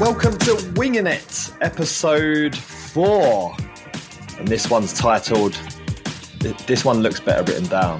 Welcome 0.00 0.38
to 0.38 0.72
Winging 0.76 1.08
It, 1.08 1.50
episode 1.60 2.54
four. 2.54 3.52
And 4.38 4.46
this 4.46 4.70
one's 4.70 4.92
titled, 4.92 5.54
this 6.68 6.84
one 6.84 7.00
looks 7.00 7.18
better 7.18 7.42
written 7.42 7.68
down 7.68 7.98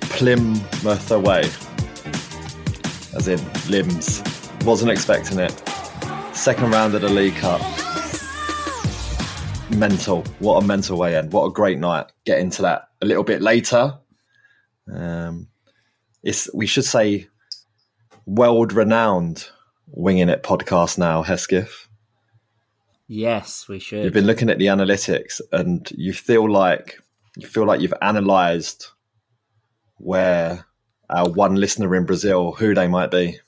Plymouth 0.00 1.10
Away. 1.10 1.42
As 3.14 3.28
in 3.28 3.38
limbs. 3.68 4.22
Wasn't 4.64 4.90
expecting 4.90 5.38
it. 5.38 5.52
Second 6.32 6.70
round 6.70 6.94
of 6.94 7.02
the 7.02 7.10
League 7.10 7.36
Cup. 7.36 7.60
Mental. 9.70 10.24
What 10.38 10.62
a 10.62 10.66
mental 10.66 10.96
way 10.96 11.18
in. 11.18 11.28
What 11.28 11.44
a 11.44 11.52
great 11.52 11.78
night. 11.78 12.06
Get 12.24 12.38
into 12.38 12.62
that 12.62 12.88
a 13.02 13.04
little 13.04 13.24
bit 13.24 13.42
later. 13.42 13.98
Um, 14.90 15.48
it's 16.22 16.48
we 16.54 16.66
should 16.66 16.86
say 16.86 17.28
world 18.24 18.72
renowned 18.72 19.46
winging 19.92 20.28
it 20.28 20.42
podcast 20.42 20.98
now, 20.98 21.22
Hesketh. 21.22 21.86
Yes, 23.06 23.68
we 23.68 23.78
should. 23.78 24.04
You've 24.04 24.14
been 24.14 24.26
looking 24.26 24.50
at 24.50 24.58
the 24.58 24.66
analytics, 24.66 25.40
and 25.52 25.88
you 25.92 26.12
feel 26.12 26.50
like 26.50 26.98
you 27.36 27.46
feel 27.46 27.66
like 27.66 27.80
you've 27.80 27.94
analysed 28.00 28.90
where 29.98 30.64
our 31.08 31.28
one 31.28 31.56
listener 31.56 31.94
in 31.94 32.06
Brazil, 32.06 32.52
who 32.52 32.74
they 32.74 32.88
might 32.88 33.10
be. 33.10 33.38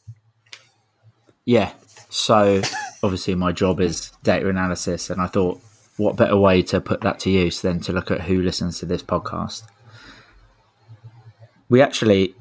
Yeah. 1.44 1.72
So 2.10 2.62
obviously, 3.02 3.34
my 3.34 3.52
job 3.52 3.80
is 3.80 4.12
data 4.22 4.48
analysis, 4.48 5.10
and 5.10 5.20
I 5.20 5.26
thought, 5.26 5.60
what 5.96 6.16
better 6.16 6.36
way 6.36 6.62
to 6.64 6.80
put 6.80 7.00
that 7.00 7.18
to 7.20 7.30
use 7.30 7.62
than 7.62 7.80
to 7.80 7.92
look 7.92 8.10
at 8.10 8.22
who 8.22 8.42
listens 8.42 8.78
to 8.80 8.86
this 8.86 9.02
podcast? 9.02 9.62
We 11.68 11.80
actually 11.80 12.34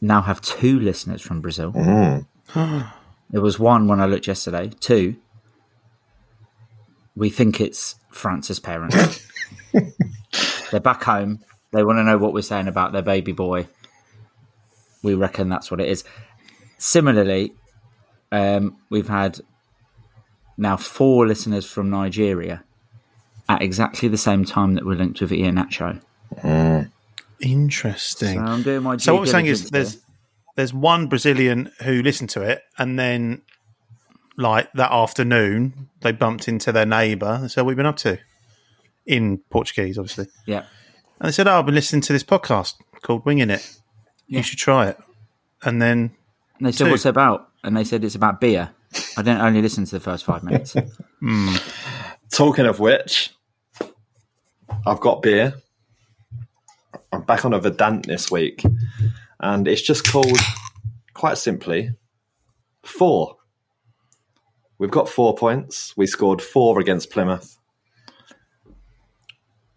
now 0.00 0.20
have 0.20 0.40
two 0.42 0.78
listeners 0.78 1.22
from 1.22 1.40
Brazil. 1.40 1.72
Mm. 1.72 2.26
There 3.30 3.40
was 3.40 3.58
one 3.58 3.88
when 3.88 4.00
I 4.00 4.06
looked 4.06 4.26
yesterday. 4.26 4.70
Two. 4.80 5.16
We 7.14 7.30
think 7.30 7.60
it's 7.60 7.96
França's 8.12 8.60
parents. 8.60 9.26
They're 10.70 10.80
back 10.80 11.02
home. 11.02 11.40
They 11.72 11.84
want 11.84 11.98
to 11.98 12.04
know 12.04 12.16
what 12.18 12.32
we're 12.32 12.42
saying 12.42 12.68
about 12.68 12.92
their 12.92 13.02
baby 13.02 13.32
boy. 13.32 13.66
We 15.02 15.14
reckon 15.14 15.48
that's 15.48 15.70
what 15.70 15.80
it 15.80 15.88
is. 15.88 16.04
Similarly, 16.78 17.54
um, 18.32 18.76
we've 18.88 19.08
had 19.08 19.40
now 20.56 20.76
four 20.76 21.26
listeners 21.26 21.66
from 21.66 21.90
Nigeria 21.90 22.64
at 23.48 23.62
exactly 23.62 24.08
the 24.08 24.18
same 24.18 24.44
time 24.44 24.74
that 24.74 24.84
we're 24.84 24.96
linked 24.96 25.20
with 25.20 25.30
Iheanacho. 25.30 26.00
Mm. 26.36 26.90
Interesting. 27.40 28.38
So 28.38 28.44
I'm 28.44 28.62
doing 28.62 28.82
my. 28.82 28.96
So 28.96 29.14
what 29.14 29.20
we're 29.20 29.26
saying 29.26 29.46
is 29.46 29.70
there's 29.70 29.94
diligence 29.94 30.07
there's 30.58 30.74
one 30.74 31.06
Brazilian 31.06 31.70
who 31.84 32.02
listened 32.02 32.30
to 32.30 32.42
it, 32.42 32.62
and 32.78 32.98
then 32.98 33.42
like 34.36 34.68
that 34.72 34.90
afternoon 34.90 35.88
they 36.00 36.10
bumped 36.10 36.48
into 36.48 36.72
their 36.72 36.84
neighbour. 36.84 37.38
They 37.40 37.46
said, 37.46 37.62
"What 37.62 37.70
have 37.70 37.76
been 37.76 37.86
up 37.86 37.96
to?" 37.98 38.18
In 39.06 39.38
Portuguese, 39.50 39.98
obviously. 39.98 40.26
Yeah. 40.46 40.64
and 41.20 41.28
they 41.28 41.32
said, 41.32 41.46
"Oh, 41.46 41.60
I've 41.60 41.66
been 41.66 41.76
listening 41.76 42.02
to 42.02 42.12
this 42.12 42.24
podcast 42.24 42.74
called 43.02 43.24
Winging 43.24 43.50
It. 43.50 43.78
Yeah. 44.26 44.38
You 44.38 44.42
should 44.42 44.58
try 44.58 44.88
it." 44.88 44.98
And 45.62 45.80
then 45.80 46.10
And 46.58 46.66
they 46.66 46.72
said, 46.72 46.86
Two. 46.86 46.90
"What's 46.90 47.06
it 47.06 47.10
about?" 47.10 47.50
And 47.62 47.76
they 47.76 47.84
said, 47.84 48.02
"It's 48.02 48.16
about 48.16 48.40
beer." 48.40 48.70
I 49.16 49.22
didn't 49.22 49.42
only 49.42 49.62
listen 49.62 49.84
to 49.84 49.92
the 49.92 50.00
first 50.00 50.24
five 50.24 50.42
minutes. 50.42 50.74
Hmm. 51.20 51.54
Talking 52.30 52.66
of 52.66 52.78
which, 52.80 53.30
I've 54.86 55.00
got 55.00 55.22
beer. 55.22 55.54
I'm 57.12 57.22
back 57.22 57.44
on 57.44 57.52
a 57.52 57.60
Verdant 57.60 58.06
this 58.06 58.30
week, 58.30 58.62
and 59.40 59.68
it's 59.68 59.82
just 59.82 60.06
called, 60.06 60.38
quite 61.14 61.38
simply, 61.38 61.90
four. 62.82 63.36
We've 64.78 64.90
got 64.90 65.08
four 65.08 65.34
points. 65.34 65.96
We 65.96 66.06
scored 66.06 66.40
four 66.40 66.78
against 66.80 67.10
Plymouth. 67.10 67.56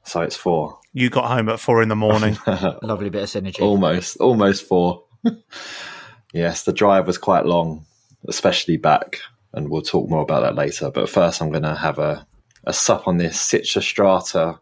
So 0.04 0.22
it's 0.22 0.36
four. 0.36 0.80
you 0.94 1.10
got 1.10 1.30
home 1.30 1.50
at 1.50 1.60
four 1.60 1.82
in 1.82 1.90
the 1.90 1.96
morning. 1.96 2.38
Lovely 2.82 3.10
bit 3.10 3.24
of 3.24 3.30
synergy. 3.30 3.62
Almost, 3.62 4.18
almost 4.18 4.68
four. 4.68 5.06
yes, 6.34 6.64
the 6.64 6.74
drive 6.74 7.08
was 7.08 7.18
quite 7.18 7.46
long, 7.46 7.86
especially 8.28 8.78
back, 8.78 9.20
and 9.54 9.70
we'll 9.70 9.82
talk 9.82 10.10
more 10.10 10.22
about 10.22 10.42
that 10.42 10.56
later. 10.56 10.92
But 10.92 11.10
first, 11.10 11.42
I'm 11.42 11.52
going 11.52 11.64
to 11.64 11.76
have 11.76 11.98
a, 11.98 12.28
a 12.66 12.74
sup 12.74 13.08
on 13.08 13.18
this 13.18 13.38
Citra 13.38 13.82
Strata 13.82 14.60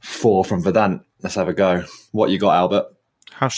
four 0.00 0.44
from 0.44 0.62
Verdant. 0.62 1.02
Let's 1.22 1.34
have 1.34 1.48
a 1.48 1.54
go. 1.54 1.84
What 2.12 2.30
you 2.30 2.38
got, 2.38 2.54
Albert? 2.54 2.86
How? 3.36 3.50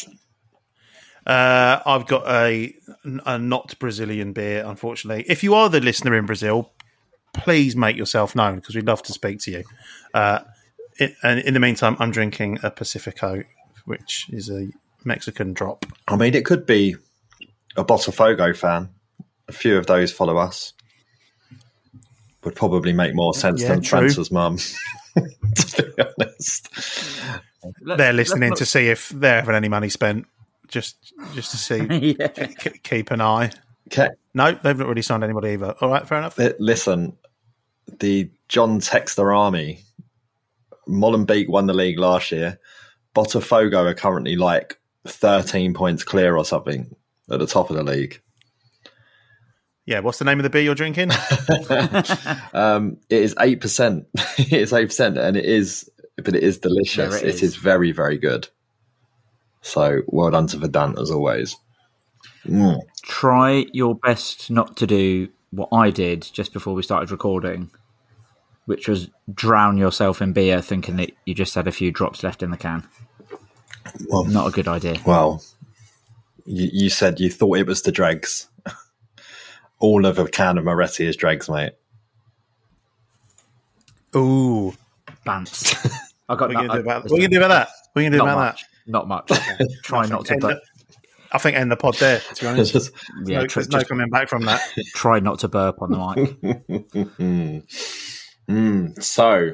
Uh, 1.26 1.80
I've 1.86 2.06
got 2.06 2.26
a, 2.26 2.74
a 3.26 3.38
not 3.38 3.78
Brazilian 3.78 4.32
beer, 4.32 4.64
unfortunately. 4.66 5.24
If 5.28 5.42
you 5.44 5.54
are 5.54 5.68
the 5.68 5.80
listener 5.80 6.16
in 6.16 6.26
Brazil, 6.26 6.72
please 7.32 7.76
make 7.76 7.96
yourself 7.96 8.34
known 8.34 8.56
because 8.56 8.74
we'd 8.74 8.86
love 8.86 9.02
to 9.04 9.12
speak 9.12 9.38
to 9.40 9.50
you. 9.50 9.64
Uh, 10.12 10.40
it, 10.98 11.14
and 11.22 11.38
in 11.40 11.54
the 11.54 11.60
meantime, 11.60 11.96
I'm 12.00 12.10
drinking 12.10 12.58
a 12.62 12.70
Pacifico, 12.70 13.44
which 13.84 14.26
is 14.30 14.50
a 14.50 14.68
Mexican 15.04 15.52
drop. 15.52 15.86
I 16.08 16.16
mean, 16.16 16.34
it 16.34 16.44
could 16.44 16.66
be 16.66 16.96
a 17.76 17.84
Botafogo 17.84 18.56
fan. 18.56 18.88
A 19.48 19.52
few 19.52 19.76
of 19.78 19.86
those 19.86 20.10
follow 20.10 20.38
us. 20.38 20.72
Would 22.42 22.56
probably 22.56 22.92
make 22.92 23.14
more 23.14 23.34
sense 23.34 23.62
Yeah, 23.62 23.68
than 23.68 23.82
true. 23.82 24.00
França's 24.00 24.32
mum. 24.32 24.58
to 25.56 25.92
be 25.96 26.02
honest. 26.02 26.68
Let's- 27.82 27.98
They're 27.98 28.12
listening 28.12 28.54
to 28.54 28.64
see 28.66 28.88
if 28.88 29.08
they're 29.10 29.40
having 29.40 29.54
any 29.56 29.68
money 29.68 29.88
spent, 29.88 30.26
just 30.68 31.12
just 31.34 31.50
to 31.52 31.56
see, 31.56 32.14
yeah. 32.18 32.28
k- 32.28 32.78
keep 32.82 33.10
an 33.10 33.20
eye. 33.20 33.50
Okay. 33.88 34.08
No, 34.34 34.52
they've 34.52 34.78
not 34.78 34.86
really 34.88 35.02
signed 35.02 35.24
anybody 35.24 35.50
either. 35.50 35.74
All 35.80 35.88
right, 35.88 36.06
fair 36.06 36.18
enough. 36.18 36.38
Listen, 36.58 37.16
the 38.00 38.30
John 38.48 38.80
Textor 38.80 39.36
Army, 39.36 39.80
Molenbeek 40.86 41.48
won 41.48 41.66
the 41.66 41.74
league 41.74 41.98
last 41.98 42.30
year. 42.32 42.58
Botafogo 43.14 43.90
are 43.90 43.94
currently 43.94 44.36
like 44.36 44.78
13 45.06 45.74
points 45.74 46.04
clear 46.04 46.36
or 46.36 46.44
something 46.44 46.94
at 47.30 47.38
the 47.38 47.46
top 47.46 47.70
of 47.70 47.76
the 47.76 47.82
league. 47.82 48.20
Yeah, 49.88 50.00
what's 50.00 50.18
the 50.18 50.26
name 50.26 50.38
of 50.38 50.42
the 50.42 50.50
beer 50.50 50.60
you're 50.60 50.74
drinking? 50.74 51.10
Um, 52.52 52.98
it 53.08 53.22
is 53.22 53.34
8%. 53.36 54.04
it 54.38 54.52
is 54.52 54.72
8%, 54.72 55.18
and 55.18 55.34
it 55.34 55.44
is, 55.46 55.90
but 56.16 56.34
it 56.34 56.42
is 56.42 56.58
delicious. 56.58 57.10
There 57.10 57.18
it 57.24 57.28
it 57.28 57.34
is. 57.36 57.42
is 57.42 57.56
very, 57.56 57.92
very 57.92 58.18
good. 58.18 58.48
So 59.62 60.02
well 60.06 60.30
done 60.30 60.46
to 60.48 60.58
Verdant 60.58 60.98
as 60.98 61.10
always. 61.10 61.56
Mm. 62.46 62.80
Try 63.02 63.64
your 63.72 63.94
best 63.94 64.50
not 64.50 64.76
to 64.76 64.86
do 64.86 65.28
what 65.52 65.70
I 65.72 65.90
did 65.90 66.28
just 66.32 66.52
before 66.52 66.74
we 66.74 66.82
started 66.82 67.10
recording, 67.10 67.70
which 68.66 68.88
was 68.88 69.08
drown 69.32 69.78
yourself 69.78 70.20
in 70.20 70.34
beer, 70.34 70.60
thinking 70.60 70.96
that 70.96 71.12
you 71.24 71.34
just 71.34 71.54
had 71.54 71.66
a 71.66 71.72
few 71.72 71.90
drops 71.90 72.22
left 72.22 72.42
in 72.42 72.50
the 72.50 72.58
can. 72.58 72.86
Well, 74.10 74.24
Not 74.24 74.48
a 74.48 74.50
good 74.50 74.68
idea. 74.68 74.98
Well, 75.06 75.42
you, 76.44 76.68
you 76.72 76.90
said 76.90 77.20
you 77.20 77.30
thought 77.30 77.56
it 77.56 77.66
was 77.66 77.80
the 77.82 77.92
dregs. 77.92 78.48
All 79.80 80.06
of 80.06 80.18
a 80.18 80.26
can 80.26 80.58
of 80.58 80.64
Moretti 80.64 81.06
is 81.06 81.16
dregs, 81.16 81.48
mate. 81.48 81.72
Ooh, 84.16 84.72
Bants. 85.26 85.76
I 86.28 86.34
got 86.36 86.48
what 86.48 86.50
are 86.50 86.54
no, 86.54 86.60
you 86.62 86.68
gonna 86.68 86.82
do 86.82 86.88
I- 86.88 86.92
about? 86.92 87.02
What 87.04 87.12
are 87.12 87.16
you 87.16 87.28
gonna 87.28 87.40
do 87.40 87.44
about 87.44 87.48
that? 87.48 87.68
What 87.92 88.00
are 88.00 88.02
you 88.04 88.10
gonna 88.10 88.22
do 88.22 88.26
not 88.26 88.32
about 88.32 88.38
much. 88.38 88.64
Not 88.86 89.08
much. 89.08 89.30
Try 89.82 90.06
not 90.06 90.24
to, 90.26 90.32
End 90.32 90.40
bur- 90.40 90.48
the- 90.54 90.60
I 91.30 91.36
think 91.38 91.56
end 91.58 91.70
the 91.70 91.76
pod 91.76 91.94
there. 91.96 92.20
To 92.20 92.40
be 92.42 92.46
honest, 92.48 92.72
Just- 92.72 92.90
yeah, 93.26 93.40
no, 93.40 93.46
tr- 93.46 93.60
there's 93.60 93.68
no 93.68 93.84
coming 93.84 94.08
back 94.08 94.28
from 94.30 94.44
that. 94.46 94.60
try 94.94 95.20
not 95.20 95.38
to 95.40 95.48
burp 95.48 95.82
on 95.82 95.90
the 95.90 95.98
mic. 95.98 97.64
Mm. 98.48 99.02
So, 99.02 99.52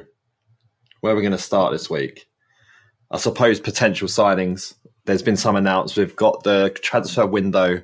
where 1.00 1.12
are 1.12 1.16
we 1.16 1.22
going 1.22 1.32
to 1.32 1.38
start 1.38 1.72
this 1.72 1.90
week? 1.90 2.26
I 3.10 3.18
suppose 3.18 3.58
potential 3.58 4.06
signings. 4.06 4.74
There's 5.04 5.22
been 5.22 5.36
some 5.36 5.56
announced. 5.56 5.96
We've 5.96 6.14
got 6.14 6.44
the 6.44 6.70
transfer 6.80 7.26
window 7.26 7.82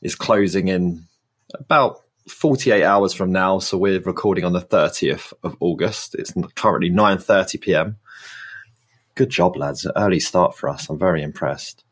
is 0.00 0.14
closing 0.14 0.68
in 0.68 1.04
about 1.54 2.00
48 2.28 2.82
hours 2.82 3.12
from 3.12 3.32
now. 3.32 3.58
So 3.58 3.76
we're 3.78 4.00
recording 4.00 4.44
on 4.44 4.52
the 4.52 4.60
30th 4.60 5.32
of 5.42 5.56
August. 5.60 6.14
It's 6.14 6.32
currently 6.54 6.90
9:30 6.90 7.60
p.m. 7.60 7.96
Good 9.14 9.30
job, 9.30 9.56
lads. 9.56 9.86
Early 9.96 10.20
start 10.20 10.56
for 10.56 10.68
us. 10.68 10.88
I'm 10.88 10.98
very 10.98 11.22
impressed. 11.22 11.84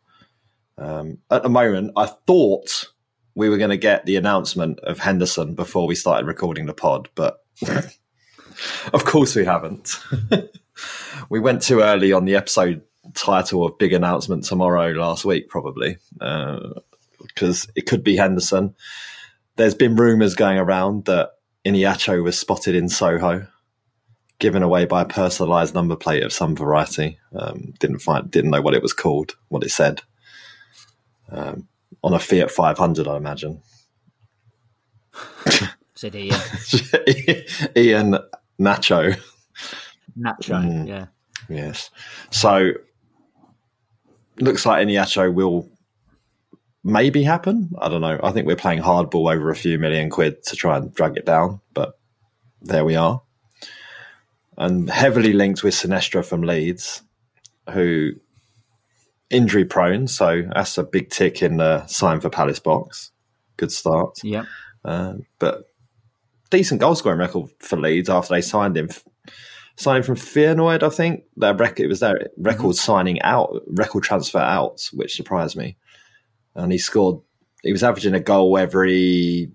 Um, 0.78 1.18
at 1.30 1.42
the 1.42 1.50
moment, 1.50 1.92
I 1.96 2.06
thought 2.06 2.86
we 3.34 3.48
were 3.48 3.58
going 3.58 3.70
to 3.70 3.76
get 3.76 4.06
the 4.06 4.16
announcement 4.16 4.80
of 4.80 4.98
Henderson 4.98 5.54
before 5.54 5.86
we 5.86 5.94
started 5.94 6.26
recording 6.26 6.66
the 6.66 6.74
pod, 6.74 7.08
but 7.14 7.44
of 8.92 9.04
course 9.04 9.34
we 9.36 9.44
haven't. 9.44 9.98
we 11.28 11.40
went 11.40 11.62
too 11.62 11.80
early 11.80 12.12
on 12.12 12.24
the 12.24 12.36
episode 12.36 12.82
title 13.14 13.66
of 13.66 13.78
Big 13.78 13.92
Announcement 13.92 14.44
Tomorrow 14.44 14.92
last 14.92 15.24
week, 15.24 15.48
probably, 15.48 15.98
because 16.18 17.68
it 17.74 17.86
could 17.86 18.02
be 18.02 18.16
Henderson. 18.16 18.74
There's 19.60 19.74
been 19.74 19.94
rumours 19.94 20.34
going 20.34 20.56
around 20.56 21.04
that 21.04 21.32
Iheanacho 21.66 22.24
was 22.24 22.38
spotted 22.38 22.74
in 22.74 22.88
Soho, 22.88 23.46
given 24.38 24.62
away 24.62 24.86
by 24.86 25.02
a 25.02 25.04
personalised 25.04 25.74
number 25.74 25.96
plate 25.96 26.22
of 26.22 26.32
some 26.32 26.56
variety. 26.56 27.18
Um, 27.38 27.74
didn't 27.78 27.98
find, 27.98 28.30
didn't 28.30 28.52
know 28.52 28.62
what 28.62 28.72
it 28.72 28.80
was 28.80 28.94
called, 28.94 29.36
what 29.48 29.62
it 29.62 29.68
said. 29.70 30.00
Um, 31.30 31.68
on 32.02 32.14
a 32.14 32.18
Fiat 32.18 32.50
500, 32.50 33.06
I 33.06 33.18
imagine. 33.18 33.60
Said 35.94 36.14
Ian. 36.14 36.40
Ian 37.76 38.18
Nacho. 38.58 39.20
Nacho, 40.18 40.64
Mm. 40.64 40.88
yeah. 40.88 41.06
Yes. 41.50 41.90
So 42.30 42.70
looks 44.38 44.64
like 44.64 44.86
Iheanacho 44.86 45.34
will 45.34 45.68
maybe 46.82 47.22
happen. 47.22 47.70
I 47.78 47.88
don't 47.88 48.00
know. 48.00 48.18
I 48.22 48.32
think 48.32 48.46
we're 48.46 48.56
playing 48.56 48.82
hardball 48.82 49.32
over 49.32 49.50
a 49.50 49.56
few 49.56 49.78
million 49.78 50.10
quid 50.10 50.42
to 50.44 50.56
try 50.56 50.76
and 50.76 50.92
drag 50.94 51.16
it 51.16 51.26
down, 51.26 51.60
but 51.74 51.98
there 52.62 52.84
we 52.84 52.96
are. 52.96 53.22
And 54.56 54.90
heavily 54.90 55.32
linked 55.32 55.62
with 55.62 55.74
Sinestra 55.74 56.24
from 56.24 56.42
Leeds, 56.42 57.02
who 57.70 58.12
injury 59.30 59.64
prone, 59.64 60.06
so 60.08 60.42
that's 60.54 60.76
a 60.76 60.82
big 60.82 61.08
tick 61.10 61.42
in 61.42 61.56
the 61.56 61.86
sign 61.86 62.20
for 62.20 62.28
Palace 62.28 62.58
box. 62.58 63.10
Good 63.56 63.72
start. 63.72 64.18
Yeah. 64.22 64.44
Uh, 64.84 65.14
but 65.38 65.70
decent 66.50 66.80
goal 66.80 66.94
scoring 66.94 67.18
record 67.18 67.50
for 67.60 67.78
Leeds 67.78 68.10
after 68.10 68.34
they 68.34 68.40
signed 68.40 68.76
him. 68.76 68.90
Signed 69.76 70.04
from 70.04 70.16
Feyenoord, 70.16 70.82
I 70.82 70.90
think. 70.90 71.24
Their 71.36 71.54
record 71.54 71.84
it 71.84 71.86
was 71.86 72.00
their 72.00 72.28
record 72.36 72.76
signing 72.76 73.22
out, 73.22 73.62
record 73.66 74.02
transfer 74.02 74.38
out, 74.38 74.90
which 74.92 75.14
surprised 75.14 75.56
me. 75.56 75.76
And 76.62 76.72
he 76.72 76.78
scored. 76.78 77.20
He 77.62 77.72
was 77.72 77.82
averaging 77.82 78.14
a 78.14 78.20
goal 78.20 78.56
every 78.56 79.50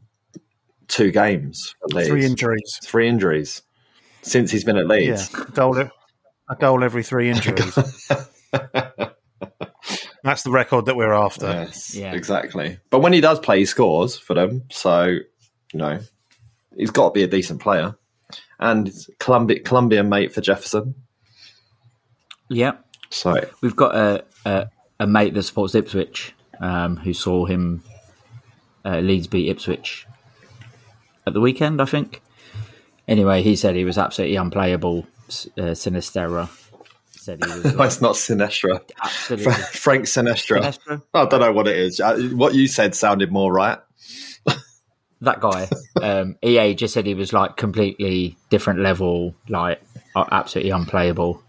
two 0.87 1.11
games. 1.11 1.73
For 1.81 1.95
Leeds. 1.97 2.09
Three 2.09 2.25
injuries. 2.25 2.79
Three 2.83 3.07
injuries 3.07 3.61
since 4.21 4.51
he's 4.51 4.63
been 4.63 4.77
at 4.77 4.87
Leeds. 4.87 5.29
Yeah, 5.31 5.39
Leeds. 5.39 5.49
a 5.49 5.51
goal, 5.51 5.77
a 6.49 6.55
goal 6.55 6.83
every 6.83 7.03
three 7.03 7.29
injuries. 7.31 7.75
That's 10.23 10.41
the 10.41 10.49
record 10.51 10.85
that 10.85 10.95
we're 10.95 11.13
after. 11.13 11.45
Yes, 11.45 11.93
Yeah. 11.95 12.13
exactly. 12.13 12.79
But 12.89 12.99
when 13.01 13.13
he 13.13 13.21
does 13.21 13.39
play, 13.39 13.59
he 13.59 13.65
scores 13.65 14.17
for 14.17 14.33
them. 14.33 14.63
So, 14.71 15.05
you 15.05 15.21
know, 15.75 15.99
he's 16.75 16.89
got 16.89 17.09
to 17.09 17.11
be 17.13 17.21
a 17.21 17.27
decent 17.27 17.61
player. 17.61 17.95
And 18.59 18.87
he's 18.87 19.07
Columbia, 19.19 19.59
Colombian 19.59 20.09
mate 20.09 20.33
for 20.33 20.41
Jefferson. 20.41 20.95
Yep. 22.49 22.83
So, 23.11 23.35
We've 23.61 23.75
got 23.75 23.95
a, 23.95 24.25
a, 24.45 24.67
a 25.01 25.05
mate 25.07 25.35
that 25.35 25.43
supports 25.43 25.75
Ipswich 25.75 26.33
um, 26.59 26.97
who 26.97 27.13
saw 27.13 27.45
him 27.45 27.83
uh, 28.83 28.99
Leeds 28.99 29.27
beat 29.27 29.49
Ipswich 29.49 30.07
at 31.25 31.33
the 31.33 31.41
weekend, 31.41 31.81
I 31.81 31.85
think. 31.85 32.21
Anyway, 33.07 33.41
he 33.41 33.55
said 33.55 33.75
he 33.75 33.85
was 33.85 33.97
absolutely 33.97 34.35
unplayable. 34.35 35.05
Uh, 35.57 35.73
Sinisterra 35.73 36.49
said 37.11 37.43
he 37.43 37.51
was 37.51 37.63
no, 37.65 37.71
like, 37.71 37.87
it's 37.87 38.01
not 38.01 38.15
Sinestra. 38.15 38.81
absolutely. 39.03 39.53
Frank 39.53 40.05
Sinestra. 40.05 40.61
Sinestro? 40.61 41.01
I 41.13 41.25
don't 41.25 41.39
know 41.39 41.51
what 41.51 41.67
it 41.67 41.77
is. 41.77 41.99
Uh, 41.99 42.17
What 42.33 42.53
you 42.53 42.67
said 42.67 42.95
sounded 42.95 43.31
more 43.31 43.51
right. 43.51 43.79
that 45.21 45.39
guy. 45.39 45.67
Um, 46.01 46.37
EA 46.43 46.75
just 46.75 46.93
said 46.93 47.05
he 47.05 47.15
was 47.15 47.33
like 47.33 47.57
completely 47.57 48.37
different 48.49 48.79
level, 48.79 49.33
like 49.49 49.81
absolutely 50.15 50.71
unplayable. 50.71 51.41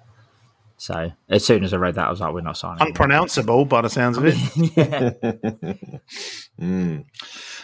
So 0.78 1.10
as 1.28 1.44
soon 1.44 1.64
as 1.64 1.72
I 1.72 1.78
read 1.78 1.94
that, 1.94 2.06
I 2.06 2.10
was 2.10 2.20
like, 2.20 2.34
"We're 2.34 2.42
not 2.42 2.56
signing." 2.56 2.80
him. 2.80 2.88
Unpronounceable 2.88 3.64
by 3.64 3.80
the 3.80 3.90
sounds 3.90 4.18
of 4.18 4.24
it. 4.26 6.00
Hmm. 6.58 7.00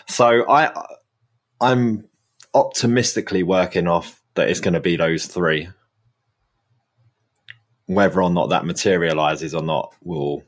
So 0.06 0.47
I, 0.50 0.85
I'm 1.59 2.05
optimistically 2.53 3.43
working 3.43 3.88
off 3.88 4.20
that 4.35 4.50
it's 4.50 4.61
going 4.61 4.75
to 4.75 4.81
be 4.81 4.97
those 4.97 5.26
three. 5.26 5.69
Whether 7.87 8.23
or 8.23 8.31
not 8.31 8.50
that 8.50 8.67
materializes 8.67 9.55
or 9.55 9.62
not, 9.62 9.94
will 10.03 10.43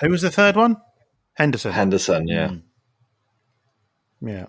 Who 0.00 0.10
was 0.10 0.22
the 0.22 0.30
third 0.30 0.56
one? 0.56 0.76
Henderson. 1.34 1.72
Henderson. 1.72 2.28
Yeah, 2.28 2.48
hmm. 4.20 4.28
yeah. 4.28 4.46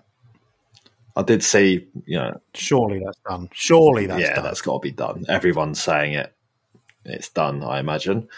I 1.16 1.22
did 1.22 1.42
see. 1.42 1.88
You 2.06 2.18
know, 2.18 2.40
Surely 2.54 3.00
that's 3.04 3.18
done. 3.28 3.48
Surely 3.52 4.06
that's 4.06 4.20
yeah, 4.20 4.34
done. 4.34 4.44
that's 4.44 4.60
got 4.60 4.74
to 4.74 4.80
be 4.80 4.92
done. 4.92 5.24
Everyone's 5.28 5.80
saying 5.82 6.12
it. 6.12 6.35
It's 7.06 7.28
done. 7.28 7.62
I 7.62 7.78
imagine. 7.78 8.28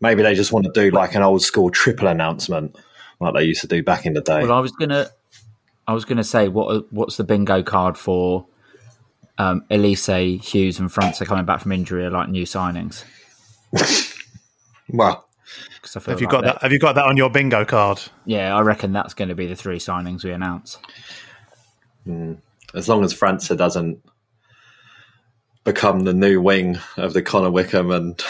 Maybe 0.00 0.22
they 0.22 0.34
just 0.34 0.52
want 0.52 0.66
to 0.66 0.72
do 0.72 0.90
like 0.90 1.14
an 1.14 1.22
old 1.22 1.42
school 1.42 1.70
triple 1.70 2.08
announcement, 2.08 2.76
like 3.20 3.34
they 3.34 3.44
used 3.44 3.62
to 3.62 3.66
do 3.66 3.82
back 3.82 4.06
in 4.06 4.12
the 4.12 4.20
day. 4.20 4.42
Well, 4.42 4.52
I 4.52 4.60
was 4.60 4.72
gonna, 4.72 5.08
I 5.86 5.92
was 5.94 6.04
gonna 6.04 6.24
say 6.24 6.48
what 6.48 6.92
what's 6.92 7.16
the 7.16 7.24
bingo 7.24 7.62
card 7.62 7.96
for? 7.96 8.46
Um, 9.38 9.64
Elise, 9.70 10.06
Hughes, 10.06 10.80
and 10.80 10.90
França 10.90 11.22
are 11.22 11.24
coming 11.24 11.44
back 11.44 11.60
from 11.60 11.72
injury 11.72 12.04
are 12.04 12.10
like 12.10 12.28
new 12.28 12.44
signings. 12.44 13.04
well, 14.88 15.28
'Cause 15.80 15.96
I 15.96 16.00
feel 16.00 16.12
Have 16.14 16.20
you 16.20 16.28
got 16.28 16.44
that? 16.44 16.62
Have 16.62 16.72
you 16.72 16.78
got 16.78 16.94
that 16.96 17.04
on 17.06 17.16
your 17.16 17.30
bingo 17.30 17.64
card? 17.64 18.00
Yeah, 18.24 18.54
I 18.56 18.60
reckon 18.62 18.92
that's 18.92 19.14
going 19.14 19.28
to 19.28 19.34
be 19.34 19.46
the 19.46 19.56
three 19.56 19.78
signings 19.78 20.24
we 20.24 20.32
announce. 20.32 20.78
as 22.74 22.88
long 22.88 23.04
as 23.04 23.14
França 23.14 23.56
doesn't 23.56 24.02
become 25.68 26.00
the 26.00 26.14
new 26.14 26.40
wing 26.40 26.78
of 26.96 27.12
the 27.12 27.22
Connor 27.22 27.50
Wickham 27.50 27.90
and 27.90 28.24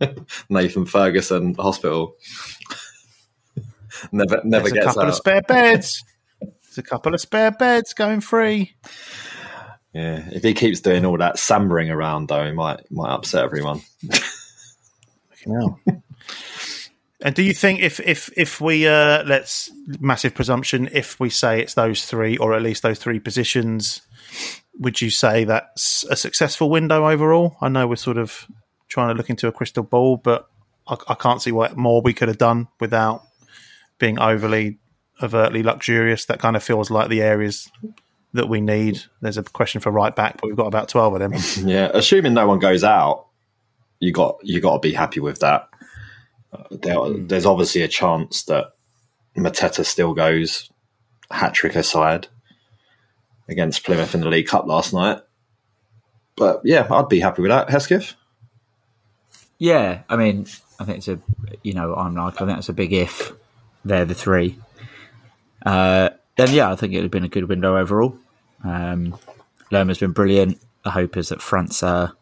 Nathan 0.48 0.84
Ferguson 0.84 1.54
hospital, 1.54 2.16
never 4.12 4.40
never 4.44 4.68
There's 4.68 4.72
a 4.72 4.84
couple 4.84 5.02
out. 5.02 5.08
of 5.08 5.14
spare 5.14 5.42
beds. 5.42 6.02
There's 6.40 6.78
a 6.78 6.82
couple 6.82 7.14
of 7.14 7.20
spare 7.20 7.52
beds 7.52 7.94
going 7.94 8.20
free. 8.20 8.74
yeah, 9.92 10.24
if 10.32 10.42
he 10.42 10.54
keeps 10.54 10.80
doing 10.80 11.04
all 11.04 11.18
that 11.18 11.38
sambering 11.38 11.90
around, 11.90 12.28
though, 12.28 12.44
he 12.44 12.52
might 12.52 12.90
might 12.90 13.14
upset 13.14 13.44
everyone. 13.44 13.80
And 17.24 17.34
do 17.34 17.42
you 17.42 17.54
think 17.54 17.80
if 17.80 18.00
if 18.00 18.30
if 18.36 18.60
we 18.60 18.88
uh, 18.88 19.22
let's 19.24 19.70
massive 20.00 20.34
presumption 20.34 20.88
if 20.92 21.18
we 21.20 21.30
say 21.30 21.60
it's 21.60 21.74
those 21.74 22.04
three 22.04 22.36
or 22.36 22.54
at 22.54 22.62
least 22.62 22.82
those 22.82 22.98
three 22.98 23.20
positions, 23.20 24.02
would 24.78 25.00
you 25.00 25.10
say 25.10 25.44
that's 25.44 26.04
a 26.10 26.16
successful 26.16 26.70
window 26.70 27.08
overall? 27.08 27.56
I 27.60 27.68
know 27.68 27.86
we're 27.86 27.96
sort 27.96 28.18
of 28.18 28.46
trying 28.88 29.08
to 29.08 29.14
look 29.14 29.30
into 29.30 29.48
a 29.48 29.52
crystal 29.52 29.82
ball, 29.82 30.16
but 30.16 30.48
I, 30.86 30.96
I 31.08 31.14
can't 31.14 31.40
see 31.40 31.52
what 31.52 31.76
more 31.76 32.02
we 32.02 32.12
could 32.12 32.28
have 32.28 32.38
done 32.38 32.68
without 32.80 33.22
being 33.98 34.18
overly 34.18 34.78
overtly 35.22 35.62
luxurious. 35.62 36.26
That 36.26 36.40
kind 36.40 36.56
of 36.56 36.62
feels 36.62 36.90
like 36.90 37.08
the 37.08 37.22
areas 37.22 37.70
that 38.32 38.48
we 38.48 38.60
need. 38.60 39.02
There's 39.20 39.38
a 39.38 39.44
question 39.44 39.80
for 39.80 39.90
right 39.90 40.14
back, 40.14 40.40
but 40.40 40.48
we've 40.48 40.56
got 40.56 40.66
about 40.66 40.88
twelve 40.88 41.14
of 41.14 41.20
them. 41.20 41.32
Yeah, 41.68 41.90
assuming 41.94 42.34
no 42.34 42.46
one 42.46 42.58
goes 42.58 42.84
out, 42.84 43.26
you 44.00 44.12
got 44.12 44.38
you 44.42 44.60
got 44.60 44.74
to 44.74 44.80
be 44.80 44.92
happy 44.92 45.20
with 45.20 45.40
that. 45.40 45.68
There, 46.70 46.96
there's 47.10 47.46
obviously 47.46 47.82
a 47.82 47.88
chance 47.88 48.44
that 48.44 48.74
Mateta 49.36 49.84
still 49.84 50.14
goes 50.14 50.70
hat 51.30 51.54
trick 51.54 51.74
aside 51.74 52.28
against 53.48 53.84
Plymouth 53.84 54.14
in 54.14 54.20
the 54.20 54.28
League 54.28 54.46
Cup 54.46 54.66
last 54.66 54.92
night. 54.92 55.20
But 56.36 56.62
yeah, 56.64 56.86
I'd 56.90 57.08
be 57.08 57.20
happy 57.20 57.42
with 57.42 57.50
that. 57.50 57.70
Hesketh? 57.70 58.14
Yeah, 59.58 60.02
I 60.08 60.16
mean, 60.16 60.46
I 60.78 60.84
think 60.84 60.98
it's 60.98 61.08
a, 61.08 61.18
you 61.62 61.74
know, 61.74 61.94
I'm 61.94 62.14
like, 62.14 62.34
I 62.34 62.38
think 62.38 62.48
that's 62.50 62.68
a 62.68 62.72
big 62.72 62.92
if. 62.92 63.32
They're 63.84 64.04
the 64.04 64.14
three. 64.14 64.58
Uh, 65.64 66.10
then 66.36 66.52
yeah, 66.52 66.72
I 66.72 66.76
think 66.76 66.92
it 66.92 66.96
would 66.96 67.04
have 67.04 67.10
been 67.10 67.24
a 67.24 67.28
good 67.28 67.48
window 67.48 67.76
overall. 67.76 68.16
Um, 68.62 69.18
Lerma's 69.70 69.98
been 69.98 70.12
brilliant. 70.12 70.60
The 70.84 70.90
hope 70.90 71.16
is 71.16 71.28
that 71.28 71.38
França 71.38 72.10
uh, 72.10 72.12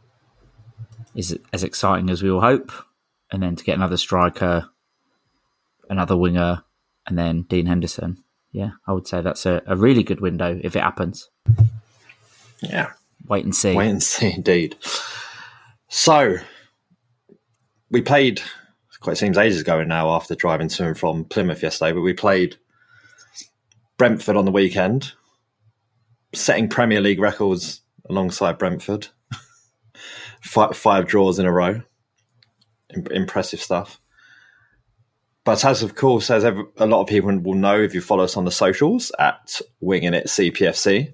is 1.14 1.38
as 1.52 1.64
exciting 1.64 2.10
as 2.10 2.22
we 2.22 2.30
all 2.30 2.40
hope, 2.40 2.72
and 3.30 3.42
then 3.42 3.56
to 3.56 3.64
get 3.64 3.76
another 3.76 3.96
striker, 3.96 4.68
another 5.88 6.16
winger, 6.16 6.62
and 7.06 7.18
then 7.18 7.42
Dean 7.42 7.66
Henderson. 7.66 8.21
Yeah, 8.52 8.72
I 8.86 8.92
would 8.92 9.06
say 9.06 9.22
that's 9.22 9.46
a, 9.46 9.62
a 9.66 9.76
really 9.76 10.02
good 10.02 10.20
window 10.20 10.60
if 10.62 10.76
it 10.76 10.82
happens. 10.82 11.30
Yeah. 12.60 12.92
Wait 13.26 13.44
and 13.44 13.54
see. 13.54 13.74
Wait 13.74 13.88
and 13.88 14.02
see, 14.02 14.32
indeed. 14.32 14.76
So, 15.88 16.36
we 17.90 18.02
played, 18.02 18.42
quite 19.00 19.16
seems 19.16 19.38
ages 19.38 19.60
ago 19.60 19.82
now 19.84 20.10
after 20.10 20.34
driving 20.34 20.68
to 20.68 20.86
and 20.86 20.98
from 20.98 21.24
Plymouth 21.24 21.62
yesterday, 21.62 21.92
but 21.92 22.02
we 22.02 22.12
played 22.12 22.56
Brentford 23.96 24.36
on 24.36 24.44
the 24.44 24.50
weekend, 24.50 25.12
setting 26.34 26.68
Premier 26.68 27.00
League 27.00 27.20
records 27.20 27.80
alongside 28.08 28.58
Brentford. 28.58 29.08
five, 30.42 30.76
five 30.76 31.06
draws 31.06 31.38
in 31.38 31.46
a 31.46 31.52
row. 31.52 31.82
Impressive 33.10 33.60
stuff. 33.60 33.98
But 35.44 35.64
as 35.64 35.82
of 35.82 35.96
course, 35.96 36.30
as 36.30 36.44
ever, 36.44 36.64
a 36.76 36.86
lot 36.86 37.02
of 37.02 37.08
people 37.08 37.36
will 37.38 37.54
know 37.54 37.80
if 37.80 37.94
you 37.94 38.00
follow 38.00 38.24
us 38.24 38.36
on 38.36 38.44
the 38.44 38.50
socials 38.50 39.10
at 39.18 39.60
Winging 39.80 40.14
It 40.14 40.26
CPFC, 40.26 41.12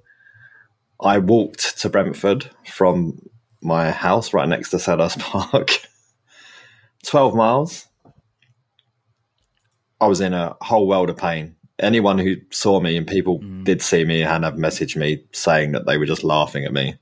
I 1.01 1.19
walked 1.19 1.79
to 1.81 1.89
Brentford 1.89 2.51
from 2.67 3.19
my 3.63 3.91
house 3.91 4.35
right 4.35 4.49
next 4.49 4.71
to 4.71 4.77
Selhurst 4.77 5.19
Park. 5.21 5.81
12 7.07 7.35
miles. 7.35 7.87
I 10.01 10.07
was 10.07 10.21
in 10.21 10.35
a 10.35 10.57
whole 10.61 10.87
world 10.87 11.11
of 11.11 11.17
pain. 11.17 11.57
Anyone 11.79 12.19
who 12.19 12.37
saw 12.51 12.81
me, 12.81 12.97
and 12.97 13.07
people 13.07 13.39
mm. 13.39 13.65
did 13.65 13.81
see 13.81 14.05
me 14.05 14.23
and 14.23 14.45
have 14.45 14.55
messaged 14.55 14.97
me 14.97 15.25
saying 15.33 15.73
that 15.73 15.87
they 15.87 15.97
were 15.97 16.07
just 16.07 16.25
laughing 16.25 16.65
at 16.65 16.73
me. 16.73 16.97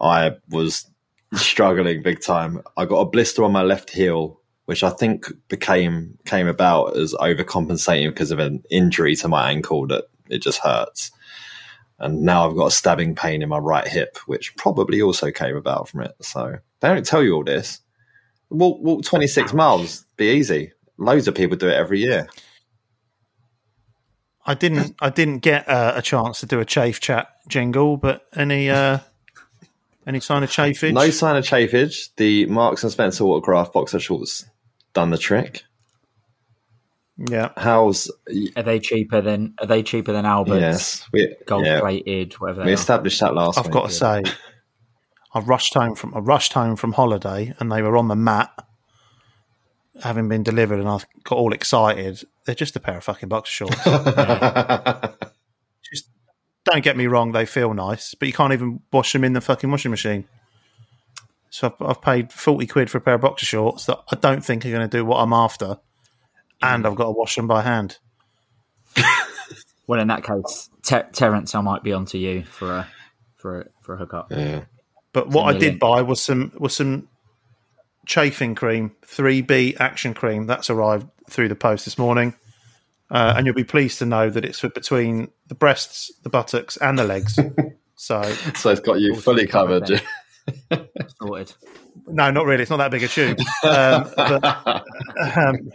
I 0.00 0.32
was 0.48 0.86
struggling 1.34 2.02
big 2.02 2.20
time. 2.22 2.62
I 2.76 2.86
got 2.86 3.00
a 3.00 3.10
blister 3.10 3.44
on 3.44 3.52
my 3.52 3.62
left 3.62 3.90
heel, 3.90 4.37
which 4.68 4.84
I 4.84 4.90
think 4.90 5.32
became 5.48 6.18
came 6.26 6.46
about 6.46 6.94
as 6.94 7.14
overcompensating 7.14 8.10
because 8.10 8.30
of 8.30 8.38
an 8.38 8.62
injury 8.70 9.16
to 9.16 9.26
my 9.26 9.50
ankle 9.50 9.86
that 9.86 10.04
it 10.28 10.42
just 10.42 10.58
hurts. 10.58 11.10
And 11.98 12.20
now 12.20 12.46
I've 12.46 12.54
got 12.54 12.66
a 12.66 12.70
stabbing 12.70 13.14
pain 13.14 13.40
in 13.40 13.48
my 13.48 13.56
right 13.56 13.88
hip, 13.88 14.18
which 14.26 14.54
probably 14.56 15.00
also 15.00 15.30
came 15.30 15.56
about 15.56 15.88
from 15.88 16.02
it. 16.02 16.12
So 16.20 16.56
they 16.80 16.88
don't 16.88 17.06
tell 17.06 17.22
you 17.22 17.36
all 17.36 17.44
this. 17.44 17.80
Walk, 18.50 18.82
walk 18.82 19.04
26 19.04 19.54
miles, 19.54 20.04
be 20.18 20.32
easy. 20.32 20.72
Loads 20.98 21.28
of 21.28 21.34
people 21.34 21.56
do 21.56 21.68
it 21.68 21.74
every 21.74 22.00
year. 22.00 22.28
I 24.44 24.52
didn't. 24.52 24.96
I 25.00 25.08
didn't 25.08 25.38
get 25.38 25.66
uh, 25.66 25.94
a 25.96 26.02
chance 26.02 26.40
to 26.40 26.46
do 26.46 26.60
a 26.60 26.66
chafe 26.66 27.00
chat 27.00 27.28
jingle, 27.48 27.96
but 27.96 28.26
any 28.36 28.68
uh, 28.68 28.98
any 30.06 30.20
sign 30.20 30.42
of 30.42 30.50
chafage? 30.50 30.92
No 30.92 31.08
sign 31.08 31.36
of 31.36 31.44
chafage. 31.44 32.10
The 32.16 32.44
Marks 32.46 32.82
and 32.82 32.92
Spencer 32.92 33.24
watercraft 33.24 33.72
boxer 33.72 33.98
shorts 33.98 34.44
done 34.94 35.10
the 35.10 35.18
trick. 35.18 35.62
Yeah. 37.16 37.50
How's 37.56 38.10
Are 38.56 38.62
they 38.62 38.78
cheaper 38.78 39.20
than 39.20 39.54
Are 39.60 39.66
they 39.66 39.82
cheaper 39.82 40.12
than 40.12 40.24
Albert's? 40.24 40.60
yes? 40.60 41.08
We, 41.12 41.34
Gold 41.46 41.66
yeah, 41.66 41.80
plated, 41.80 42.34
whatever. 42.34 42.60
we 42.60 42.66
They 42.66 42.70
are. 42.70 42.74
established 42.74 43.20
that 43.20 43.34
last. 43.34 43.58
I've 43.58 43.66
week. 43.66 43.72
got 43.72 43.88
to 43.90 43.94
say, 43.94 44.22
I 45.34 45.40
rushed 45.40 45.74
home 45.74 45.94
from 45.96 46.14
I 46.14 46.20
rushed 46.20 46.52
home 46.52 46.76
from 46.76 46.92
holiday, 46.92 47.54
and 47.58 47.72
they 47.72 47.82
were 47.82 47.96
on 47.96 48.06
the 48.08 48.14
mat, 48.16 48.50
having 50.02 50.28
been 50.28 50.42
delivered, 50.44 50.78
and 50.78 50.88
I 50.88 51.00
got 51.24 51.38
all 51.38 51.52
excited. 51.52 52.22
They're 52.46 52.54
just 52.54 52.76
a 52.76 52.80
pair 52.80 52.96
of 52.98 53.04
fucking 53.04 53.28
boxer 53.28 53.66
shorts. 53.66 53.84
just 55.82 56.08
don't 56.64 56.84
get 56.84 56.96
me 56.96 57.06
wrong; 57.08 57.32
they 57.32 57.46
feel 57.46 57.74
nice, 57.74 58.14
but 58.14 58.26
you 58.28 58.32
can't 58.32 58.52
even 58.52 58.80
wash 58.92 59.12
them 59.12 59.24
in 59.24 59.32
the 59.32 59.40
fucking 59.40 59.70
washing 59.70 59.90
machine. 59.90 60.24
So 61.50 61.68
I've, 61.68 61.86
I've 61.86 62.02
paid 62.02 62.32
forty 62.32 62.66
quid 62.66 62.90
for 62.90 62.98
a 62.98 63.00
pair 63.00 63.14
of 63.14 63.20
boxer 63.20 63.46
shorts 63.46 63.86
that 63.86 64.00
I 64.12 64.16
don't 64.16 64.44
think 64.44 64.64
are 64.64 64.70
going 64.70 64.88
to 64.88 64.96
do 64.96 65.04
what 65.04 65.18
I'm 65.18 65.32
after, 65.32 65.78
and 66.62 66.86
I've 66.86 66.94
got 66.94 67.04
to 67.04 67.10
wash 67.10 67.36
them 67.36 67.46
by 67.46 67.62
hand. 67.62 67.98
Well, 69.88 70.00
in 70.00 70.08
that 70.08 70.22
case, 70.22 70.68
Ter- 70.82 71.08
Terence, 71.12 71.54
I 71.54 71.62
might 71.62 71.82
be 71.82 71.94
onto 71.94 72.18
you 72.18 72.44
for 72.44 72.70
a 72.70 72.88
for 73.36 73.62
a, 73.62 73.66
for 73.80 73.94
a 73.94 73.96
hookup. 73.96 74.30
yeah. 74.30 74.64
But 75.14 75.30
what 75.30 75.44
I 75.44 75.58
did 75.58 75.78
buy 75.80 76.02
was 76.02 76.22
some 76.22 76.52
was 76.58 76.76
some 76.76 77.08
chafing 78.06 78.54
cream, 78.54 78.94
three 79.02 79.40
B 79.40 79.74
action 79.80 80.12
cream. 80.12 80.46
That's 80.46 80.68
arrived 80.68 81.08
through 81.30 81.48
the 81.48 81.56
post 81.56 81.86
this 81.86 81.96
morning, 81.96 82.34
uh, 83.10 83.32
and 83.34 83.46
you'll 83.46 83.54
be 83.54 83.64
pleased 83.64 83.98
to 84.00 84.06
know 84.06 84.28
that 84.28 84.44
it's 84.44 84.60
for 84.60 84.68
between 84.68 85.30
the 85.46 85.54
breasts, 85.54 86.12
the 86.22 86.28
buttocks, 86.28 86.76
and 86.76 86.98
the 86.98 87.04
legs. 87.04 87.38
so 87.96 88.22
So 88.54 88.70
it's 88.70 88.80
got 88.80 89.00
you 89.00 89.16
fully 89.16 89.46
covered 89.46 89.86
covered. 89.86 90.02
Sorted. 91.20 91.52
no, 92.06 92.30
not 92.30 92.46
really. 92.46 92.62
It's 92.62 92.70
not 92.70 92.78
that 92.78 92.90
big 92.90 93.02
a 93.02 93.08
tube, 93.08 93.38
um, 93.64 94.10
but 94.16 94.44
um, 95.36 95.70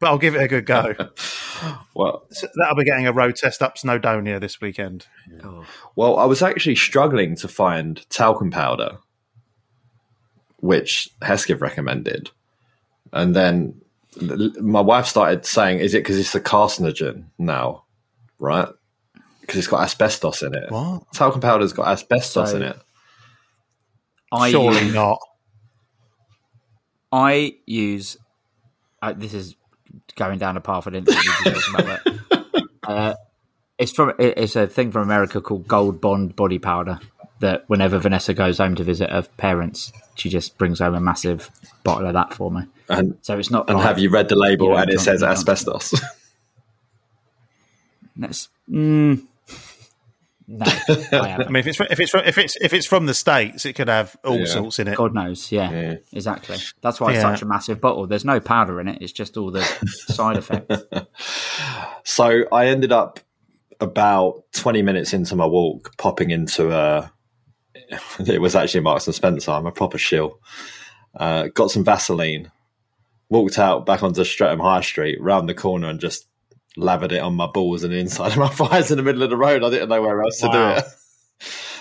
but 0.00 0.08
I'll 0.08 0.18
give 0.18 0.34
it 0.34 0.42
a 0.42 0.48
good 0.48 0.66
go. 0.66 0.94
well, 1.94 2.24
So 2.30 2.48
that'll 2.56 2.76
be 2.76 2.84
getting 2.84 3.06
a 3.06 3.12
road 3.12 3.36
test 3.36 3.62
up 3.62 3.76
Snowdonia 3.76 4.40
this 4.40 4.60
weekend. 4.60 5.06
Oh, 5.44 5.64
well, 5.96 6.18
I 6.18 6.24
was 6.24 6.42
actually 6.42 6.74
struggling 6.76 7.36
to 7.36 7.48
find 7.48 8.04
talcum 8.10 8.50
powder, 8.50 8.98
which 10.58 11.08
Hesketh 11.22 11.60
recommended, 11.60 12.30
and 13.12 13.34
then 13.34 13.80
my 14.60 14.80
wife 14.80 15.06
started 15.06 15.46
saying, 15.46 15.78
"Is 15.78 15.94
it 15.94 15.98
because 16.00 16.18
it's 16.18 16.34
a 16.34 16.40
carcinogen 16.40 17.24
now, 17.38 17.84
right? 18.38 18.68
Because 19.40 19.58
it's 19.58 19.66
got 19.68 19.82
asbestos 19.82 20.42
in 20.42 20.54
it. 20.54 20.70
What? 20.70 21.12
Talcum 21.12 21.40
powder's 21.40 21.72
got 21.72 21.88
asbestos 21.88 22.50
So- 22.50 22.56
in 22.56 22.62
it. 22.62 22.76
I 24.32 24.50
Surely 24.50 24.84
use, 24.84 24.94
not. 24.94 25.18
I 27.12 27.56
use. 27.66 28.16
Uh, 29.02 29.12
this 29.12 29.34
is 29.34 29.54
going 30.16 30.38
down 30.38 30.56
a 30.56 30.60
path 30.60 30.86
I 30.86 30.90
didn't 30.90 31.08
think 31.08 31.22
we'd 31.44 31.54
be 31.54 31.60
talking 31.60 31.84
about. 31.84 32.00
But, 32.82 32.82
uh, 32.90 33.14
it's 33.78 33.92
from 33.92 34.10
it- 34.18 34.38
it's 34.38 34.56
a 34.56 34.66
thing 34.66 34.90
from 34.90 35.02
America 35.02 35.40
called 35.40 35.68
Gold 35.68 36.00
Bond 36.00 36.34
body 36.34 36.58
powder. 36.58 36.98
That 37.40 37.64
whenever 37.68 37.98
Vanessa 37.98 38.34
goes 38.34 38.58
home 38.58 38.76
to 38.76 38.84
visit 38.84 39.10
her 39.10 39.22
parents, 39.36 39.92
she 40.14 40.28
just 40.28 40.56
brings 40.58 40.78
home 40.78 40.94
a 40.94 41.00
massive 41.00 41.50
bottle 41.82 42.06
of 42.06 42.12
that 42.14 42.32
for 42.32 42.52
me. 42.52 42.62
And 42.88 43.18
So 43.22 43.36
it's 43.36 43.50
not. 43.50 43.68
and 43.68 43.78
like- 43.78 43.86
have 43.88 43.98
you 43.98 44.10
read 44.10 44.28
the 44.28 44.36
label 44.36 44.66
you 44.68 44.72
know, 44.74 44.78
and 44.78 44.90
it 44.90 45.00
says 45.00 45.24
asbestos? 45.24 45.92
That's, 48.16 48.48
mm, 48.70 49.26
no, 50.48 50.64
I 50.66 51.08
I 51.12 51.28
haven't. 51.28 51.50
mean, 51.50 51.60
if 51.60 51.66
it's 51.66 51.80
if 51.80 52.00
it's 52.00 52.14
if 52.14 52.38
it's 52.38 52.56
if 52.60 52.72
it's 52.72 52.86
from 52.86 53.06
the 53.06 53.14
states, 53.14 53.64
it 53.66 53.74
could 53.74 53.88
have 53.88 54.16
all 54.24 54.38
Yeah. 54.40 54.44
sorts 54.46 54.78
in 54.78 54.88
it. 54.88 54.96
God 54.96 55.14
knows, 55.14 55.50
yeah, 55.52 55.70
Yeah. 55.70 55.94
exactly. 56.12 56.56
That's 56.80 57.00
why 57.00 57.12
it's 57.12 57.22
Yeah. 57.22 57.32
such 57.34 57.42
a 57.42 57.46
massive 57.46 57.80
bottle. 57.80 58.06
There's 58.06 58.24
no 58.24 58.40
powder 58.40 58.80
in 58.80 58.88
it. 58.88 58.98
It's 59.00 59.12
just 59.12 59.36
all 59.36 59.50
the 59.50 59.62
side 60.08 60.36
effects. 60.36 60.82
So 62.04 62.44
I 62.50 62.66
ended 62.66 62.90
up 62.92 63.20
about 63.80 64.42
20 64.54 64.82
minutes 64.82 65.12
into 65.12 65.36
my 65.36 65.46
walk, 65.46 65.96
popping 65.98 66.30
into 66.30 66.72
a. 66.72 67.12
It 68.26 68.40
was 68.40 68.56
actually 68.56 68.80
Marks 68.80 69.06
and 69.06 69.14
Spencer. 69.14 69.50
I'm 69.52 69.66
a 69.66 69.72
proper 69.72 69.98
shill. 69.98 70.40
Uh, 71.14 71.48
got 71.54 71.70
some 71.70 71.84
Vaseline, 71.84 72.50
walked 73.28 73.58
out 73.58 73.86
back 73.86 74.02
onto 74.02 74.24
Streatham 74.24 74.60
High 74.60 74.80
Street, 74.80 75.18
round 75.20 75.48
the 75.48 75.54
corner, 75.54 75.88
and 75.88 76.00
just 76.00 76.26
lathered 76.76 77.12
it 77.12 77.20
on 77.20 77.34
my 77.34 77.46
balls 77.46 77.84
and 77.84 77.92
the 77.92 77.98
inside 77.98 78.32
of 78.32 78.38
my 78.38 78.48
thighs 78.50 78.90
in 78.90 78.96
the 78.96 79.02
middle 79.02 79.22
of 79.22 79.30
the 79.30 79.36
road. 79.36 79.62
I 79.64 79.70
didn't 79.70 79.88
know 79.88 80.00
where 80.02 80.22
else 80.22 80.38
to 80.40 80.48
do 80.48 80.58
it. 80.68 80.84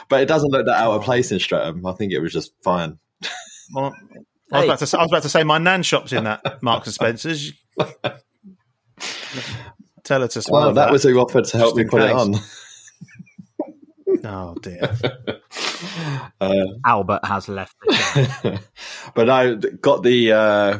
But 0.09 0.21
it 0.21 0.25
doesn't 0.25 0.51
look 0.51 0.65
that 0.65 0.75
out 0.83 0.91
of 0.91 1.03
place 1.03 1.31
in 1.31 1.39
Streatham. 1.39 1.85
I 1.85 1.93
think 1.93 2.11
it 2.11 2.19
was 2.19 2.33
just 2.33 2.51
fine. 2.63 2.99
Well, 3.73 3.85
I 3.85 3.87
was, 3.87 3.95
Hey. 4.51 4.63
about 4.65 4.79
to 4.79 4.87
say, 4.87 4.97
I 4.97 5.01
was 5.03 5.11
about 5.11 5.21
to 5.23 5.29
say 5.29 5.43
my 5.45 5.57
nan 5.57 5.83
shops 5.83 6.11
in 6.11 6.25
that 6.25 6.41
Marks 6.61 6.87
and 6.87 6.93
Spencer's. 6.93 7.53
Tell 10.03 10.19
her 10.21 10.27
to 10.27 10.41
swallow 10.41 10.65
Well, 10.65 10.73
that 10.73 10.91
was 10.91 11.03
who 11.03 11.17
offered 11.19 11.45
to 11.45 11.57
help 11.57 11.69
Just 11.69 11.75
me 11.77 11.83
in 11.83 11.89
put 11.89 12.01
it 12.01 12.11
on. 12.11 12.35
Oh 14.25 14.55
dear. 14.61 14.97
Uh, 16.41 16.65
Albert 16.85 17.23
has 17.23 17.47
left. 17.47 17.75
The 17.81 18.59
but 19.15 19.29
I 19.29 19.55
got 19.55 20.03
the 20.03 20.31
uh, 20.33 20.79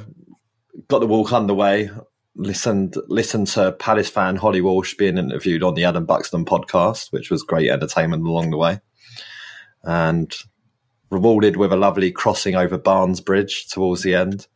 got 0.89 1.00
the 1.00 1.08
walk 1.08 1.32
underway. 1.32 1.89
Listened 2.36 2.96
listened 3.08 3.48
to 3.48 3.74
Palace 3.74 4.10
fan 4.10 4.38
Holly 4.38 4.62
Walsh 4.62 4.96
being 4.96 5.18
interviewed 5.18 5.64
on 5.64 5.74
the 5.74 5.84
Adam 5.84 6.06
Buxton 6.06 6.46
podcast, 6.46 7.12
which 7.12 7.30
was 7.30 7.44
great 7.44 7.70
entertainment 7.70 8.26
along 8.26 8.52
the 8.52 8.58
way, 8.58 8.80
and 9.84 10.34
rewarded 11.10 11.58
with 11.58 11.74
a 11.74 11.76
lovely 11.76 12.10
crossing 12.12 12.56
over 12.56 12.78
Barnes 12.78 13.20
Bridge 13.20 13.68
towards 13.68 14.02
the 14.04 14.16
end. 14.16 14.48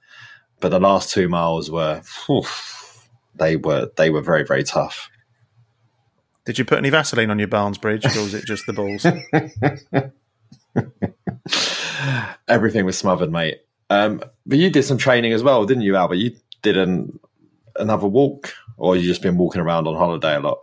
But 0.61 0.69
the 0.69 0.79
last 0.79 1.11
two 1.11 1.27
miles 1.27 1.69
were 1.69 2.01
they 3.35 3.57
were 3.57 3.91
they 3.97 4.09
were 4.09 4.21
very 4.21 4.45
very 4.45 4.63
tough. 4.63 5.09
Did 6.45 6.57
you 6.59 6.65
put 6.65 6.77
any 6.77 6.91
Vaseline 6.91 7.31
on 7.31 7.39
your 7.39 7.47
Barnes 7.47 7.77
Bridge, 7.77 8.05
or 8.05 8.21
was 8.21 8.33
it 8.33 8.45
just 8.45 8.65
the 8.67 8.73
balls? 8.73 9.05
Everything 12.47 12.85
was 12.85 12.97
smothered, 12.97 13.31
mate. 13.31 13.61
Um, 13.89 14.21
but 14.45 14.59
you 14.59 14.69
did 14.69 14.83
some 14.83 14.97
training 14.97 15.33
as 15.33 15.43
well, 15.43 15.65
didn't 15.65 15.83
you, 15.83 15.95
Albert? 15.95 16.15
You 16.15 16.35
did 16.61 16.77
an, 16.77 17.19
another 17.77 18.07
walk, 18.07 18.53
or 18.77 18.95
you 18.95 19.03
just 19.03 19.21
been 19.21 19.37
walking 19.37 19.61
around 19.61 19.87
on 19.87 19.95
holiday 19.95 20.35
a 20.35 20.39
lot? 20.39 20.59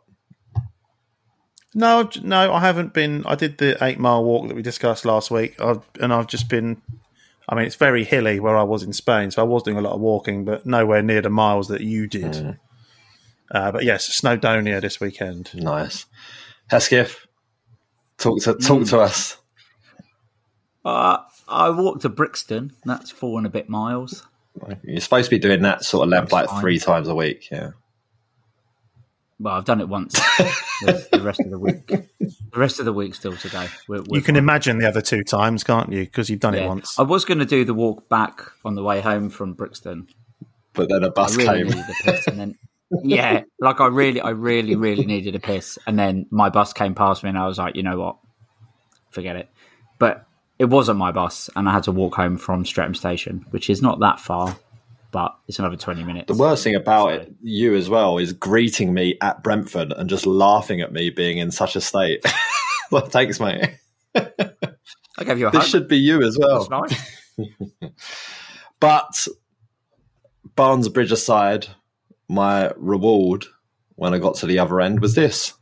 no, 1.75 2.09
no, 2.23 2.53
I 2.53 2.61
haven't 2.61 2.93
been. 2.93 3.25
I 3.27 3.35
did 3.35 3.59
the 3.59 3.83
eight 3.83 3.99
mile 3.99 4.25
walk 4.25 4.49
that 4.49 4.55
we 4.55 4.63
discussed 4.63 5.05
last 5.05 5.31
week, 5.31 5.61
I've, 5.61 5.83
and 6.01 6.13
I've 6.13 6.27
just 6.27 6.49
been. 6.49 6.83
I 7.49 7.55
mean, 7.55 7.65
it's 7.65 7.77
very 7.77 8.05
hilly 8.05 8.41
where 8.41 8.57
I 8.57 8.63
was 8.63 8.83
in 8.83 8.93
Spain, 8.93 9.31
so 9.31 9.43
I 9.43 9.45
was 9.45 9.63
doing 9.63 9.77
a 9.77 9.81
lot 9.81 9.95
of 9.95 10.01
walking, 10.01 10.45
but 10.45 10.65
nowhere 10.65 11.03
near 11.03 11.21
the 11.23 11.31
miles 11.31 11.69
that 11.69 11.81
you 11.81 12.07
did. 12.07 12.59
Uh, 13.51 13.73
but 13.73 13.85
yes, 13.85 14.09
Snowdonia 14.21 14.81
this 14.81 15.01
weekend. 15.01 15.51
Nice. 15.55 16.07
Hesketh, 16.69 17.27
talk 18.19 18.41
to 18.43 18.55
talk 18.55 18.87
to 18.87 19.01
us. 19.01 19.37
uh, 20.85 21.19
I 21.49 21.71
walked 21.71 22.03
to 22.03 22.09
Brixton. 22.09 22.73
That's 22.85 23.11
four 23.11 23.39
and 23.39 23.47
a 23.47 23.51
bit 23.51 23.69
miles. 23.69 24.27
You're 24.85 25.01
supposed 25.01 25.31
to 25.31 25.37
be 25.37 25.39
doing 25.39 25.63
that 25.63 25.85
sort 25.85 26.05
of 26.05 26.11
length 26.11 26.33
like 26.33 26.49
fine. 26.49 26.61
three 26.61 26.79
times 26.79 27.09
a 27.09 27.15
week. 27.15 27.49
Yeah. 27.51 27.71
Well, 29.39 29.55
I've 29.55 29.65
done 29.65 29.81
it 29.81 29.89
once. 29.89 30.19
The 30.83 31.21
rest 31.23 31.39
of 31.39 31.51
the 31.51 31.61
week. 31.61 31.87
The 31.87 32.59
rest 32.59 32.81
of 32.81 32.87
the 32.87 32.93
week 32.93 33.15
still 33.15 33.37
to 33.37 33.49
go. 33.49 33.67
We're, 33.87 34.03
we're 34.03 34.17
You 34.17 34.21
can 34.21 34.35
fine. 34.35 34.43
imagine 34.43 34.79
the 34.79 34.89
other 34.89 35.01
two 35.01 35.23
times, 35.23 35.63
can't 35.63 35.93
you? 35.93 36.01
Because 36.01 36.29
you've 36.29 36.41
done 36.41 36.57
it 36.57 36.67
once. 36.67 36.99
I 36.99 37.03
was 37.03 37.25
going 37.25 37.39
to 37.39 37.45
do 37.47 37.65
the 37.65 37.73
walk 37.73 38.09
back 38.09 38.43
on 38.65 38.75
the 38.75 38.83
way 38.83 39.01
home 39.01 39.31
from 39.31 39.53
Brixton. 39.53 40.09
But 40.73 40.89
then 40.89 41.05
a 41.05 41.11
bus 41.13 41.37
really 41.37 41.59
came. 41.59 41.67
needed 41.69 41.85
a 41.89 42.03
piss, 42.03 42.27
and 42.27 42.41
then 42.41 42.59
yeah, 43.05 43.43
like 43.61 43.81
I 43.81 43.87
really, 43.87 44.21
I 44.21 44.31
really, 44.31 44.75
really 44.75 45.07
needed 45.07 45.37
a 45.37 45.39
piss, 45.39 45.79
and 45.87 45.97
then 45.97 46.27
my 46.31 46.49
bus 46.51 46.73
came 46.73 46.97
past 46.97 47.23
me, 47.23 47.29
and 47.29 47.39
I 47.39 47.47
was 47.47 47.59
like, 47.59 47.77
you 47.77 47.85
know 47.85 47.99
what, 48.01 48.17
forget 49.11 49.37
it. 49.37 49.49
But 50.01 50.27
it 50.63 50.69
wasn't 50.69 50.97
my 50.97 51.11
bus, 51.11 51.51
and 51.57 51.69
I 51.69 51.73
had 51.73 51.83
to 51.85 51.93
walk 51.93 52.15
home 52.15 52.37
from 52.39 52.65
Streatham 52.65 52.95
Station, 52.95 53.45
which 53.51 53.69
is 53.69 53.83
not 53.83 53.99
that 53.99 54.21
far, 54.21 54.57
but 55.11 55.37
it's 55.49 55.59
another 55.59 55.75
twenty 55.77 56.05
minutes. 56.05 56.29
The 56.29 56.39
worst 56.39 56.63
thing 56.63 56.77
about 56.77 57.15
it, 57.15 57.33
you 57.43 57.75
as 57.75 57.91
well, 57.91 58.19
is 58.19 58.33
greeting 58.33 58.95
me 58.95 59.19
at 59.21 59.43
Brentford 59.43 59.93
and 59.93 60.09
just 60.09 60.25
laughing 60.25 60.81
at 60.81 60.93
me 60.93 61.11
being 61.11 61.39
in 61.39 61.51
such 61.51 61.75
a 61.75 61.81
state. 61.81 62.25
well, 62.93 63.05
thanks, 63.07 63.41
mate. 63.41 63.71
I 64.15 65.25
gave 65.25 65.41
you 65.41 65.49
a 65.49 65.51
This 65.51 65.63
hug. 65.63 65.69
should 65.71 65.89
be 65.89 65.99
you 65.99 66.23
as 66.23 66.39
well. 66.39 66.69
Nice. 66.71 67.19
But 68.81 69.27
Barnes 70.57 70.89
Bridge 70.89 71.13
aside, 71.13 71.67
my 72.29 72.73
reward 72.77 73.47
when 73.95 74.13
I 74.15 74.19
got 74.19 74.35
to 74.37 74.47
the 74.47 74.59
other 74.59 74.81
end 74.81 75.01
was 75.01 75.15
this. 75.15 75.55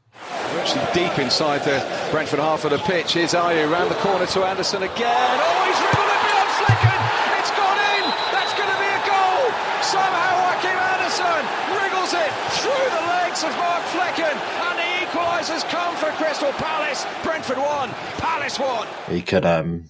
Virtually 0.53 0.85
deep 0.93 1.19
inside 1.19 1.63
the 1.65 1.79
Brentford 2.11 2.41
half 2.41 2.65
of 2.65 2.71
the 2.71 2.79
pitch. 2.79 3.15
Here's 3.15 3.33
Ayew 3.35 3.71
round 3.71 3.91
the 3.91 4.01
corner 4.03 4.27
to 4.27 4.45
Andersen 4.45 4.83
again. 4.83 5.31
Oh, 5.41 5.63
he's 5.67 5.81
wriggled 5.81 6.11
it 6.11 6.21
beyond 6.27 6.51
Flekken. 6.59 7.01
It's 7.39 7.53
gone 7.55 7.81
in. 7.97 8.05
That's 8.35 8.55
going 8.59 8.71
to 8.71 8.81
be 8.83 8.91
a 8.91 9.03
goal. 9.07 9.43
Somehow 9.87 10.33
Joachim 10.51 10.79
Andersen 10.79 11.43
wriggles 11.73 12.13
it 12.15 12.31
through 12.61 12.89
the 12.91 13.05
legs 13.15 13.41
of 13.47 13.53
Mark 13.57 13.83
Flekken, 13.95 14.35
and 14.37 14.75
the 14.79 14.89
equalisers 15.07 15.63
come 15.71 15.95
for 15.97 16.11
Crystal 16.19 16.53
Palace. 16.59 17.07
Brentford 17.23 17.59
won. 17.59 17.91
Palace 18.19 18.59
won. 18.59 18.87
He 19.09 19.23
could 19.23 19.47
um, 19.47 19.89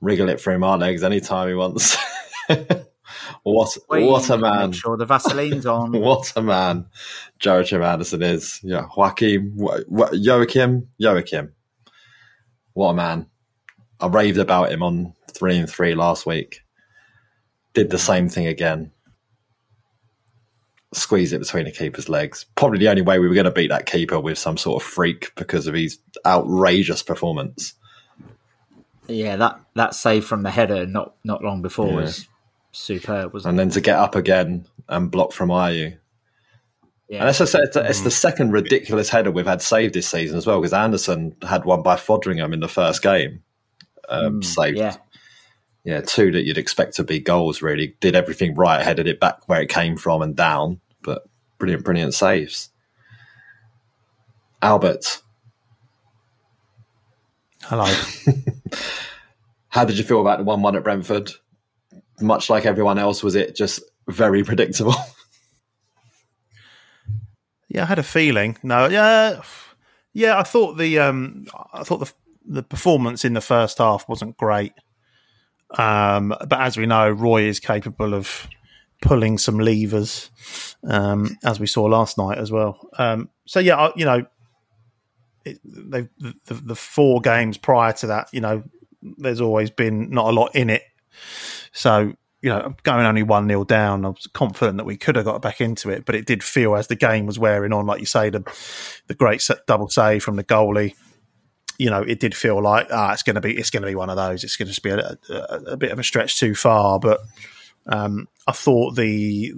wriggle 0.00 0.28
it 0.28 0.40
through 0.40 0.58
my 0.58 0.74
legs 0.76 1.02
anytime 1.02 1.48
he 1.48 1.54
wants. 1.54 1.96
what 3.42 3.76
what 3.88 4.30
a 4.30 4.38
man! 4.38 4.70
Make 4.70 4.80
sure 4.80 4.96
the 4.96 5.04
Vaseline's 5.06 5.66
on. 5.66 5.92
What 6.00 6.32
a 6.36 6.42
man 6.42 6.86
Joachim 7.40 7.82
Andersen 7.82 8.22
is. 8.22 8.60
Yeah, 8.62 8.86
Wa- 8.96 10.10
Joachim, 10.12 10.88
Joachim. 10.98 11.52
What 12.74 12.90
a 12.90 12.94
man. 12.94 13.26
I 14.00 14.06
raved 14.08 14.38
about 14.38 14.72
him 14.72 14.82
on 14.82 15.14
3 15.32 15.58
and 15.58 15.70
3 15.70 15.94
last 15.94 16.26
week. 16.26 16.62
Did 17.74 17.90
the 17.90 17.98
same 17.98 18.28
thing 18.28 18.46
again. 18.48 18.90
Squeeze 20.94 21.32
it 21.32 21.38
between 21.38 21.64
the 21.64 21.70
keeper's 21.70 22.08
legs. 22.08 22.44
Probably 22.54 22.78
the 22.78 22.88
only 22.88 23.02
way 23.02 23.18
we 23.18 23.28
were 23.28 23.34
going 23.34 23.44
to 23.44 23.50
beat 23.50 23.68
that 23.68 23.86
keeper 23.86 24.20
with 24.20 24.36
some 24.38 24.56
sort 24.58 24.82
of 24.82 24.86
freak 24.88 25.32
because 25.36 25.66
of 25.66 25.74
his 25.74 25.98
outrageous 26.26 27.02
performance. 27.02 27.74
Yeah, 29.08 29.36
that 29.36 29.60
that 29.74 29.94
save 29.94 30.24
from 30.26 30.42
the 30.42 30.50
header 30.50 30.86
not 30.86 31.14
not 31.24 31.42
long 31.42 31.62
before 31.62 31.88
Yeah. 31.88 31.94
was 31.96 32.28
superb, 32.72 33.32
wasn't 33.32 33.50
And 33.50 33.58
then 33.58 33.70
to 33.70 33.80
get 33.80 33.96
up 33.96 34.14
again 34.14 34.66
and 34.88 35.10
block 35.10 35.32
from 35.32 35.50
Ayew. 35.50 35.96
Yeah. 37.08 37.20
And 37.20 37.28
as 37.28 37.40
I 37.40 37.44
said, 37.44 37.62
it's, 37.64 37.76
it's 37.76 38.00
the 38.00 38.10
second 38.10 38.52
ridiculous 38.52 39.08
header 39.08 39.30
we've 39.30 39.46
had 39.46 39.62
saved 39.62 39.94
this 39.94 40.08
season 40.08 40.38
as 40.38 40.46
well, 40.46 40.60
because 40.60 40.72
Andersen 40.72 41.36
had 41.46 41.64
one 41.64 41.82
by 41.82 41.96
Foderingham 41.96 42.54
in 42.54 42.60
the 42.60 42.68
first 42.68 43.02
game 43.02 43.42
um, 44.08 44.42
saved. 44.42 44.78
yeah. 44.78 44.96
Yeah, 45.84 46.00
two 46.00 46.30
that 46.30 46.44
you'd 46.44 46.58
expect 46.58 46.94
to 46.96 47.04
be 47.04 47.18
goals, 47.18 47.60
really. 47.60 47.96
Did 48.00 48.14
everything 48.14 48.54
right, 48.54 48.84
headed 48.84 49.08
it 49.08 49.18
back 49.18 49.48
where 49.48 49.60
it 49.60 49.68
came 49.68 49.96
from 49.96 50.22
and 50.22 50.36
down, 50.36 50.80
but 51.02 51.24
brilliant, 51.58 51.84
brilliant 51.84 52.14
saves. 52.14 52.70
Albert, 54.62 55.22
Hello. 57.64 57.86
how 59.68 59.84
did 59.84 59.96
you 59.96 60.04
feel 60.04 60.20
about 60.20 60.38
the 60.38 60.44
1 60.44 60.62
1 60.62 60.76
at 60.76 60.84
Brentford? 60.84 61.30
Much 62.20 62.50
like 62.50 62.66
everyone 62.66 62.98
else, 62.98 63.22
was 63.22 63.34
it 63.34 63.56
just 63.56 63.82
very 64.08 64.44
predictable? 64.44 64.94
Yeah, 67.72 67.84
I 67.84 67.86
had 67.86 67.98
a 67.98 68.02
feeling. 68.02 68.58
No, 68.62 68.86
yeah, 68.86 69.40
yeah. 70.12 70.38
I 70.38 70.42
thought 70.42 70.76
the 70.76 70.98
um, 70.98 71.46
I 71.72 71.84
thought 71.84 72.00
the 72.00 72.12
the 72.44 72.62
performance 72.62 73.24
in 73.24 73.32
the 73.32 73.40
first 73.40 73.78
half 73.78 74.06
wasn't 74.10 74.36
great. 74.36 74.74
Um, 75.78 76.34
but 76.46 76.60
as 76.60 76.76
we 76.76 76.84
know, 76.84 77.08
Roy 77.10 77.44
is 77.44 77.60
capable 77.60 78.12
of 78.12 78.46
pulling 79.00 79.38
some 79.38 79.58
levers, 79.58 80.30
um, 80.86 81.38
as 81.44 81.58
we 81.58 81.66
saw 81.66 81.84
last 81.84 82.18
night 82.18 82.36
as 82.36 82.52
well. 82.52 82.78
Um, 82.98 83.30
so 83.46 83.58
yeah, 83.58 83.76
I, 83.76 83.92
you 83.96 84.04
know, 84.04 84.26
it, 85.46 85.58
the, 85.64 86.08
the, 86.46 86.54
the 86.54 86.76
four 86.76 87.22
games 87.22 87.56
prior 87.56 87.94
to 87.94 88.08
that, 88.08 88.28
you 88.32 88.40
know, 88.42 88.62
there's 89.00 89.40
always 89.40 89.70
been 89.70 90.10
not 90.10 90.28
a 90.28 90.32
lot 90.32 90.54
in 90.54 90.68
it. 90.68 90.82
So 91.72 92.14
you 92.42 92.50
know, 92.50 92.74
going 92.82 93.06
only 93.06 93.22
one 93.22 93.46
0 93.46 93.64
down, 93.64 94.04
I 94.04 94.08
was 94.08 94.26
confident 94.34 94.76
that 94.78 94.84
we 94.84 94.96
could 94.96 95.14
have 95.14 95.24
got 95.24 95.40
back 95.40 95.60
into 95.60 95.90
it, 95.90 96.04
but 96.04 96.16
it 96.16 96.26
did 96.26 96.42
feel 96.42 96.74
as 96.74 96.88
the 96.88 96.96
game 96.96 97.24
was 97.24 97.38
wearing 97.38 97.72
on, 97.72 97.86
like 97.86 98.00
you 98.00 98.06
say, 98.06 98.30
the 98.30 98.42
the 99.06 99.14
great 99.14 99.48
double 99.68 99.88
save 99.88 100.24
from 100.24 100.36
the 100.36 100.44
goalie. 100.44 100.94
You 101.78 101.90
know, 101.90 102.02
it 102.02 102.18
did 102.18 102.34
feel 102.34 102.60
like 102.60 102.88
ah, 102.90 103.12
it's 103.12 103.22
going 103.22 103.36
to 103.36 103.40
be 103.40 103.56
it's 103.56 103.70
going 103.70 103.82
to 103.82 103.88
be 103.88 103.94
one 103.94 104.10
of 104.10 104.16
those. 104.16 104.42
It's 104.42 104.56
going 104.56 104.66
to 104.66 104.72
just 104.72 104.82
be 104.82 104.90
a, 104.90 105.16
a, 105.30 105.72
a 105.72 105.76
bit 105.76 105.92
of 105.92 106.00
a 106.00 106.04
stretch 106.04 106.38
too 106.38 106.56
far, 106.56 106.98
but 106.98 107.20
um, 107.86 108.28
I 108.46 108.52
thought 108.52 108.96
the 108.96 109.52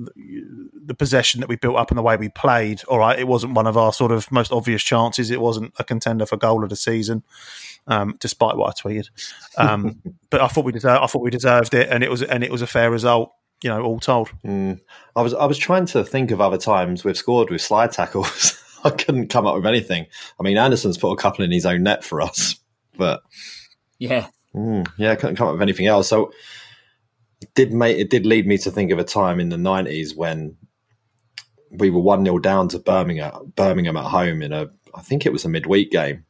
the 0.87 0.95
possession 0.95 1.41
that 1.41 1.49
we 1.49 1.57
built 1.57 1.77
up 1.77 1.91
and 1.91 1.99
the 1.99 2.03
way 2.03 2.17
we 2.17 2.29
played, 2.29 2.83
all 2.85 2.99
right, 2.99 3.19
it 3.19 3.27
wasn't 3.27 3.55
one 3.55 3.67
of 3.67 3.77
our 3.77 3.93
sort 3.93 4.13
of 4.13 4.31
most 4.31 4.53
obvious 4.53 4.83
chances. 4.83 5.31
It 5.31 5.41
wasn't 5.41 5.73
a 5.79 5.85
contender 5.85 6.27
for 6.27 6.37
goal 6.37 6.63
of 6.65 6.71
the 6.71 6.77
season, 6.77 7.23
um, 7.87 8.17
despite 8.21 8.57
what 8.57 8.69
I 8.77 8.89
tweeted. 8.89 9.09
Um, 9.59 10.01
but 10.31 10.41
I 10.41 10.49
thought 10.49 10.65
we 10.65 10.73
deserved. 10.73 11.03
I 11.03 11.07
thought 11.07 11.23
we 11.23 11.31
deserved 11.31 11.75
it, 11.75 11.89
and 11.91 12.03
it 12.05 12.11
was 12.11 12.23
and 12.23 12.43
it 12.45 12.51
was 12.51 12.63
a 12.63 12.67
fair 12.67 12.91
result. 12.91 13.33
You 13.63 13.71
know, 13.71 13.83
all 13.83 14.01
told. 14.01 14.31
I 15.17 15.23
was 15.23 15.33
I 15.33 15.47
was 15.47 15.57
trying 15.59 15.87
to 15.87 16.05
think 16.05 16.31
of 16.31 16.41
other 16.41 16.59
times 16.59 17.05
we've 17.05 17.17
scored 17.17 17.51
with 17.51 17.61
slide 17.63 17.93
tackles. 17.93 18.61
I 18.85 18.91
couldn't 18.91 19.29
come 19.29 19.47
up 19.47 19.55
with 19.55 19.65
anything. 19.67 20.07
I 20.39 20.43
mean, 20.43 20.59
Andersen's 20.59 20.99
put 20.99 21.13
a 21.13 21.17
couple 21.17 21.45
in 21.45 21.51
his 21.51 21.65
own 21.65 21.83
net 21.85 22.05
for 22.05 22.21
us, 22.21 22.57
but 22.99 23.23
Yeah. 23.99 24.27
mm, 24.55 24.87
yeah, 24.99 25.13
I 25.13 25.17
couldn't 25.17 25.37
come 25.37 25.49
up 25.49 25.55
with 25.55 25.63
anything 25.63 25.87
else. 25.87 26.09
So 26.09 26.33
it 27.45 27.55
did 27.55 27.75
make 27.75 27.99
it 27.99 28.09
did 28.09 28.25
lead 28.25 28.47
me 28.47 28.57
to 28.57 28.71
think 28.71 28.91
of 28.91 28.99
a 28.99 29.05
time 29.05 29.39
in 29.39 29.51
the 29.51 29.59
nineties 29.59 30.15
when 30.15 30.57
we 31.71 31.91
were 31.91 32.01
one 32.01 32.25
0 32.25 32.39
down 32.39 32.69
to 32.69 32.79
Birmingham 32.79 33.53
Birmingham 33.55 33.99
at 33.99 34.07
home 34.07 34.41
in 34.41 34.53
a 34.53 34.71
I 34.95 35.03
think 35.03 35.27
it 35.27 35.33
was 35.33 35.45
a 35.45 35.51
midweek 35.51 35.91
game, 35.91 36.25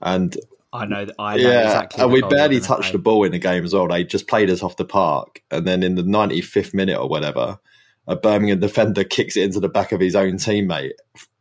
and 0.00 0.34
I 0.72 0.86
know 0.86 1.04
that 1.04 1.14
I 1.18 1.36
know 1.36 1.50
yeah, 1.50 1.64
exactly. 1.64 2.02
and 2.02 2.12
we 2.12 2.22
barely 2.22 2.60
touched 2.60 2.92
the 2.92 2.98
ball 2.98 3.24
in 3.24 3.32
the 3.32 3.38
game 3.38 3.64
as 3.64 3.74
well. 3.74 3.88
They 3.88 4.04
just 4.04 4.26
played 4.26 4.48
us 4.48 4.62
off 4.62 4.76
the 4.76 4.86
park, 4.86 5.42
and 5.50 5.66
then 5.66 5.82
in 5.82 5.96
the 5.96 6.02
95th 6.02 6.72
minute 6.72 6.98
or 6.98 7.08
whatever, 7.08 7.58
a 8.06 8.16
Birmingham 8.16 8.60
defender 8.60 9.04
kicks 9.04 9.36
it 9.36 9.42
into 9.42 9.60
the 9.60 9.68
back 9.68 9.92
of 9.92 10.00
his 10.00 10.16
own 10.16 10.34
teammate, 10.34 10.92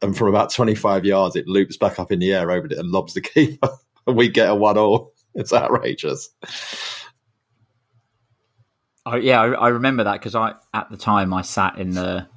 and 0.02 0.18
from 0.18 0.28
about 0.28 0.52
25 0.52 1.06
yards, 1.06 1.38
it 1.38 1.48
loops 1.48 1.78
back 1.78 1.98
up 1.98 2.12
in 2.12 2.20
the 2.20 2.34
air 2.34 2.52
over 2.52 2.66
it 2.66 2.74
and 2.74 2.90
lobs 2.90 3.14
the 3.14 3.22
keeper, 3.36 3.70
and 4.06 4.18
we 4.18 4.28
get 4.28 4.50
a 4.50 4.56
one-all. 4.56 5.14
It's 5.36 5.54
outrageous. 5.54 6.28
Oh, 9.12 9.16
yeah, 9.16 9.42
I, 9.42 9.48
I 9.54 9.68
remember 9.70 10.04
that 10.04 10.14
because 10.14 10.36
I 10.36 10.54
at 10.74 10.90
the 10.92 10.98
time 10.98 11.34
I 11.34 11.42
sat 11.42 11.78
in 11.80 11.92
the 11.92 12.28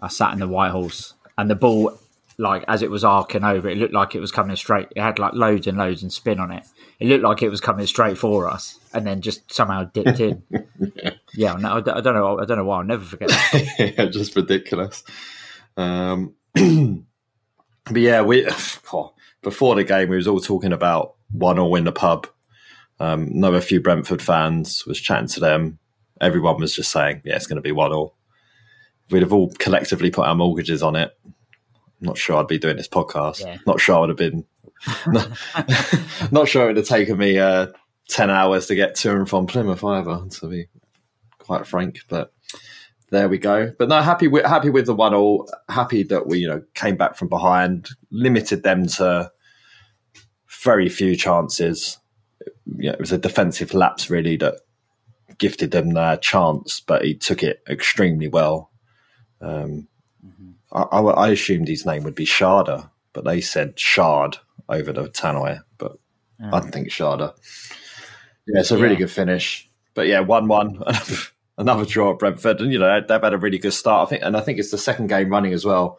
I 0.00 0.08
sat 0.08 0.32
in 0.32 0.38
the 0.40 0.48
White 0.48 0.70
Horse 0.70 1.14
and 1.38 1.48
the 1.48 1.54
ball, 1.54 1.98
like 2.36 2.64
as 2.68 2.82
it 2.82 2.90
was 2.90 3.04
arcing 3.04 3.44
over, 3.44 3.68
it 3.68 3.78
looked 3.78 3.94
like 3.94 4.14
it 4.14 4.20
was 4.20 4.30
coming 4.32 4.56
straight. 4.56 4.88
It 4.94 5.00
had 5.00 5.18
like 5.18 5.32
loads 5.32 5.66
and 5.66 5.78
loads 5.78 6.02
and 6.02 6.12
spin 6.12 6.40
on 6.40 6.50
it. 6.52 6.64
It 7.00 7.06
looked 7.06 7.24
like 7.24 7.42
it 7.42 7.48
was 7.48 7.60
coming 7.60 7.86
straight 7.86 8.18
for 8.18 8.48
us, 8.48 8.78
and 8.92 9.06
then 9.06 9.22
just 9.22 9.50
somehow 9.52 9.84
dipped 9.84 10.20
in. 10.20 10.42
yeah, 11.34 11.54
no, 11.54 11.76
I, 11.76 11.80
don't- 11.80 11.96
I 11.96 12.00
don't 12.00 12.14
know. 12.14 12.38
I 12.38 12.44
don't 12.44 12.58
know 12.58 12.64
why. 12.64 12.78
I'll 12.78 12.84
never 12.84 13.04
forget. 13.04 13.28
That. 13.28 13.94
yeah, 13.98 14.04
just 14.06 14.36
ridiculous. 14.36 15.02
Um, 15.76 16.34
but 16.54 17.96
yeah, 17.96 18.22
we 18.22 18.46
oh, 18.92 19.14
before 19.42 19.74
the 19.74 19.84
game 19.84 20.08
we 20.10 20.16
was 20.16 20.28
all 20.28 20.40
talking 20.40 20.72
about 20.72 21.14
one 21.30 21.58
or 21.58 21.78
in 21.78 21.84
the 21.84 21.92
pub. 21.92 22.26
Um, 23.02 23.28
know 23.32 23.52
a 23.54 23.60
few 23.60 23.80
Brentford 23.80 24.22
fans 24.22 24.86
was 24.86 25.00
chatting 25.00 25.26
to 25.30 25.40
them. 25.40 25.80
Everyone 26.20 26.60
was 26.60 26.72
just 26.72 26.92
saying, 26.92 27.22
"Yeah, 27.24 27.34
it's 27.34 27.48
going 27.48 27.56
to 27.56 27.62
be 27.62 27.72
one 27.72 27.92
all." 27.92 28.14
We'd 29.10 29.22
have 29.22 29.32
all 29.32 29.52
collectively 29.58 30.10
put 30.12 30.26
our 30.26 30.36
mortgages 30.36 30.84
on 30.84 30.94
it. 30.94 31.10
I'm 31.26 31.32
not 32.00 32.16
sure 32.16 32.36
I'd 32.36 32.46
be 32.46 32.58
doing 32.58 32.76
this 32.76 32.86
podcast. 32.86 33.40
Yeah. 33.40 33.58
Not 33.66 33.80
sure 33.80 33.96
I 33.96 34.00
would 34.00 34.08
have 34.10 34.18
been. 34.18 34.44
not 36.30 36.48
sure 36.48 36.62
it 36.62 36.66
would 36.68 36.76
have 36.76 36.86
taken 36.86 37.18
me 37.18 37.40
uh, 37.40 37.66
ten 38.08 38.30
hours 38.30 38.66
to 38.66 38.76
get 38.76 38.94
to 38.96 39.10
and 39.10 39.28
from 39.28 39.48
Plymouth 39.48 39.82
either. 39.82 40.20
To 40.24 40.46
be 40.46 40.68
quite 41.38 41.66
frank, 41.66 42.02
but 42.08 42.32
there 43.10 43.28
we 43.28 43.38
go. 43.38 43.72
But 43.80 43.88
no, 43.88 44.00
happy 44.00 44.28
with 44.28 44.46
happy 44.46 44.70
with 44.70 44.86
the 44.86 44.94
one 44.94 45.12
all. 45.12 45.50
Happy 45.68 46.04
that 46.04 46.28
we 46.28 46.38
you 46.38 46.48
know 46.48 46.62
came 46.74 46.96
back 46.96 47.16
from 47.16 47.26
behind, 47.26 47.88
limited 48.12 48.62
them 48.62 48.86
to 48.86 49.32
very 50.62 50.88
few 50.88 51.16
chances. 51.16 51.98
Yeah, 52.66 52.92
it 52.92 53.00
was 53.00 53.12
a 53.12 53.18
defensive 53.18 53.74
lapse 53.74 54.10
really 54.10 54.36
that 54.36 54.54
gifted 55.38 55.70
them 55.70 55.90
their 55.90 56.16
chance, 56.16 56.80
but 56.80 57.04
he 57.04 57.14
took 57.14 57.42
it 57.42 57.62
extremely 57.68 58.28
well. 58.28 58.70
Um, 59.40 59.88
I, 60.70 60.82
I, 60.82 61.00
I 61.00 61.28
assumed 61.30 61.68
his 61.68 61.86
name 61.86 62.04
would 62.04 62.14
be 62.14 62.26
Sharda, 62.26 62.88
but 63.12 63.24
they 63.24 63.40
said 63.40 63.78
Shard 63.78 64.38
over 64.68 64.92
the 64.92 65.08
Tannoy, 65.08 65.60
but 65.78 65.98
I 66.40 66.60
don't 66.60 66.72
think 66.72 66.88
Sharda. 66.88 67.34
Yeah, 68.46 68.60
it's 68.60 68.70
a 68.70 68.78
really 68.78 68.96
good 68.96 69.10
finish. 69.10 69.68
But 69.94 70.06
yeah, 70.06 70.20
one-one, 70.20 70.82
another 71.58 71.84
draw 71.84 72.12
at 72.12 72.18
Brentford, 72.18 72.60
and 72.60 72.72
you 72.72 72.78
know 72.78 73.00
they've 73.00 73.22
had 73.22 73.34
a 73.34 73.38
really 73.38 73.58
good 73.58 73.74
start. 73.74 74.08
I 74.08 74.10
think, 74.10 74.22
and 74.22 74.36
I 74.36 74.40
think 74.40 74.58
it's 74.58 74.70
the 74.70 74.78
second 74.78 75.08
game 75.08 75.28
running 75.28 75.52
as 75.52 75.64
well. 75.64 75.98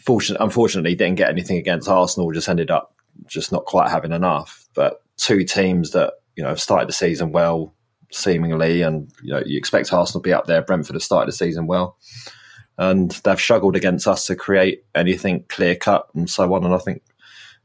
Fortunate, 0.00 0.42
unfortunately, 0.42 0.94
didn't 0.94 1.16
get 1.16 1.30
anything 1.30 1.56
against 1.56 1.88
Arsenal. 1.88 2.32
Just 2.32 2.48
ended 2.48 2.70
up 2.70 2.94
just 3.26 3.52
not 3.52 3.64
quite 3.64 3.90
having 3.90 4.12
enough. 4.12 4.65
But 4.76 5.02
two 5.16 5.44
teams 5.44 5.90
that 5.92 6.14
you 6.36 6.42
know 6.42 6.50
have 6.50 6.60
started 6.60 6.88
the 6.88 6.92
season 6.92 7.32
well, 7.32 7.74
seemingly, 8.12 8.82
and 8.82 9.10
you 9.22 9.32
know 9.32 9.42
you 9.44 9.58
expect 9.58 9.92
Arsenal 9.92 10.22
to 10.22 10.28
be 10.28 10.32
up 10.32 10.46
there. 10.46 10.62
Brentford 10.62 10.94
have 10.94 11.02
started 11.02 11.28
the 11.28 11.36
season 11.36 11.66
well, 11.66 11.96
and 12.78 13.10
they've 13.10 13.40
struggled 13.40 13.74
against 13.74 14.06
us 14.06 14.26
to 14.26 14.36
create 14.36 14.84
anything 14.94 15.44
clear 15.48 15.74
cut 15.74 16.06
and 16.14 16.30
so 16.30 16.54
on. 16.54 16.64
And 16.64 16.74
I 16.74 16.78
think, 16.78 17.02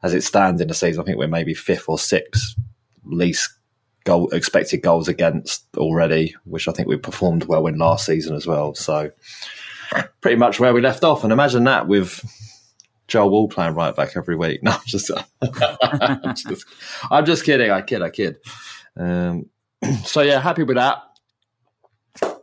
as 0.01 0.13
it 0.13 0.23
stands 0.23 0.61
in 0.61 0.69
the 0.69 0.73
season, 0.73 1.01
I 1.01 1.05
think 1.05 1.17
we're 1.17 1.27
maybe 1.27 1.53
fifth 1.53 1.85
or 1.87 1.99
sixth 1.99 2.55
least 3.03 3.49
goal 4.03 4.29
expected 4.29 4.81
goals 4.81 5.07
against 5.07 5.65
already, 5.77 6.35
which 6.45 6.67
I 6.67 6.71
think 6.71 6.87
we 6.87 6.97
performed 6.97 7.45
well 7.45 7.67
in 7.67 7.77
last 7.77 8.05
season 8.05 8.35
as 8.35 8.47
well. 8.47 8.73
So 8.73 9.11
pretty 10.21 10.37
much 10.37 10.59
where 10.59 10.73
we 10.73 10.81
left 10.81 11.03
off. 11.03 11.23
And 11.23 11.33
imagine 11.33 11.65
that 11.65 11.87
with 11.87 12.23
Joel 13.11 13.29
Ward 13.29 13.51
playing 13.51 13.75
right 13.75 13.93
back 13.93 14.15
every 14.15 14.37
week. 14.37 14.63
No, 14.63 14.71
I'm 14.71 14.79
just, 14.85 15.11
I'm 15.81 16.35
just, 16.35 16.65
I'm 17.11 17.25
just 17.25 17.43
kidding. 17.43 17.69
I 17.69 17.81
kid, 17.81 18.01
I 18.01 18.09
kid. 18.09 18.37
Um, 18.95 19.49
so 20.05 20.21
yeah, 20.21 20.39
happy 20.39 20.63
with 20.63 20.77
that. 20.77 21.03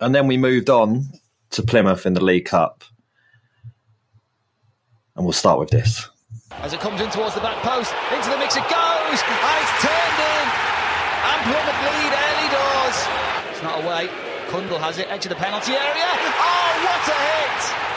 And 0.00 0.14
then 0.14 0.26
we 0.26 0.36
moved 0.36 0.68
on 0.68 1.04
to 1.52 1.62
Plymouth 1.62 2.04
in 2.04 2.12
the 2.12 2.22
League 2.22 2.44
Cup, 2.44 2.84
and 5.16 5.24
we'll 5.24 5.32
start 5.32 5.58
with 5.58 5.70
this. 5.70 6.06
As 6.50 6.74
it 6.74 6.80
comes 6.80 7.00
in 7.00 7.08
towards 7.10 7.34
the 7.34 7.40
back 7.40 7.62
post, 7.62 7.94
into 8.12 8.28
the 8.28 8.36
mix 8.36 8.56
it 8.56 8.68
goes, 8.68 9.20
and 9.24 9.56
it's 9.64 9.74
turned 9.80 10.20
in. 10.20 10.46
And 11.24 11.38
Plymouth 11.48 11.80
lead 11.80 12.12
early 12.12 12.48
doors. 12.52 12.98
It's 13.52 13.62
not 13.62 13.84
away. 13.84 14.08
Kundal 14.52 14.80
has 14.80 14.98
it, 14.98 15.10
edge 15.10 15.24
of 15.24 15.30
the 15.30 15.36
penalty 15.36 15.72
area. 15.72 16.08
Oh, 16.36 16.72
what 16.84 17.08
a 17.08 17.16
hit! 17.16 17.87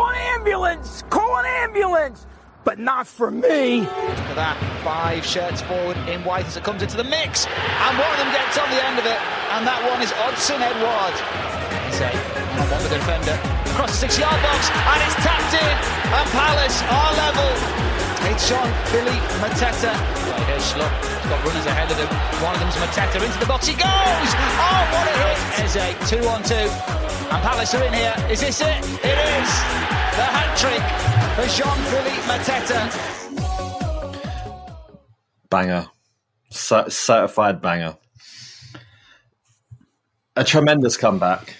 Call 0.00 0.08
an 0.08 0.16
ambulance! 0.32 1.04
Call 1.10 1.36
an 1.36 1.44
ambulance! 1.44 2.26
But 2.64 2.78
not 2.78 3.06
for 3.06 3.30
me. 3.30 3.80
Look 3.80 3.90
at 4.32 4.36
that. 4.36 4.56
Five 4.82 5.26
shirts 5.26 5.60
forward 5.60 5.98
in 6.08 6.24
white 6.24 6.46
as 6.46 6.56
it 6.56 6.64
comes 6.64 6.80
into 6.80 6.96
the 6.96 7.04
mix. 7.04 7.44
And 7.44 7.98
one 8.00 8.08
of 8.08 8.16
them 8.16 8.32
gets 8.32 8.56
on 8.56 8.64
the 8.72 8.80
end 8.80 8.96
of 8.96 9.04
it. 9.04 9.20
And 9.52 9.68
that 9.68 9.76
one 9.92 10.00
is 10.00 10.08
Odsonne 10.24 10.64
Edouard. 10.64 11.16
Say, 11.92 12.16
on 12.16 12.64
one 12.72 12.80
with 12.80 12.88
the 12.88 12.96
defender. 12.96 13.36
Across 13.76 13.92
the 13.92 14.08
six 14.08 14.16
yard 14.16 14.40
box. 14.40 14.72
And 14.72 15.04
it's 15.04 15.20
tapped 15.20 15.52
in. 15.52 15.76
And 16.16 16.26
Palace 16.32 16.80
are 16.88 17.12
level. 17.20 17.89
It's 18.28 18.48
Jean 18.48 18.70
Philippe 18.92 19.26
Mateta. 19.40 19.92
Here's 20.46 20.62
Schlupp. 20.72 20.92
He's 21.04 21.30
got 21.30 21.44
runners 21.44 21.66
ahead 21.66 21.90
of 21.90 21.96
him. 21.96 22.08
One 22.42 22.54
of 22.54 22.60
them's 22.60 22.74
Mateta. 22.76 23.24
Into 23.24 23.38
the 23.38 23.46
box 23.46 23.66
he 23.66 23.74
goes. 23.74 23.86
Oh, 23.86 24.82
what 24.92 25.06
a 25.08 25.14
hit. 25.24 25.38
Eze, 25.64 26.10
two 26.10 26.22
on 26.28 26.42
two. 26.42 26.54
And 27.32 27.42
Palace 27.42 27.74
are 27.74 27.84
in 27.84 27.92
here. 27.92 28.14
Is 28.30 28.40
this 28.40 28.60
it? 28.60 28.76
It 29.04 29.18
is. 29.18 29.50
The 30.16 30.26
hat 30.26 30.56
trick 30.58 30.84
for 31.36 31.46
Jean 31.56 31.78
Philippe 31.90 32.22
Mateta. 32.28 32.80
Banger, 35.50 35.86
C- 36.50 36.88
certified 36.90 37.60
banger. 37.60 37.96
A 40.36 40.44
tremendous 40.44 40.96
comeback 40.96 41.56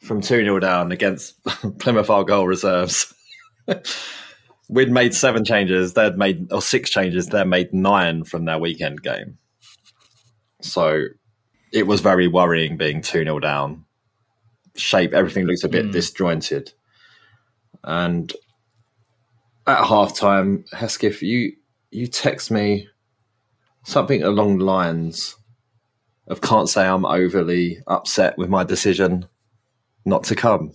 from 0.00 0.20
2 0.20 0.44
0 0.44 0.58
down 0.58 0.90
against 0.92 1.42
Plymouth 1.78 2.10
Argyle 2.10 2.46
reserves. 2.46 3.12
We'd 4.68 4.90
made 4.90 5.14
seven 5.14 5.44
changes, 5.44 5.92
they'd 5.92 6.16
made, 6.16 6.50
or 6.52 6.62
six 6.62 6.90
changes, 6.90 7.26
they 7.26 7.44
made 7.44 7.72
nine 7.72 8.24
from 8.24 8.46
their 8.46 8.58
weekend 8.58 9.02
game. 9.02 9.38
So 10.60 11.04
it 11.72 11.86
was 11.86 12.00
very 12.00 12.28
worrying 12.28 12.76
being 12.76 13.02
2 13.02 13.24
0 13.24 13.40
down. 13.40 13.84
Shape, 14.76 15.12
everything 15.12 15.44
looks 15.44 15.64
a 15.64 15.68
bit 15.68 15.86
hmm. 15.86 15.90
disjointed. 15.90 16.72
And 17.82 18.32
at 19.66 19.84
half 19.84 20.16
time, 20.16 20.64
Hesketh, 20.72 21.22
you 21.22 21.52
you 21.90 22.06
text 22.06 22.50
me 22.50 22.88
something 23.84 24.22
along 24.22 24.58
the 24.58 24.64
lines 24.64 25.36
of 26.26 26.40
can't 26.40 26.68
say 26.68 26.86
I'm 26.86 27.04
overly 27.04 27.78
upset 27.86 28.36
with 28.38 28.48
my 28.48 28.64
decision 28.64 29.28
not 30.04 30.24
to 30.24 30.34
come 30.34 30.72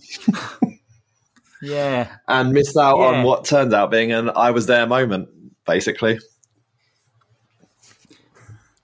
Yeah. 1.62 2.08
and 2.28 2.52
missed 2.52 2.76
out 2.76 2.98
Yeah. 2.98 3.04
on 3.06 3.24
what 3.24 3.44
turned 3.44 3.74
out 3.74 3.90
being 3.90 4.12
an 4.12 4.30
I 4.34 4.50
was 4.50 4.66
there 4.66 4.86
moment, 4.86 5.28
basically. 5.66 6.18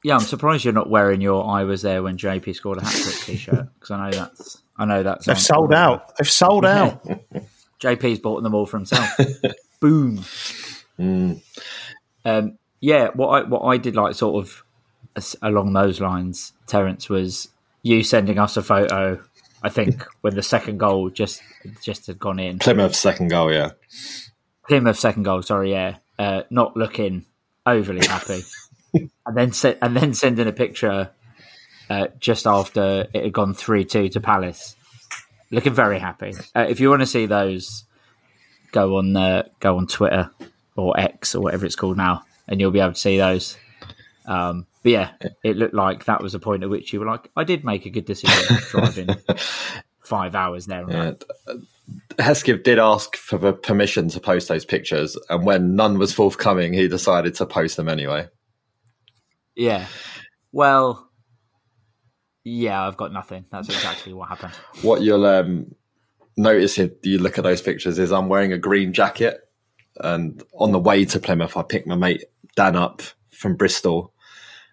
Yeah, 0.04 0.14
I'm 0.14 0.20
surprised 0.20 0.64
you're 0.64 0.72
not 0.74 0.88
wearing 0.88 1.20
your 1.20 1.44
"I 1.48 1.64
was 1.64 1.82
there 1.82 2.02
when 2.02 2.16
JP 2.16 2.54
scored 2.54 2.78
a 2.78 2.84
hat 2.84 2.92
trick" 2.92 3.16
t-shirt 3.16 3.68
because 3.74 3.90
I 3.90 4.04
know 4.10 4.16
that's 4.16 4.62
I 4.76 4.84
know 4.84 5.02
that's 5.02 5.26
They've 5.26 5.34
on- 5.36 5.40
sold 5.42 5.74
out. 5.74 6.16
They've 6.16 6.30
sold 6.30 6.64
out. 6.64 7.04
JP's 7.80 8.20
bought 8.20 8.42
them 8.42 8.54
all 8.54 8.66
for 8.66 8.76
himself. 8.76 9.08
Boom. 9.80 10.24
Um, 10.98 12.58
yeah, 12.80 13.08
what 13.14 13.28
I 13.28 13.48
what 13.48 13.62
I 13.62 13.78
did 13.78 13.96
like 13.96 14.14
sort 14.14 14.44
of 14.44 14.62
as- 15.16 15.36
along 15.42 15.72
those 15.72 16.00
lines, 16.00 16.52
Terence 16.66 17.08
was 17.08 17.48
you 17.82 18.02
sending 18.04 18.38
us 18.38 18.56
a 18.56 18.62
photo. 18.62 19.22
I 19.66 19.68
think 19.68 20.04
when 20.20 20.36
the 20.36 20.44
second 20.44 20.78
goal 20.78 21.10
just 21.10 21.42
just 21.82 22.06
had 22.06 22.20
gone 22.20 22.38
in, 22.38 22.60
Plymouth's 22.60 23.00
second 23.00 23.30
goal, 23.30 23.52
yeah. 23.52 23.72
Plymouth 24.68 24.96
second 24.96 25.24
goal. 25.24 25.42
Sorry, 25.42 25.72
yeah, 25.72 25.96
uh, 26.20 26.42
not 26.50 26.76
looking 26.76 27.24
overly 27.66 28.06
happy, 28.06 28.42
and 28.94 29.36
then 29.36 29.50
se- 29.50 29.78
and 29.82 29.96
then 29.96 30.14
sending 30.14 30.46
a 30.46 30.52
picture 30.52 31.10
uh, 31.90 32.06
just 32.20 32.46
after 32.46 33.08
it 33.12 33.24
had 33.24 33.32
gone 33.32 33.54
three 33.54 33.84
two 33.84 34.08
to 34.10 34.20
Palace, 34.20 34.76
looking 35.50 35.74
very 35.74 35.98
happy. 35.98 36.32
Uh, 36.54 36.66
if 36.68 36.78
you 36.78 36.88
want 36.88 37.02
to 37.02 37.06
see 37.06 37.26
those, 37.26 37.86
go 38.70 38.98
on 38.98 39.16
uh, 39.16 39.48
go 39.58 39.78
on 39.78 39.88
Twitter 39.88 40.30
or 40.76 40.96
X 40.96 41.34
or 41.34 41.40
whatever 41.42 41.66
it's 41.66 41.74
called 41.74 41.96
now, 41.96 42.22
and 42.46 42.60
you'll 42.60 42.70
be 42.70 42.78
able 42.78 42.92
to 42.92 43.00
see 43.00 43.18
those. 43.18 43.56
Um, 44.26 44.66
but 44.82 44.92
yeah, 44.92 45.10
it 45.42 45.56
looked 45.56 45.74
like 45.74 46.04
that 46.04 46.22
was 46.22 46.34
a 46.34 46.38
point 46.38 46.62
at 46.62 46.70
which 46.70 46.92
you 46.92 47.00
were 47.00 47.06
like, 47.06 47.30
I 47.36 47.44
did 47.44 47.64
make 47.64 47.86
a 47.86 47.90
good 47.90 48.04
decision 48.04 48.56
driving 48.70 49.08
five 50.04 50.34
hours 50.34 50.66
there. 50.66 50.86
back." 50.86 51.22
Hesketh 52.18 52.62
did 52.62 52.78
ask 52.78 53.16
for 53.16 53.38
the 53.38 53.52
permission 53.52 54.08
to 54.08 54.20
post 54.20 54.48
those 54.48 54.64
pictures, 54.64 55.16
and 55.28 55.44
when 55.44 55.76
none 55.76 55.98
was 55.98 56.12
forthcoming, 56.12 56.72
he 56.72 56.88
decided 56.88 57.34
to 57.36 57.46
post 57.46 57.76
them 57.76 57.88
anyway. 57.88 58.28
Yeah. 59.54 59.86
Well, 60.52 61.10
yeah, 62.44 62.86
I've 62.86 62.96
got 62.96 63.12
nothing. 63.12 63.44
That's 63.50 63.68
exactly 63.68 64.12
what 64.12 64.28
happened. 64.28 64.54
What 64.82 65.02
you'll 65.02 65.26
um, 65.26 65.74
notice 66.36 66.78
if 66.78 66.92
you 67.02 67.18
look 67.18 67.38
at 67.38 67.44
those 67.44 67.62
pictures 67.62 67.98
is 67.98 68.12
I'm 68.12 68.28
wearing 68.28 68.52
a 68.52 68.58
green 68.58 68.92
jacket, 68.92 69.40
and 69.98 70.42
on 70.54 70.72
the 70.72 70.78
way 70.78 71.04
to 71.06 71.20
Plymouth, 71.20 71.56
I 71.56 71.62
picked 71.62 71.86
my 71.86 71.96
mate 71.96 72.24
Dan 72.56 72.76
up 72.76 73.02
from 73.30 73.56
Bristol, 73.56 74.12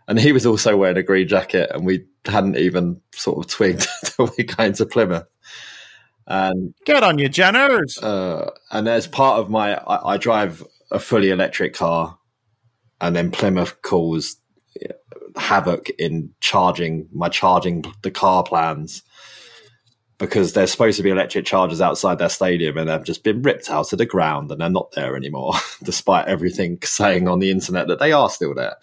and 0.08 0.20
he 0.20 0.32
was 0.32 0.46
also 0.46 0.78
wearing 0.78 0.98
a 0.98 1.04
green 1.04 1.28
jacket, 1.28 1.70
and 1.74 1.86
we 1.86 2.06
hadn't 2.26 2.58
even 2.58 3.02
sort 3.14 3.46
of 3.46 3.52
twigged 3.52 3.88
till 4.06 4.30
we 4.38 4.44
going 4.44 4.74
to 4.74 4.86
Plymouth. 4.86 5.28
And 6.26 6.74
Get 6.86 7.04
on 7.04 7.20
your 7.20 7.30
Jenners. 7.30 8.02
uh, 8.02 8.52
and 8.72 8.88
as 8.88 9.08
part 9.08 9.40
of 9.40 9.50
my, 9.50 9.76
I, 9.76 10.14
I 10.14 10.18
drive 10.18 10.64
a 10.92 11.00
fully 11.00 11.30
electric 11.30 11.74
car, 11.74 12.18
and 13.02 13.16
then 13.16 13.32
Plymouth 13.32 13.82
calls 13.82 14.38
havoc 15.36 15.90
in 15.98 16.32
charging 16.40 17.08
my 17.12 17.30
charging 17.30 17.84
the 18.02 18.12
car 18.12 18.44
plans 18.44 19.04
because 20.18 20.54
there's 20.54 20.72
supposed 20.72 20.98
to 20.98 21.04
be 21.04 21.10
electric 21.10 21.46
chargers 21.46 21.82
outside 21.82 22.20
their 22.20 22.30
stadium 22.30 22.78
and 22.78 22.90
they've 22.90 23.04
just 23.04 23.24
been 23.24 23.42
ripped 23.42 23.70
out 23.70 23.92
of 23.92 24.00
the 24.00 24.06
ground 24.06 24.52
and 24.52 24.62
they're 24.62 24.70
not 24.70 24.92
there 24.92 25.16
anymore, 25.16 25.54
despite 25.84 26.28
everything 26.28 26.78
saying 26.84 27.28
on 27.28 27.40
the 27.40 27.52
internet 27.52 27.88
that 27.88 28.00
they 28.00 28.12
are 28.12 28.30
still 28.30 28.54
there. 28.54 28.76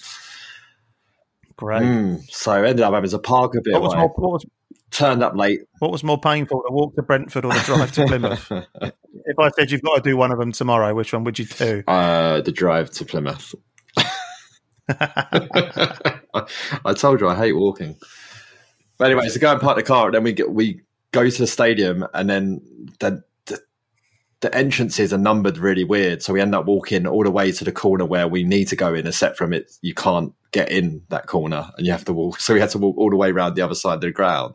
Great. 1.61 1.83
Mm, 1.83 2.29
so 2.31 2.53
I 2.53 2.66
ended 2.66 2.81
up 2.81 2.94
having 2.94 3.11
to 3.11 3.18
park 3.18 3.55
a 3.55 3.61
bit 3.62 3.75
What 3.75 3.83
was, 3.83 3.94
more, 3.94 4.09
what, 4.09 4.33
was, 4.33 4.46
turned 4.90 5.23
up 5.23 5.37
late. 5.37 5.61
what 5.79 5.92
was 5.92 6.03
more 6.03 6.18
painful, 6.18 6.62
the 6.66 6.73
walk 6.73 6.94
to 6.94 7.03
Brentford 7.03 7.44
or 7.44 7.53
the 7.53 7.61
drive 7.61 7.92
to 7.92 8.07
Plymouth? 8.07 8.51
if 8.81 9.38
I 9.38 9.51
said 9.51 9.70
you've 9.70 9.83
got 9.83 9.96
to 9.96 10.03
do 10.03 10.16
one 10.16 10.33
of 10.33 10.38
them 10.38 10.53
tomorrow, 10.53 10.94
which 10.94 11.12
one 11.12 11.23
would 11.25 11.38
you 11.38 11.44
do? 11.44 11.85
Uh, 11.87 12.40
the 12.40 12.51
drive 12.51 12.90
to 12.92 13.05
Plymouth. 13.05 13.55
I 14.88 16.46
told 16.96 17.20
you 17.20 17.29
I 17.29 17.37
hate 17.37 17.53
walking. 17.53 17.96
But 18.96 19.11
anyway, 19.11 19.29
so 19.29 19.38
go 19.38 19.53
and 19.53 19.61
park 19.61 19.77
the 19.77 19.83
car, 19.83 20.07
and 20.07 20.14
then 20.14 20.23
we 20.23 20.33
get 20.33 20.51
we 20.51 20.81
go 21.12 21.29
to 21.29 21.38
the 21.38 21.46
stadium, 21.46 22.07
and 22.14 22.31
then 22.31 22.62
the, 23.01 23.23
the 24.40 24.55
entrances 24.55 25.12
are 25.12 25.18
numbered 25.18 25.59
really 25.59 25.85
weird. 25.85 26.22
So 26.22 26.33
we 26.33 26.40
end 26.40 26.55
up 26.55 26.64
walking 26.66 27.07
all 27.07 27.24
the 27.24 27.31
way 27.31 27.53
to 27.53 27.64
the 27.64 27.72
corner 27.72 28.07
where 28.07 28.26
we 28.26 28.42
need 28.42 28.66
to 28.68 28.76
go 28.76 28.94
in, 28.94 29.07
except 29.07 29.37
from 29.37 29.53
it, 29.53 29.70
you 29.83 29.92
can't 29.94 30.33
get 30.53 30.70
in 30.72 31.03
that 31.11 31.26
corner, 31.26 31.70
and 31.76 31.87
you 31.87 31.92
have 31.92 32.05
to 32.07 32.12
walk. 32.12 32.40
So 32.40 32.55
we 32.55 32.61
had 32.61 32.70
to 32.70 32.79
walk 32.79 32.96
all 32.96 33.11
the 33.11 33.16
way 33.16 33.31
around 33.31 33.55
the 33.55 33.62
other 33.62 33.74
side 33.74 33.94
of 33.94 34.00
the 34.00 34.11
ground. 34.11 34.55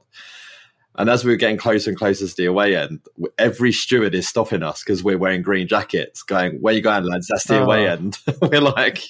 And 0.97 1.09
as 1.09 1.25
we 1.25 1.31
were 1.31 1.37
getting 1.37 1.57
closer 1.57 1.89
and 1.89 1.99
closer 1.99 2.25
to 2.25 2.35
the 2.35 2.45
away 2.45 2.75
end, 2.75 3.01
every 3.37 3.73
steward 3.73 4.15
is 4.15 4.27
stopping 4.29 4.63
us 4.63 4.81
because 4.81 5.03
we're 5.03 5.17
wearing 5.17 5.41
green 5.41 5.67
jackets, 5.67 6.23
going, 6.23 6.61
Where 6.61 6.73
you 6.73 6.81
going, 6.81 7.03
lads? 7.03 7.27
That's 7.27 7.43
the 7.45 7.61
away 7.61 7.87
Oh. 7.87 7.91
end. 7.91 8.17
we're 8.41 8.61
like, 8.61 9.03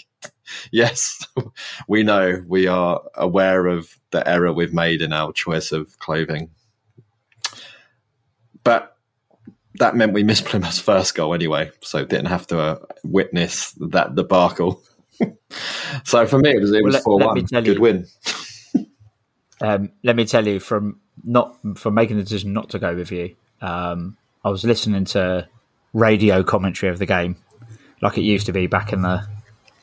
Yes, 0.71 1.25
we 1.88 2.03
know. 2.03 2.43
We 2.47 2.67
are 2.67 3.01
aware 3.13 3.67
of 3.67 3.97
the 4.09 4.27
error 4.27 4.51
we've 4.51 4.73
made 4.73 5.01
in 5.03 5.13
our 5.13 5.31
choice 5.31 5.71
of 5.71 5.97
clothing. 5.99 6.49
But 8.63 8.94
that 9.79 9.95
meant 9.95 10.13
we 10.13 10.23
missed 10.23 10.45
Plymouth's 10.45 10.79
first 10.79 11.15
goal 11.15 11.33
anyway, 11.33 11.71
so 11.81 12.03
didn't 12.05 12.27
have 12.27 12.47
to 12.47 12.59
uh, 12.59 12.79
witness 13.03 13.71
that 13.79 14.15
debacle. 14.15 14.81
so 16.03 16.25
for 16.25 16.39
me, 16.39 16.51
it 16.51 16.61
was 16.61 16.71
it 16.71 16.83
was 16.83 16.97
four 16.99 17.17
let 17.19 17.27
one. 17.27 17.45
Good 17.45 17.65
you- 17.65 17.81
win. 17.81 18.07
Um, 19.61 19.93
let 20.03 20.17
me 20.17 20.25
tell 20.25 20.45
you 20.45 20.59
from 20.59 20.99
not 21.23 21.57
from 21.77 21.93
making 21.93 22.17
the 22.17 22.23
decision 22.23 22.51
not 22.51 22.69
to 22.71 22.77
go 22.77 22.93
with 22.93 23.09
you. 23.09 23.38
Um, 23.61 24.17
I 24.43 24.49
was 24.49 24.65
listening 24.65 25.05
to 25.05 25.47
radio 25.93 26.43
commentary 26.43 26.91
of 26.91 26.99
the 26.99 27.05
game, 27.05 27.38
like 28.01 28.17
it 28.17 28.23
used 28.23 28.47
to 28.47 28.51
be 28.51 28.67
back 28.67 28.91
in 28.91 29.01
the 29.01 29.25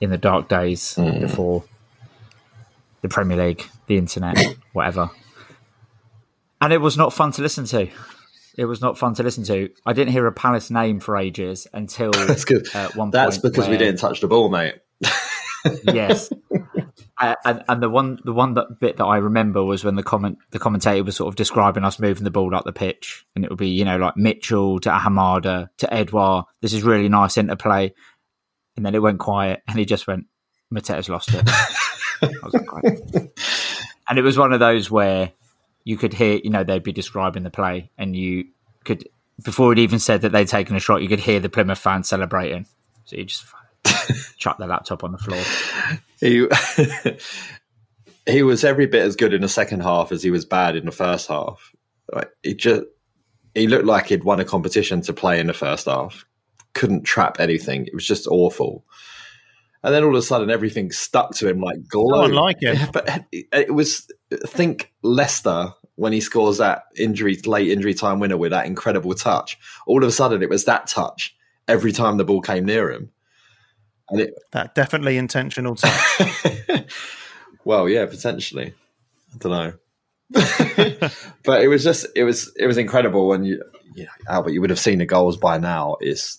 in 0.02 0.10
the 0.10 0.18
dark 0.18 0.48
days 0.48 0.94
before 0.94 1.64
the 3.00 3.08
Premier 3.08 3.36
League, 3.36 3.66
the 3.86 3.96
internet, 3.96 4.36
whatever. 4.74 5.10
And 6.60 6.72
it 6.72 6.78
was 6.82 6.98
not 6.98 7.14
fun 7.14 7.32
to 7.32 7.42
listen 7.42 7.64
to. 7.64 7.88
It 8.56 8.66
was 8.66 8.80
not 8.80 8.98
fun 8.98 9.14
to 9.14 9.22
listen 9.22 9.44
to. 9.44 9.70
I 9.86 9.92
didn't 9.92 10.12
hear 10.12 10.26
a 10.26 10.32
Palace 10.32 10.70
name 10.70 11.00
for 11.00 11.16
ages 11.16 11.66
until 11.72 12.10
That's 12.12 12.44
good. 12.44 12.66
at 12.74 12.96
one 12.96 13.10
That's 13.10 13.38
because 13.38 13.68
we 13.68 13.76
didn't 13.76 13.98
touch 13.98 14.20
the 14.20 14.28
ball, 14.28 14.48
mate. 14.50 14.74
yes. 15.84 16.30
Uh, 17.18 17.34
and, 17.44 17.64
and 17.68 17.82
the 17.82 17.88
one 17.88 18.18
the 18.24 18.32
one 18.32 18.54
that 18.54 18.80
bit 18.80 18.96
that 18.96 19.04
I 19.04 19.18
remember 19.18 19.62
was 19.64 19.84
when 19.84 19.94
the 19.94 20.02
comment 20.02 20.38
the 20.50 20.58
commentator 20.58 21.04
was 21.04 21.16
sort 21.16 21.28
of 21.28 21.36
describing 21.36 21.84
us 21.84 22.00
moving 22.00 22.24
the 22.24 22.30
ball 22.30 22.54
up 22.54 22.64
the 22.64 22.72
pitch, 22.72 23.24
and 23.34 23.44
it 23.44 23.50
would 23.50 23.58
be 23.58 23.68
you 23.68 23.84
know 23.84 23.96
like 23.96 24.16
Mitchell 24.16 24.80
to 24.80 24.90
Ahamada 24.90 25.68
to 25.78 25.92
Edouard. 25.92 26.46
This 26.60 26.72
is 26.72 26.82
really 26.82 27.08
nice 27.08 27.38
interplay, 27.38 27.92
and 28.76 28.84
then 28.84 28.94
it 28.94 29.02
went 29.02 29.20
quiet, 29.20 29.62
and 29.68 29.78
he 29.78 29.84
just 29.84 30.06
went, 30.06 30.26
Mateta's 30.72 31.08
lost 31.08 31.32
it. 31.32 31.42
I 32.22 32.30
was 32.42 32.54
like, 32.54 33.32
and 34.08 34.18
it 34.18 34.22
was 34.22 34.36
one 34.36 34.52
of 34.52 34.60
those 34.60 34.90
where 34.90 35.32
you 35.84 35.96
could 35.96 36.14
hear 36.14 36.40
you 36.42 36.50
know 36.50 36.64
they'd 36.64 36.82
be 36.82 36.92
describing 36.92 37.42
the 37.42 37.50
play, 37.50 37.90
and 37.98 38.16
you 38.16 38.46
could 38.84 39.08
before 39.42 39.72
it 39.72 39.78
even 39.78 39.98
said 39.98 40.22
that 40.22 40.32
they'd 40.32 40.48
taken 40.48 40.76
a 40.76 40.80
shot, 40.80 41.02
you 41.02 41.08
could 41.08 41.20
hear 41.20 41.40
the 41.40 41.48
Plymouth 41.48 41.78
fans 41.78 42.08
celebrating. 42.08 42.66
So 43.04 43.16
you 43.16 43.24
just 43.24 43.44
chuck 44.36 44.58
the 44.58 44.66
laptop 44.66 45.04
on 45.04 45.12
the 45.12 45.18
floor. 45.18 45.42
He 46.20 46.46
he 48.32 48.42
was 48.42 48.64
every 48.64 48.86
bit 48.86 49.02
as 49.02 49.16
good 49.16 49.34
in 49.34 49.42
the 49.42 49.48
second 49.48 49.80
half 49.82 50.12
as 50.12 50.22
he 50.22 50.30
was 50.30 50.44
bad 50.44 50.76
in 50.76 50.86
the 50.86 50.92
first 50.92 51.28
half. 51.28 51.72
Like, 52.12 52.30
he 52.42 52.54
just 52.54 52.84
he 53.54 53.66
looked 53.66 53.86
like 53.86 54.06
he'd 54.06 54.24
won 54.24 54.40
a 54.40 54.44
competition 54.44 55.00
to 55.02 55.12
play 55.12 55.40
in 55.40 55.46
the 55.46 55.54
first 55.54 55.86
half. 55.86 56.24
Couldn't 56.74 57.02
trap 57.02 57.38
anything. 57.38 57.86
It 57.86 57.94
was 57.94 58.06
just 58.06 58.26
awful. 58.26 58.84
And 59.84 59.92
then 59.92 60.04
all 60.04 60.10
of 60.10 60.16
a 60.16 60.22
sudden, 60.22 60.50
everything 60.50 60.92
stuck 60.92 61.34
to 61.36 61.48
him 61.48 61.60
like 61.60 61.86
glue. 61.88 62.26
So 62.26 62.32
like 62.32 62.58
it. 62.60 62.92
But 62.92 63.26
it, 63.32 63.46
it 63.52 63.74
was 63.74 64.08
think 64.46 64.92
Leicester 65.02 65.74
when 65.96 66.12
he 66.12 66.20
scores 66.20 66.58
that 66.58 66.84
injury 66.96 67.36
late 67.44 67.70
injury 67.70 67.94
time 67.94 68.20
winner 68.20 68.36
with 68.36 68.52
that 68.52 68.66
incredible 68.66 69.14
touch. 69.14 69.58
All 69.86 70.02
of 70.02 70.08
a 70.08 70.12
sudden, 70.12 70.42
it 70.42 70.48
was 70.48 70.64
that 70.64 70.86
touch 70.86 71.36
every 71.68 71.92
time 71.92 72.16
the 72.16 72.24
ball 72.24 72.40
came 72.40 72.64
near 72.64 72.90
him. 72.90 73.10
And 74.08 74.20
it, 74.20 74.34
That 74.52 74.74
definitely 74.74 75.16
intentional 75.16 75.74
touch. 75.74 76.44
well, 77.64 77.88
yeah, 77.88 78.06
potentially. 78.06 78.74
I 79.34 79.38
don't 79.38 79.52
know. 79.52 79.72
but 81.44 81.62
it 81.62 81.68
was 81.68 81.84
just 81.84 82.06
it 82.16 82.24
was 82.24 82.50
it 82.56 82.66
was 82.66 82.78
incredible 82.78 83.28
when 83.28 83.44
you 83.44 83.62
you 83.94 84.04
know, 84.04 84.10
Albert, 84.28 84.52
you 84.52 84.60
would 84.60 84.70
have 84.70 84.78
seen 84.78 84.98
the 84.98 85.06
goals 85.06 85.36
by 85.36 85.58
now. 85.58 85.96
Is 86.00 86.38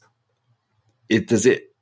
it 1.09 1.27
does 1.27 1.45
it 1.45 1.72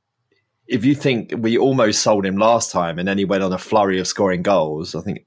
if 0.71 0.86
you 0.86 0.95
think 0.95 1.34
we 1.38 1.57
almost 1.57 2.01
sold 2.01 2.25
him 2.25 2.38
last 2.38 2.71
time 2.71 2.97
and 2.97 3.05
then 3.07 3.17
he 3.17 3.25
went 3.25 3.43
on 3.43 3.51
a 3.51 3.57
flurry 3.57 3.99
of 3.99 4.07
scoring 4.07 4.41
goals, 4.41 4.95
I 4.95 5.01
think 5.01 5.25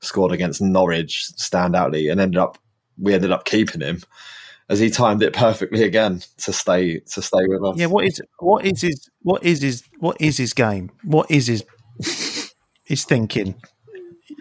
scored 0.00 0.32
against 0.32 0.60
Norwich 0.60 1.30
standoutly 1.38 2.10
and 2.10 2.20
ended 2.20 2.38
up 2.38 2.58
we 2.98 3.14
ended 3.14 3.30
up 3.30 3.44
keeping 3.44 3.80
him 3.80 4.02
as 4.68 4.80
he 4.80 4.90
timed 4.90 5.22
it 5.22 5.32
perfectly 5.32 5.84
again 5.84 6.22
to 6.38 6.52
stay 6.52 6.98
to 6.98 7.22
stay 7.22 7.46
with 7.46 7.62
us. 7.64 7.78
yeah, 7.78 7.86
what 7.86 8.04
is 8.04 8.20
what 8.40 8.64
is 8.66 8.80
his 8.80 9.08
what 9.22 9.44
is 9.44 9.62
his 9.62 9.84
what 10.00 10.16
is 10.20 10.36
his 10.38 10.52
game? 10.52 10.90
What 11.04 11.30
is 11.30 11.46
his 11.46 11.64
his 12.82 13.04
thinking? 13.04 13.54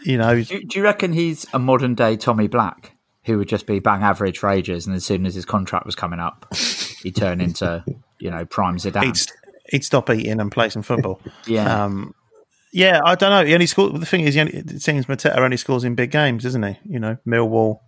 You 0.03 0.17
know, 0.17 0.41
Do, 0.41 0.63
do 0.63 0.79
you 0.79 0.83
reckon 0.83 1.13
he's 1.13 1.45
a 1.53 1.59
modern 1.59 1.93
day 1.93 2.17
Tommy 2.17 2.47
Black 2.47 2.95
who 3.25 3.37
would 3.37 3.49
just 3.49 3.67
be 3.67 3.79
bang 3.79 4.01
average 4.01 4.39
for 4.39 4.49
ages, 4.49 4.87
and 4.87 4.95
as 4.95 5.05
soon 5.05 5.25
as 5.27 5.35
his 5.35 5.45
contract 5.45 5.85
was 5.85 5.95
coming 5.95 6.19
up, 6.19 6.47
he'd 7.03 7.15
turn 7.15 7.39
into 7.39 7.83
you 8.19 8.31
know 8.31 8.45
prime 8.45 8.77
Zidane? 8.77 9.03
He'd 9.71 9.77
he'd 9.77 9.83
stop 9.85 10.09
eating 10.09 10.39
and 10.39 10.51
play 10.51 10.69
some 10.69 10.81
football. 10.83 11.21
yeah, 11.47 11.83
Um, 11.85 12.13
yeah, 12.71 12.99
I 13.03 13.15
don't 13.15 13.29
know. 13.31 13.45
He 13.45 13.53
only 13.53 13.65
scored. 13.65 13.99
The 13.99 14.05
thing 14.05 14.21
is, 14.21 14.35
he 14.35 14.41
only, 14.41 14.53
it 14.53 14.81
seems 14.81 15.07
Mateta 15.07 15.37
only 15.37 15.57
scores 15.57 15.83
in 15.83 15.95
big 15.95 16.11
games, 16.11 16.43
doesn't 16.43 16.61
he? 16.63 16.77
You 16.85 16.99
know, 16.99 17.17
Millwall, 17.27 17.79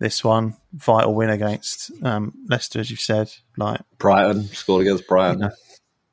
this 0.00 0.22
one, 0.22 0.56
vital 0.74 1.14
win 1.14 1.30
against 1.30 1.90
um, 2.04 2.34
Leicester, 2.48 2.78
as 2.78 2.90
you've 2.90 3.00
said, 3.00 3.32
like 3.56 3.80
Brighton 3.98 4.44
scored 4.44 4.82
against 4.86 5.06
Brighton. 5.08 5.50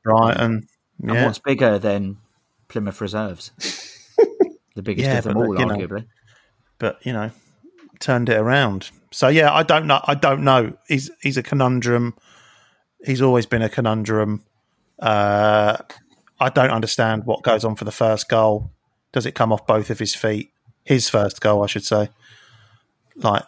Brighton. 0.04 0.68
and 1.02 1.16
Yeah, 1.16 1.26
what's 1.26 1.40
bigger 1.40 1.78
than 1.78 2.18
Plymouth 2.70 3.02
reserves? 3.02 3.52
the 4.76 4.82
biggest 4.82 5.06
Yeah, 5.08 5.18
of 5.18 5.24
them 5.26 5.34
but, 5.34 5.40
all, 5.48 5.60
you 5.60 5.66
know, 5.66 5.76
arguably. 5.76 6.06
but 6.80 7.06
you 7.06 7.12
know, 7.12 7.32
turned 8.00 8.30
it 8.30 8.38
around. 8.38 8.92
So 9.12 9.28
yeah, 9.28 9.52
I 9.54 9.64
don't 9.64 9.88
know. 9.88 10.00
I 10.06 10.16
don't 10.16 10.44
know. 10.44 10.78
He's 10.88 11.12
he's 11.22 11.38
a 11.38 11.44
conundrum. 11.44 12.16
He's 13.06 13.22
always 13.22 13.46
been 13.46 13.62
a 13.62 13.70
conundrum. 13.70 14.44
Uh, 15.00 15.78
I 16.40 16.50
don't 16.50 16.72
understand 16.72 17.26
what 17.26 17.44
goes 17.44 17.64
on 17.66 17.76
for 17.76 17.86
the 17.86 17.92
first 17.92 18.30
goal. 18.30 18.72
Does 19.12 19.26
it 19.26 19.32
come 19.34 19.52
off 19.54 19.66
both 19.66 19.90
of 19.90 20.00
his 20.00 20.14
feet? 20.16 20.52
His 20.84 21.10
first 21.10 21.42
goal, 21.42 21.64
I 21.64 21.68
should 21.68 21.86
say. 21.86 22.10
Like, 23.16 23.44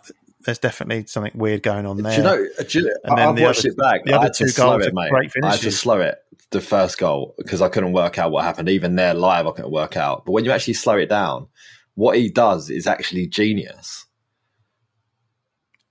there's 0.45 0.59
definitely 0.59 1.05
something 1.07 1.33
weird 1.35 1.61
going 1.63 1.85
on 1.85 1.97
there. 2.01 2.11
Do 2.15 2.17
you 2.17 2.23
know? 2.23 2.63
Do 2.67 2.79
you, 2.79 2.95
And 3.03 3.17
then 3.17 3.27
I've 3.29 3.35
the 3.35 3.43
watched 3.43 3.59
other- 3.59 3.69
it 3.69 3.77
back. 3.77 4.05
the 4.05 4.13
I 4.13 4.17
other 4.17 4.29
two 4.33 4.47
slow 4.47 4.71
goals 4.77 4.85
it, 4.85 4.93
mate. 4.93 5.09
great 5.09 5.31
I 5.43 5.51
had 5.51 5.59
to 5.59 5.71
slow 5.71 5.99
it. 6.01 6.17
The 6.51 6.61
first 6.61 6.97
goal 6.97 7.35
because 7.37 7.61
I 7.61 7.67
couldn't 7.67 7.91
work 7.91 8.17
out 8.17 8.31
what 8.31 8.45
happened. 8.45 8.69
Even 8.69 8.95
there 8.95 9.13
live, 9.13 9.45
I 9.45 9.51
couldn't 9.51 9.71
work 9.71 9.97
out. 9.97 10.23
But 10.25 10.31
when 10.31 10.45
you 10.45 10.51
actually 10.51 10.75
slow 10.75 10.95
it 10.97 11.07
down, 11.09 11.47
what 11.95 12.15
he 12.17 12.29
does 12.29 12.69
is 12.69 12.87
actually 12.87 13.27
genius, 13.27 14.05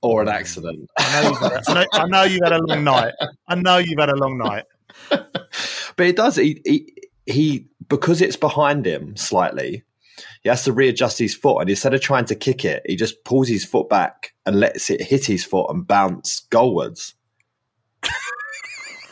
or 0.01 0.23
an 0.23 0.29
accident. 0.29 0.89
I 0.99 1.23
know, 1.23 1.29
you've 1.29 1.39
had, 1.41 1.63
I, 1.69 1.75
know, 1.75 1.87
I 1.93 2.07
know 2.07 2.23
you've 2.23 2.43
had 2.43 2.53
a 2.53 2.63
long 2.63 2.85
night. 2.85 3.13
I 3.49 3.55
know 3.57 3.77
you've 3.79 3.99
had 3.99 4.09
a 4.09 4.17
long 4.17 4.39
night. 4.39 4.65
But 5.11 6.07
it 6.07 6.17
does. 6.17 6.37
He, 6.37 6.61
he 6.65 6.93
he 7.27 7.67
because 7.89 8.21
it's 8.21 8.37
behind 8.37 8.87
him 8.87 9.17
slightly. 9.17 9.83
He 10.43 10.49
has 10.49 10.65
to 10.65 10.73
readjust 10.73 11.19
his 11.19 11.35
foot, 11.35 11.59
and 11.59 11.71
instead 11.71 11.93
of 11.93 12.01
trying 12.01 12.25
to 12.27 12.35
kick 12.35 12.65
it, 12.65 12.83
he 12.87 12.97
just 12.97 13.23
pulls 13.25 13.49
his 13.49 13.65
foot 13.65 13.89
back 13.89 14.33
and 14.47 14.59
lets 14.59 14.89
it 14.91 15.03
hit 15.03 15.27
his 15.27 15.45
foot 15.45 15.69
and 15.71 15.87
bounce 15.87 16.41
goalwards. 16.51 17.15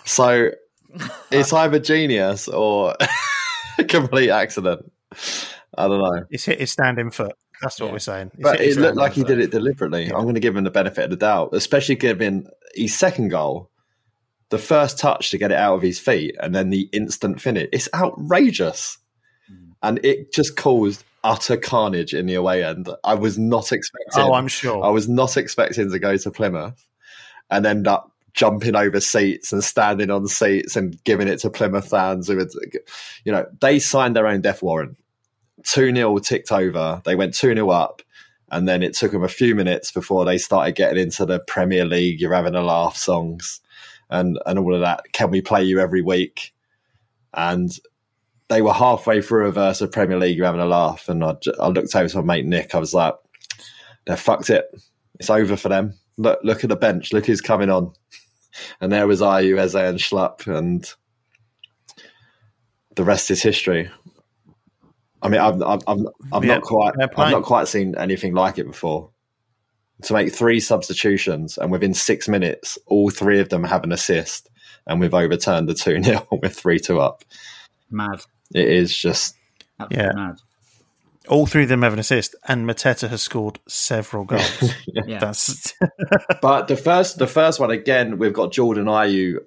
so 0.04 0.50
it's 1.30 1.52
either 1.52 1.78
genius 1.78 2.48
or 2.48 2.94
a 3.78 3.84
complete 3.84 4.30
accident. 4.30 4.90
I 5.76 5.88
don't 5.88 6.00
know, 6.00 6.24
It's 6.30 6.44
hit 6.44 6.60
his 6.60 6.70
standing 6.70 7.10
foot. 7.10 7.34
That's 7.60 7.80
what 7.80 7.92
we're 7.92 7.98
saying. 7.98 8.30
It's 8.34 8.42
but 8.42 8.60
it 8.60 8.76
looked 8.76 8.96
like 8.96 9.12
he 9.12 9.22
foot. 9.22 9.28
did 9.28 9.38
it 9.40 9.50
deliberately. 9.50 10.06
I'm 10.06 10.22
going 10.22 10.34
to 10.34 10.40
give 10.40 10.56
him 10.56 10.64
the 10.64 10.70
benefit 10.70 11.04
of 11.04 11.10
the 11.10 11.16
doubt, 11.16 11.50
especially 11.52 11.96
given 11.96 12.46
his 12.74 12.96
second 12.96 13.28
goal, 13.28 13.70
the 14.54 14.58
first 14.58 14.98
touch 14.98 15.30
to 15.30 15.38
get 15.38 15.50
it 15.50 15.58
out 15.58 15.74
of 15.74 15.82
his 15.82 15.98
feet, 15.98 16.36
and 16.40 16.54
then 16.54 16.70
the 16.70 16.88
instant 16.92 17.40
finish. 17.40 17.68
It's 17.72 17.88
outrageous, 17.92 18.98
hmm. 19.48 19.72
and 19.82 19.98
it 20.04 20.32
just 20.32 20.56
caused 20.56 21.02
utter 21.24 21.56
carnage 21.56 22.14
in 22.14 22.26
the 22.26 22.34
away 22.34 22.62
end. 22.62 22.88
I 23.02 23.14
was 23.14 23.36
not 23.36 23.72
expecting. 23.72 24.22
Oh, 24.22 24.34
I'm 24.34 24.46
sure. 24.46 24.84
I 24.84 24.90
was 24.90 25.08
not 25.08 25.36
expecting 25.36 25.90
to 25.90 25.98
go 25.98 26.16
to 26.16 26.30
Plymouth 26.30 26.86
and 27.50 27.66
end 27.66 27.88
up 27.88 28.12
jumping 28.32 28.76
over 28.76 29.00
seats 29.00 29.52
and 29.52 29.64
standing 29.64 30.10
on 30.10 30.28
seats 30.28 30.76
and 30.76 31.02
giving 31.02 31.26
it 31.26 31.38
to 31.40 31.50
Plymouth 31.50 31.88
fans 31.88 32.28
who 32.28 32.46
you 33.24 33.32
know, 33.32 33.46
they 33.60 33.80
signed 33.80 34.14
their 34.14 34.28
own 34.28 34.40
death 34.40 34.62
warrant. 34.62 34.96
2 35.64 35.92
0 35.94 36.18
ticked 36.18 36.52
over. 36.52 37.02
They 37.04 37.16
went 37.16 37.34
2 37.34 37.54
0 37.54 37.70
up. 37.70 38.02
And 38.50 38.68
then 38.68 38.84
it 38.84 38.94
took 38.94 39.10
them 39.10 39.24
a 39.24 39.28
few 39.28 39.56
minutes 39.56 39.90
before 39.90 40.24
they 40.24 40.38
started 40.38 40.76
getting 40.76 41.02
into 41.02 41.26
the 41.26 41.40
Premier 41.40 41.84
League, 41.84 42.20
you're 42.20 42.34
having 42.34 42.54
a 42.54 42.62
laugh 42.62 42.96
songs 42.96 43.60
and, 44.14 44.38
and 44.46 44.58
all 44.58 44.74
of 44.74 44.80
that. 44.80 45.12
Can 45.12 45.30
we 45.30 45.40
play 45.40 45.64
you 45.64 45.80
every 45.80 46.02
week? 46.02 46.54
And 47.32 47.70
they 48.48 48.62
were 48.62 48.72
halfway 48.72 49.20
through 49.20 49.48
a 49.48 49.52
verse 49.52 49.80
of 49.80 49.92
Premier 49.92 50.18
League, 50.18 50.36
you're 50.36 50.46
having 50.46 50.60
a 50.60 50.66
laugh. 50.66 51.08
And 51.08 51.24
I, 51.24 51.34
I 51.60 51.68
looked 51.68 51.94
over 51.94 52.08
to 52.08 52.22
my 52.22 52.36
mate 52.36 52.46
Nick. 52.46 52.74
I 52.74 52.78
was 52.78 52.94
like, 52.94 53.14
they're 54.06 54.16
fucked 54.16 54.50
it. 54.50 54.66
It's 55.18 55.30
over 55.30 55.56
for 55.56 55.68
them. 55.68 55.94
Look, 56.16 56.38
look 56.44 56.62
at 56.62 56.70
the 56.70 56.76
bench. 56.76 57.12
Look 57.12 57.26
who's 57.26 57.40
coming 57.40 57.70
on. 57.70 57.92
And 58.80 58.92
there 58.92 59.08
was 59.08 59.20
Ayew, 59.20 59.58
Eze, 59.58 59.74
and 59.74 59.98
Schlupp, 59.98 60.46
and 60.46 60.88
the 62.94 63.02
rest 63.02 63.32
is 63.32 63.42
history. 63.42 63.90
I 65.20 65.28
mean, 65.28 65.40
I've, 65.40 65.60
I've, 65.60 65.82
I've, 65.88 66.06
I've 66.32 66.44
Yeah, 66.44 66.54
not 66.54 66.62
quite. 66.62 66.94
I've 67.00 67.32
not 67.32 67.42
quite 67.42 67.66
seen 67.66 67.96
anything 67.98 68.32
like 68.32 68.58
it 68.58 68.68
before. 68.68 69.10
To 70.02 70.12
make 70.12 70.34
three 70.34 70.58
substitutions, 70.60 71.56
and 71.56 71.70
within 71.70 71.94
six 71.94 72.28
minutes, 72.28 72.76
all 72.86 73.10
three 73.10 73.38
of 73.40 73.48
them 73.48 73.62
have 73.64 73.84
an 73.84 73.92
assist, 73.92 74.50
and 74.86 75.00
we've 75.00 75.14
overturned 75.14 75.68
the 75.68 75.74
two 75.74 76.02
0 76.02 76.26
with 76.42 76.54
three 76.58 76.78
two 76.80 77.00
up. 77.00 77.24
Mad. 77.90 78.20
It 78.54 78.68
is 78.68 78.94
just 78.96 79.36
Absolutely 79.80 80.04
Yeah. 80.06 80.12
mad. 80.14 80.36
All 81.28 81.46
three 81.46 81.62
of 81.62 81.68
them 81.70 81.82
have 81.82 81.92
an 81.94 81.98
assist, 82.00 82.34
and 82.46 82.68
Mateta 82.68 83.08
has 83.08 83.22
scored 83.22 83.58
several 83.68 84.24
goals. 84.24 84.74
Yeah. 84.86 85.18
That's 85.18 85.72
But 86.42 86.68
the 86.68 86.76
first, 86.76 87.18
the 87.18 87.26
first 87.26 87.58
one 87.60 87.70
again, 87.70 88.18
we've 88.18 88.32
got 88.34 88.52
Jordan 88.52 88.84
Ayew 88.86 89.38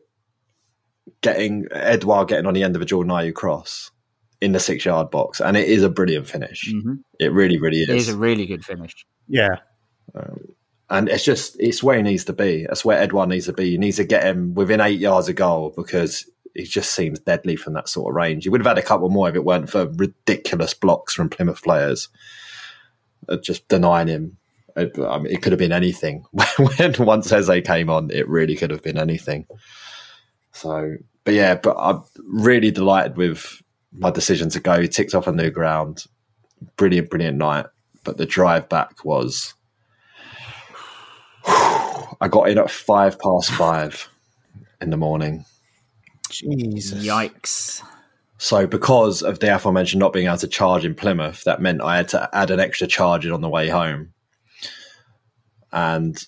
getting 1.21 1.67
Edouard 1.71 2.27
getting 2.29 2.45
on 2.45 2.53
the 2.53 2.63
end 2.63 2.75
of 2.75 2.81
a 2.81 2.85
Jordan 2.85 3.11
Ayew 3.11 3.33
cross 3.33 3.91
in 4.41 4.51
the 4.53 4.59
six 4.59 4.85
yard 4.85 5.09
box, 5.11 5.39
and 5.41 5.55
it 5.57 5.67
is 5.67 5.83
a 5.83 5.89
brilliant 5.89 6.27
finish. 6.27 6.71
Mhm. 6.73 6.99
It 7.19 7.31
really, 7.31 7.59
really 7.59 7.81
is. 7.81 7.89
It 7.89 7.95
is 7.95 8.07
is. 8.09 8.15
a 8.15 8.17
really 8.17 8.45
good 8.45 8.63
finish. 8.65 8.93
yeah. 9.27 9.57
And 10.89 11.09
it's 11.09 11.23
just 11.23 11.57
it's 11.59 11.83
where 11.83 11.97
he 11.97 12.03
needs 12.03 12.25
to 12.25 12.33
be. 12.33 12.65
That's 12.67 12.85
where 12.85 12.97
Edouard 12.97 13.29
needs 13.29 13.45
to 13.45 13.53
be. 13.53 13.71
He 13.71 13.77
needs 13.77 13.97
to 13.97 14.05
get 14.05 14.23
him 14.23 14.53
within 14.53 14.81
eight 14.81 14.99
yards 14.99 15.29
of 15.29 15.35
goal 15.35 15.73
because 15.75 16.29
he 16.53 16.63
just 16.63 16.93
seems 16.93 17.19
deadly 17.19 17.55
from 17.55 17.73
that 17.73 17.89
sort 17.89 18.11
of 18.11 18.15
range. 18.15 18.43
He 18.43 18.49
would 18.49 18.61
have 18.61 18.75
had 18.75 18.83
a 18.83 18.87
couple 18.87 19.09
more 19.09 19.29
if 19.29 19.35
it 19.35 19.45
weren't 19.45 19.69
for 19.69 19.87
ridiculous 19.87 20.73
blocks 20.73 21.13
from 21.13 21.29
Plymouth 21.29 21.61
players, 21.61 22.09
uh, 23.29 23.37
just 23.37 23.67
denying 23.67 24.07
him 24.07 24.37
it, 24.77 24.97
I 24.99 25.17
mean, 25.17 25.33
it 25.33 25.41
could 25.41 25.51
have 25.51 25.59
been 25.59 25.71
anything. 25.71 26.23
when 26.31 26.93
once 26.99 27.31
Eze 27.31 27.61
came 27.65 27.89
on, 27.89 28.11
it 28.11 28.29
really 28.29 28.55
could 28.55 28.71
have 28.71 28.83
been 28.83 28.97
anything. 28.97 29.47
So, 30.53 30.95
but 31.23 31.33
yeah, 31.33 31.55
but 31.55 31.75
I'm 31.77 32.03
really 32.23 32.71
delighted 32.71 33.17
with 33.17 33.61
my 33.91 34.11
decision 34.11 34.49
to 34.51 34.59
go. 34.59 34.79
He 34.79 34.87
Ticked 34.87 35.15
off 35.15 35.27
a 35.27 35.31
new 35.31 35.49
ground. 35.49 36.05
Brilliant, 36.77 37.09
brilliant 37.09 37.37
night. 37.37 37.65
But 38.03 38.17
the 38.17 38.25
drive 38.25 38.69
back 38.69 39.03
was. 39.03 39.53
I 42.21 42.27
got 42.27 42.49
in 42.49 42.57
at 42.57 42.71
five 42.71 43.19
past 43.19 43.51
five 43.51 44.09
in 44.81 44.89
the 44.89 44.97
morning. 44.97 45.45
Jesus. 46.29 47.05
Yikes. 47.05 47.83
So, 48.39 48.67
because 48.67 49.23
of 49.23 49.39
the 49.39 49.55
aforementioned 49.55 49.99
not 49.99 50.13
being 50.13 50.27
able 50.27 50.37
to 50.37 50.47
charge 50.47 50.85
in 50.85 50.93
Plymouth, 50.93 51.43
that 51.45 51.61
meant 51.61 51.81
I 51.81 51.97
had 51.97 52.09
to 52.09 52.29
add 52.33 52.51
an 52.51 52.59
extra 52.59 52.87
charge 52.87 53.25
in 53.25 53.31
on 53.31 53.41
the 53.41 53.49
way 53.49 53.67
home. 53.67 54.13
And 55.71 56.23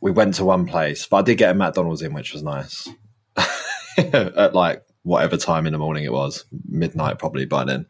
we 0.00 0.10
went 0.10 0.34
to 0.34 0.44
one 0.44 0.66
place, 0.66 1.06
but 1.06 1.18
I 1.18 1.22
did 1.22 1.38
get 1.38 1.50
a 1.50 1.54
McDonald's 1.54 2.02
in, 2.02 2.12
which 2.12 2.32
was 2.32 2.42
nice. 2.42 2.88
At 3.98 4.54
like 4.54 4.82
whatever 5.02 5.36
time 5.36 5.66
in 5.66 5.72
the 5.72 5.78
morning 5.78 6.04
it 6.04 6.12
was, 6.12 6.44
midnight 6.68 7.18
probably 7.18 7.46
by 7.46 7.64
then. 7.64 7.86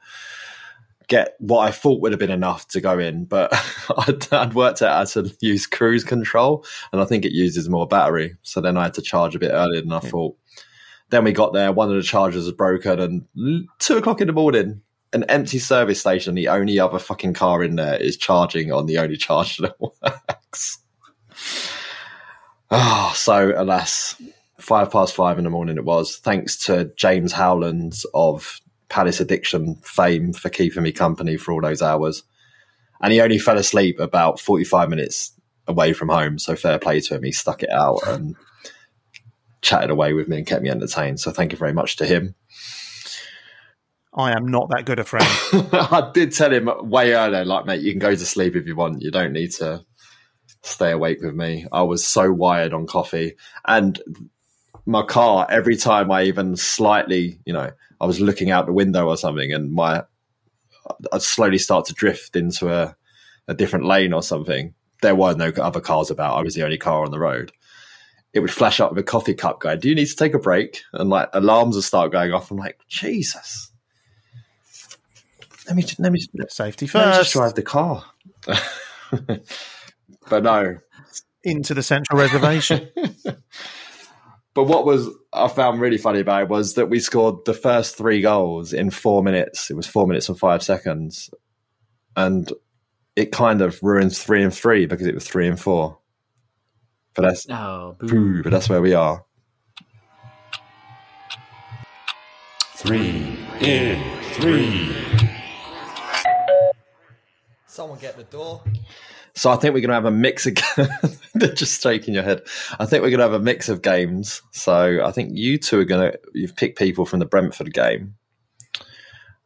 Get 1.08 1.36
what 1.38 1.66
I 1.66 1.70
thought 1.70 2.00
would 2.02 2.12
have 2.12 2.18
been 2.18 2.30
enough 2.30 2.68
to 2.68 2.80
go 2.80 2.98
in, 2.98 3.24
but 3.24 3.52
I'd, 3.98 4.32
I'd 4.32 4.54
worked 4.54 4.82
out 4.82 4.96
how 4.96 5.22
to 5.22 5.34
use 5.40 5.66
cruise 5.66 6.04
control, 6.04 6.64
and 6.92 7.00
I 7.00 7.04
think 7.04 7.24
it 7.24 7.32
uses 7.32 7.68
more 7.68 7.86
battery. 7.86 8.36
So 8.42 8.60
then 8.60 8.76
I 8.76 8.84
had 8.84 8.94
to 8.94 9.02
charge 9.02 9.34
a 9.34 9.38
bit 9.38 9.52
earlier 9.52 9.80
than 9.80 9.92
I 9.92 10.00
thought. 10.00 10.36
Then 11.10 11.24
we 11.24 11.32
got 11.32 11.54
there, 11.54 11.72
one 11.72 11.88
of 11.88 11.96
the 11.96 12.02
chargers 12.02 12.44
was 12.44 12.52
broken, 12.52 13.26
and 13.34 13.68
two 13.78 13.96
o'clock 13.96 14.20
in 14.20 14.26
the 14.26 14.32
morning, 14.34 14.82
an 15.12 15.24
empty 15.24 15.58
service 15.58 16.00
station. 16.00 16.34
The 16.34 16.48
only 16.48 16.78
other 16.78 16.98
fucking 16.98 17.34
car 17.34 17.62
in 17.62 17.76
there 17.76 17.96
is 17.96 18.16
charging 18.16 18.72
on 18.72 18.86
the 18.86 18.98
only 18.98 19.16
charger 19.16 19.62
that 19.62 19.76
works. 19.80 20.78
Oh, 22.70 23.12
so 23.16 23.52
alas, 23.56 24.20
five 24.58 24.90
past 24.90 25.14
five 25.14 25.38
in 25.38 25.44
the 25.44 25.50
morning 25.50 25.76
it 25.76 25.84
was. 25.84 26.16
Thanks 26.16 26.64
to 26.66 26.92
James 26.96 27.32
Howland 27.32 27.94
of 28.14 28.60
Palace 28.88 29.20
Addiction 29.20 29.77
fame 29.83 30.33
for 30.33 30.48
keeping 30.48 30.83
me 30.83 30.92
company 30.92 31.37
for 31.37 31.53
all 31.53 31.61
those 31.61 31.83
hours. 31.83 32.22
And 33.01 33.12
he 33.12 33.20
only 33.20 33.38
fell 33.38 33.59
asleep 33.59 34.01
about 34.01 34.40
45 34.40 34.88
minutes 34.88 35.33
away 35.66 35.92
from 35.92 36.09
home. 36.09 36.38
So 36.38 36.57
fair 36.57 36.79
play 36.79 37.01
to 37.01 37.14
him. 37.16 37.22
He 37.22 37.33
stuck 37.33 37.62
it 37.62 37.70
out 37.70 38.01
and 38.07 38.35
chatted 39.61 39.90
away 39.90 40.14
with 40.14 40.29
me 40.29 40.38
and 40.38 40.46
kept 40.46 40.62
me 40.62 40.70
entertained. 40.70 41.20
So 41.20 41.31
thank 41.31 41.53
you 41.53 41.59
very 41.59 41.72
much 41.72 41.96
to 41.96 42.07
him. 42.07 42.35
I 44.14 44.33
am 44.33 44.48
not 44.48 44.70
that 44.70 44.85
good 44.85 44.98
a 44.98 45.05
friend. 45.05 45.27
I 45.72 46.11
did 46.12 46.33
tell 46.33 46.53
him 46.53 46.68
way 46.90 47.12
earlier, 47.12 47.44
like, 47.44 47.66
mate, 47.66 47.83
you 47.83 47.92
can 47.92 48.01
go 48.01 48.14
to 48.14 48.27
sleep 48.27 48.57
if 48.57 48.66
you 48.66 48.74
want. 48.74 49.03
You 49.03 49.11
don't 49.11 49.33
need 49.33 49.53
to 49.53 49.85
stay 50.62 50.90
awake 50.90 51.18
with 51.22 51.35
me. 51.35 51.66
I 51.70 51.83
was 51.83 52.07
so 52.07 52.33
wired 52.33 52.72
on 52.72 52.87
coffee. 52.87 53.37
And 53.66 54.01
my 54.88 55.03
car, 55.03 55.46
every 55.51 55.77
time 55.77 56.11
I 56.11 56.24
even 56.24 56.57
slightly, 56.57 57.38
you 57.44 57.53
know, 57.53 57.70
I 58.01 58.07
was 58.07 58.22
looking 58.22 58.51
out 58.51 58.64
the 58.64 58.72
window 58.72 59.07
or 59.07 59.18
something 59.18 59.53
and 59.53 59.70
my, 59.70 60.03
I'd 61.12 61.20
slowly 61.20 61.59
start 61.59 61.85
to 61.87 61.92
drift 61.92 62.35
into 62.35 62.72
a, 62.72 62.96
a 63.46 63.55
different 63.55 63.85
lane 63.85 64.14
or 64.14 64.22
something. 64.22 64.72
There 65.03 65.14
were 65.14 65.35
no 65.35 65.48
other 65.48 65.81
cars 65.81 66.11
about. 66.11 66.38
I 66.38 66.42
was 66.42 66.55
the 66.55 66.62
only 66.62 66.79
car 66.79 67.05
on 67.05 67.11
the 67.11 67.18
road. 67.18 67.53
It 68.33 68.40
would 68.40 68.51
flash 68.51 68.81
up 68.81 68.90
with 68.90 68.98
a 68.98 69.03
coffee 69.03 69.35
cup 69.35 69.61
going, 69.61 69.79
Do 69.79 69.90
you 69.90 69.94
need 69.94 70.07
to 70.07 70.16
take 70.16 70.33
a 70.33 70.38
break? 70.38 70.83
And 70.94 71.11
like 71.11 71.29
alarms 71.35 71.74
would 71.74 71.85
start 71.85 72.11
going 72.11 72.33
off. 72.33 72.51
I'm 72.51 72.57
like, 72.57 72.81
Jesus. 72.88 73.70
Let 75.66 75.77
me, 75.77 75.85
let 75.98 76.12
me, 76.12 76.20
Safety 76.48 76.88
let 76.94 77.09
me 77.09 77.12
just 77.12 77.18
first. 77.18 77.33
drive 77.35 77.55
the 77.55 77.62
car. 77.62 78.05
but 80.31 80.42
no, 80.42 80.79
Into 81.44 81.74
the 81.74 81.83
central 81.83 82.18
reservation. 82.18 82.88
But 84.58 84.64
what 84.64 84.84
was 84.84 85.08
I 85.32 85.46
found 85.46 85.80
really 85.80 85.98
funny 85.98 86.18
about 86.18 86.42
it 86.42 86.48
was 86.48 86.74
that 86.74 86.90
we 86.90 86.98
scored 86.98 87.44
the 87.44 87.54
first 87.54 87.96
three 87.96 88.20
goals 88.20 88.72
in 88.72 88.90
four 88.90 89.22
minutes. 89.22 89.70
It 89.70 89.76
was 89.76 89.86
four 89.86 90.04
minutes 90.08 90.28
and 90.28 90.36
five 90.36 90.64
seconds, 90.64 91.30
and 92.16 92.52
it 93.14 93.30
kind 93.30 93.62
of 93.62 93.80
ruins 93.84 94.20
three 94.20 94.42
and 94.42 94.52
three 94.52 94.86
because 94.86 95.06
it 95.06 95.14
was 95.14 95.28
three 95.28 95.46
and 95.46 95.60
four. 95.60 96.00
But 97.14 97.22
that's 97.22 97.48
Oh, 97.48 97.94
boo. 98.00 98.12
Ooh, 98.12 98.42
but 98.42 98.50
that's 98.50 98.68
where 98.68 98.82
we 98.82 98.94
are. 98.94 99.24
Three 102.74 103.38
in 103.60 104.02
three. 104.32 104.92
Someone 107.68 108.00
get 108.00 108.16
the 108.16 108.24
door. 108.24 108.64
So 109.34 109.50
I 109.50 109.56
think 109.56 109.74
we're 109.74 109.80
going 109.80 109.88
to 109.88 109.94
have 109.94 110.04
a 110.04 110.10
mix 110.10 110.46
of. 110.46 110.56
They're 111.34 111.54
just 111.54 111.82
shaking 111.82 112.14
your 112.14 112.22
head. 112.22 112.42
I 112.78 112.86
think 112.86 113.02
we're 113.02 113.10
going 113.10 113.18
to 113.18 113.24
have 113.24 113.32
a 113.32 113.38
mix 113.38 113.68
of 113.68 113.82
games. 113.82 114.42
So 114.52 115.04
I 115.04 115.12
think 115.12 115.30
you 115.32 115.58
two 115.58 115.78
are 115.80 115.84
going 115.84 116.12
to. 116.12 116.18
You've 116.34 116.56
picked 116.56 116.78
people 116.78 117.06
from 117.06 117.20
the 117.20 117.26
Brentford 117.26 117.72
game. 117.72 118.14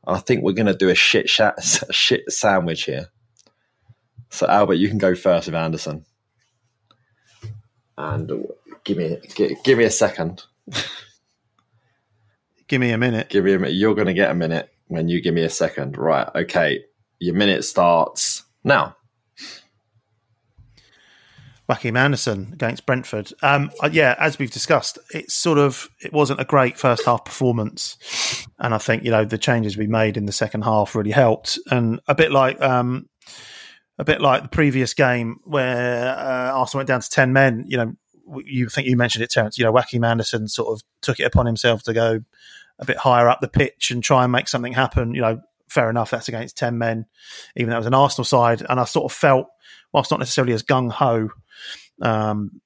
I 0.06 0.18
think 0.18 0.42
we're 0.42 0.52
going 0.52 0.66
to 0.66 0.74
do 0.74 0.88
a 0.88 0.94
shit 0.94 1.28
shat, 1.28 1.62
shit 1.90 2.30
sandwich 2.30 2.84
here. 2.84 3.08
So 4.30 4.46
Albert, 4.46 4.74
you 4.74 4.88
can 4.88 4.98
go 4.98 5.14
first 5.14 5.46
with 5.46 5.54
Andersen. 5.54 6.04
And 7.98 8.30
give 8.84 8.96
me 8.96 9.18
give, 9.34 9.62
give 9.62 9.78
me 9.78 9.84
a 9.84 9.90
second. 9.90 10.42
Give 12.68 12.80
me 12.80 12.92
a 12.92 12.96
minute. 12.96 13.28
Give 13.28 13.44
me 13.44 13.52
a 13.52 13.58
minute. 13.58 13.74
You're 13.74 13.94
going 13.94 14.06
to 14.06 14.14
get 14.14 14.30
a 14.30 14.34
minute 14.34 14.70
when 14.86 15.06
you 15.06 15.20
give 15.20 15.34
me 15.34 15.42
a 15.42 15.50
second. 15.50 15.98
Right. 15.98 16.26
Okay. 16.34 16.82
Your 17.18 17.34
minute 17.34 17.64
starts 17.64 18.44
now. 18.64 18.96
Joachim 21.72 21.96
Andersen 21.96 22.50
against 22.52 22.84
Brentford. 22.84 23.32
Um, 23.40 23.70
yeah, 23.90 24.14
as 24.18 24.38
we've 24.38 24.50
discussed, 24.50 24.98
it's 25.14 25.32
sort 25.32 25.58
of 25.58 25.88
it 26.00 26.12
wasn't 26.12 26.40
a 26.40 26.44
great 26.44 26.76
first 26.76 27.06
half 27.06 27.24
performance, 27.24 28.46
and 28.58 28.74
I 28.74 28.78
think 28.78 29.04
you 29.04 29.10
know 29.10 29.24
the 29.24 29.38
changes 29.38 29.78
we 29.78 29.86
made 29.86 30.18
in 30.18 30.26
the 30.26 30.32
second 30.32 30.62
half 30.62 30.94
really 30.94 31.10
helped. 31.10 31.58
And 31.70 32.00
a 32.06 32.14
bit 32.14 32.30
like 32.30 32.60
um, 32.60 33.08
a 33.98 34.04
bit 34.04 34.20
like 34.20 34.42
the 34.42 34.50
previous 34.50 34.92
game 34.92 35.40
where 35.44 36.14
uh, 36.14 36.52
Arsenal 36.52 36.80
went 36.80 36.88
down 36.88 37.00
to 37.00 37.08
ten 37.08 37.32
men. 37.32 37.64
You 37.66 37.76
know, 37.78 37.92
you 38.44 38.68
think 38.68 38.86
you 38.86 38.96
mentioned 38.98 39.24
it, 39.24 39.30
Terence. 39.30 39.56
You 39.56 39.64
know, 39.64 39.72
Joachim 39.72 40.04
Andersen 40.04 40.48
sort 40.48 40.74
of 40.74 40.82
took 41.00 41.20
it 41.20 41.24
upon 41.24 41.46
himself 41.46 41.82
to 41.84 41.94
go 41.94 42.20
a 42.78 42.84
bit 42.84 42.98
higher 42.98 43.30
up 43.30 43.40
the 43.40 43.48
pitch 43.48 43.90
and 43.90 44.02
try 44.02 44.24
and 44.24 44.32
make 44.32 44.48
something 44.48 44.74
happen. 44.74 45.14
You 45.14 45.22
know, 45.22 45.40
fair 45.68 45.88
enough, 45.88 46.10
that's 46.10 46.28
against 46.28 46.58
ten 46.58 46.76
men, 46.76 47.06
even 47.56 47.70
though 47.70 47.76
it 47.76 47.80
was 47.80 47.86
an 47.86 47.94
Arsenal 47.94 48.26
side, 48.26 48.62
and 48.68 48.78
I 48.78 48.84
sort 48.84 49.10
of 49.10 49.16
felt, 49.16 49.46
whilst 49.90 50.10
not 50.10 50.20
necessarily 50.20 50.52
as 50.52 50.62
gung 50.62 50.90
ho 50.90 51.30
um, 52.02 52.60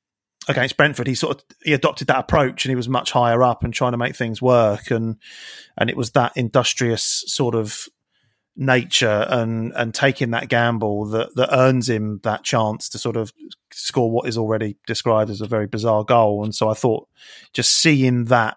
against 0.49 0.77
Brentford, 0.77 1.07
he 1.07 1.15
sort 1.15 1.37
of 1.37 1.45
he 1.65 1.73
adopted 1.73 2.09
that 2.09 2.19
approach 2.19 2.65
and 2.65 2.71
he 2.71 2.77
was 2.77 2.89
much 2.89 3.13
higher 3.13 3.43
up 3.43 3.65
and 3.65 3.73
trying 3.73 3.93
to 3.93 3.99
make 3.99 4.17
things 4.17 4.41
work 4.41 4.91
and 4.91 5.17
and 5.77 5.91
it 5.91 5.97
was 5.97 6.13
that 6.13 6.33
industrious 6.37 7.25
sort 7.27 7.55
of 7.55 7.89
nature 8.57 9.27
and 9.29 9.73
and 9.77 9.95
taking 9.95 10.31
that 10.31 10.49
gamble 10.49 11.05
that 11.07 11.35
that 11.37 11.55
earns 11.55 11.91
him 11.91 12.21
that 12.23 12.43
chance 12.43 12.89
to 12.89 12.99
sort 12.99 13.17
of 13.17 13.33
score 13.73 14.11
what 14.11 14.27
is 14.27 14.39
already 14.39 14.77
described 14.87 15.31
as 15.31 15.41
a 15.41 15.47
very 15.47 15.67
bizarre 15.67 16.05
goal. 16.05 16.43
And 16.43 16.55
so 16.55 16.69
I 16.69 16.75
thought 16.75 17.09
just 17.53 17.73
seeing 17.73 18.27
that 18.27 18.57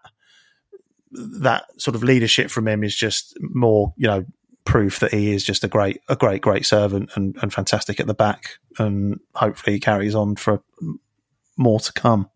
that 1.11 1.65
sort 1.77 1.95
of 1.95 2.03
leadership 2.03 2.49
from 2.49 2.67
him 2.67 2.83
is 2.83 2.95
just 2.95 3.35
more, 3.41 3.93
you 3.97 4.07
know, 4.07 4.25
proof 4.69 4.99
that 4.99 5.11
he 5.11 5.31
is 5.31 5.43
just 5.43 5.63
a 5.63 5.67
great, 5.67 5.99
a 6.07 6.15
great, 6.15 6.41
great 6.43 6.63
servant 6.63 7.09
and, 7.15 7.35
and 7.41 7.51
fantastic 7.51 7.99
at 7.99 8.05
the 8.05 8.13
back. 8.13 8.59
And 8.77 9.19
hopefully 9.33 9.75
he 9.75 9.79
carries 9.79 10.13
on 10.13 10.35
for 10.35 10.61
more 11.57 11.79
to 11.79 11.91
come. 11.91 12.29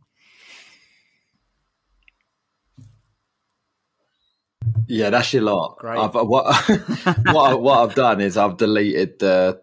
Yeah, 4.87 5.11
that's 5.11 5.31
your 5.31 5.43
lot. 5.43 5.77
Great. 5.77 5.99
I've, 5.99 6.15
uh, 6.15 6.23
what 6.23 6.55
what, 7.31 7.61
what 7.61 7.89
I've 7.89 7.95
done 7.95 8.19
is 8.19 8.35
I've 8.35 8.57
deleted 8.57 9.19
the 9.19 9.61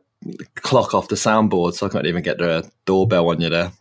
clock 0.54 0.94
off 0.94 1.08
the 1.08 1.16
soundboard, 1.16 1.74
so 1.74 1.86
I 1.86 1.88
can't 1.88 2.06
even 2.06 2.22
get 2.22 2.38
the 2.38 2.70
doorbell 2.84 3.30
on 3.30 3.40
you 3.40 3.48
there. 3.48 3.72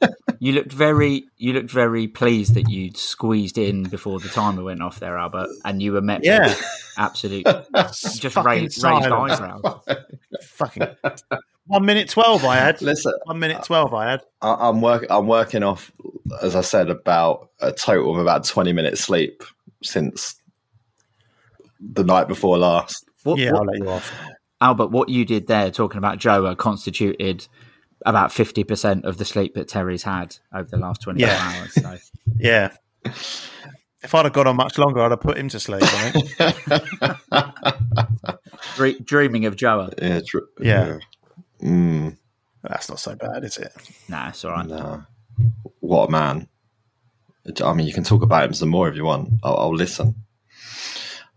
You 0.42 0.52
looked 0.52 0.72
very, 0.72 1.26
you 1.36 1.52
looked 1.52 1.70
very 1.70 2.08
pleased 2.08 2.54
that 2.54 2.68
you'd 2.70 2.96
squeezed 2.96 3.58
in 3.58 3.82
before 3.84 4.18
the 4.20 4.28
timer 4.30 4.62
went 4.64 4.80
off 4.82 4.98
there, 4.98 5.18
Albert, 5.18 5.50
and 5.66 5.82
you 5.82 5.92
were 5.92 6.00
met 6.00 6.24
Yeah. 6.24 6.48
with 6.48 6.92
absolute, 6.96 7.44
just 7.74 8.22
Fucking 8.34 8.44
raised, 8.44 8.82
raised 8.82 9.04
silence. 9.04 9.32
eyebrows. 9.38 9.82
Fucking 10.42 10.86
one 11.66 11.84
minute 11.84 12.08
twelve. 12.08 12.42
I 12.46 12.56
had 12.56 12.80
Listen, 12.80 13.12
one 13.24 13.38
minute 13.38 13.62
twelve. 13.64 13.92
I 13.92 14.12
had. 14.12 14.20
I, 14.40 14.56
I'm 14.68 14.80
work 14.80 15.04
I'm 15.10 15.26
working 15.26 15.62
off, 15.62 15.92
as 16.42 16.56
I 16.56 16.62
said, 16.62 16.88
about 16.88 17.50
a 17.60 17.70
total 17.70 18.12
of 18.14 18.18
about 18.18 18.44
twenty 18.44 18.72
minutes 18.72 19.02
sleep 19.02 19.42
since 19.82 20.36
the 21.80 22.02
night 22.04 22.28
before 22.28 22.56
last. 22.58 23.04
What, 23.24 23.38
Yeah, 23.38 23.52
what- 23.52 23.60
I'll 23.60 23.66
let 23.66 23.78
you 23.78 23.88
off. 23.90 24.10
Albert, 24.62 24.88
what 24.88 25.08
you 25.10 25.24
did 25.24 25.46
there, 25.46 25.70
talking 25.70 25.98
about 25.98 26.18
Joa, 26.18 26.54
constituted 26.56 27.46
about 28.06 28.32
fifty 28.32 28.64
percent 28.64 29.04
of 29.04 29.16
the 29.18 29.24
sleep 29.24 29.54
that 29.54 29.68
Terry's 29.68 30.02
had 30.02 30.36
over 30.54 30.68
the 30.68 30.76
last 30.78 31.02
twenty 31.02 31.20
four 31.22 31.28
Yeah. 31.30 31.52
hours. 31.60 31.74
So. 31.74 31.96
Yeah. 32.38 32.70
If 34.02 34.14
I'd 34.14 34.24
have 34.24 34.32
gone 34.32 34.46
on 34.46 34.56
much 34.56 34.78
longer, 34.78 35.00
I'd 35.00 35.10
have 35.10 35.20
put 35.20 35.36
him 35.36 35.48
to 35.50 35.60
sleep. 35.60 35.82
I 35.82 36.10
think. 36.10 36.38
Dre- 38.76 38.98
dreaming 38.98 39.44
of 39.46 39.56
Joa. 39.56 39.90
Yeah, 40.00 40.20
true. 40.26 40.46
Yeah. 40.58 40.98
Mm. 41.62 42.16
That's 42.62 42.88
not 42.88 42.98
so 42.98 43.14
bad, 43.14 43.44
is 43.44 43.58
it? 43.58 43.72
Nah, 44.08 44.28
it's 44.30 44.44
all 44.44 44.52
right. 44.52 44.66
No. 44.66 45.02
What 45.80 46.08
a 46.08 46.10
man. 46.10 46.48
I 47.62 47.72
mean, 47.74 47.86
you 47.86 47.92
can 47.92 48.04
talk 48.04 48.22
about 48.22 48.44
him 48.44 48.54
some 48.54 48.68
more 48.70 48.88
if 48.88 48.96
you 48.96 49.04
want. 49.04 49.30
I'll, 49.42 49.56
I'll 49.56 49.74
listen. 49.74 50.14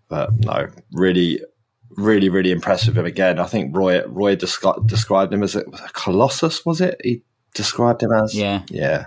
But 0.10 0.32
no, 0.46 0.68
really, 0.92 1.42
really, 1.98 2.30
really 2.30 2.52
impressed 2.52 2.88
with 2.88 2.98
him 2.98 3.06
again. 3.06 3.40
I 3.40 3.46
think 3.46 3.76
Roy 3.76 4.06
Roy 4.06 4.36
descri- 4.36 4.86
described 4.88 5.34
him 5.34 5.44
as 5.44 5.56
a, 5.56 5.62
a 5.62 5.90
colossus, 5.94 6.66
was 6.66 6.82
it? 6.82 7.00
He 7.04 7.22
described 7.54 8.02
him 8.04 8.12
as 8.12 8.36
Yeah. 8.36 8.64
yeah, 8.70 9.06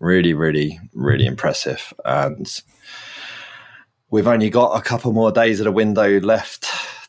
really, 0.00 0.34
really, 0.34 0.78
really 0.94 1.26
impressive. 1.26 1.92
And 2.04 2.46
we've 4.10 4.26
only 4.26 4.50
got 4.50 4.78
a 4.78 4.82
couple 4.82 5.12
more 5.12 5.32
days 5.32 5.60
of 5.60 5.64
the 5.64 5.72
window 5.72 6.20
left 6.20 6.66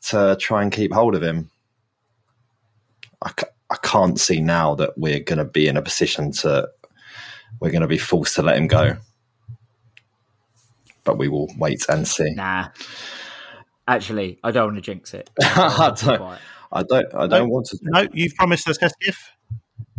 to 0.10 0.38
try 0.40 0.62
and 0.64 0.72
keep 0.72 0.92
hold 0.94 1.16
of 1.16 1.24
him. 1.24 1.50
I, 3.22 3.32
ca- 3.32 3.48
I 3.70 3.78
can't 3.82 4.20
see 4.20 4.42
now 4.42 4.76
that 4.76 4.98
we're 4.98 5.20
going 5.20 5.40
to 5.40 5.46
be 5.46 5.68
in 5.68 5.78
a 5.78 5.82
position 5.82 6.32
to 6.34 6.70
we're 7.60 7.72
going 7.72 7.82
to 7.82 7.88
be 7.88 7.98
forced 7.98 8.36
to 8.36 8.42
let 8.44 8.58
him 8.58 8.68
go. 8.68 8.98
But 11.04 11.18
we 11.18 11.30
will 11.30 11.50
wait 11.58 11.86
and 11.90 12.08
see. 12.08 12.32
Nah. 12.36 12.68
Actually, 13.88 14.40
I 14.44 14.52
don't 14.52 14.66
want 14.74 14.76
to 14.78 14.82
jinx 14.82 15.14
it. 15.14 15.30
I 15.42 15.94
don't. 15.98 16.22
I 16.72 16.84
don't. 16.84 17.16
I 17.16 17.28
don't 17.28 17.50
want 17.50 17.68
to. 17.68 17.80
No, 17.84 18.08
you've 18.14 18.36
promised 18.36 18.68
us 18.68 18.78
Hesketh. 18.78 19.18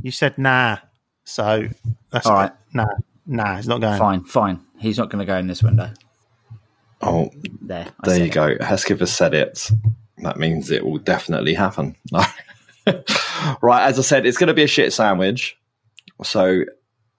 You 0.02 0.10
said 0.10 0.36
nah. 0.38 0.78
So 1.24 1.68
that's 2.10 2.26
All 2.26 2.34
right. 2.34 2.52
Nah, 2.74 2.86
nah, 3.26 3.56
he's 3.56 3.68
not 3.68 3.80
going. 3.80 3.98
Fine, 3.98 4.24
fine. 4.24 4.60
He's 4.78 4.98
not 4.98 5.10
going 5.10 5.20
to 5.20 5.24
go 5.26 5.36
in 5.38 5.46
this 5.46 5.62
window. 5.62 5.90
Oh, 7.00 7.30
There. 7.62 7.86
I 8.02 8.06
there 8.08 8.18
you 8.18 8.24
it. 8.24 8.32
go. 8.32 8.56
Hesketh 8.60 9.00
has 9.00 9.14
said 9.14 9.34
it. 9.34 9.70
That 10.18 10.36
means 10.38 10.70
it 10.70 10.84
will 10.84 10.98
definitely 10.98 11.54
happen. 11.54 11.96
right, 13.62 13.86
as 13.86 13.98
I 13.98 14.02
said, 14.02 14.26
it's 14.26 14.36
going 14.38 14.48
to 14.48 14.54
be 14.54 14.62
a 14.64 14.68
shit 14.68 14.92
sandwich. 14.92 15.56
So, 16.24 16.64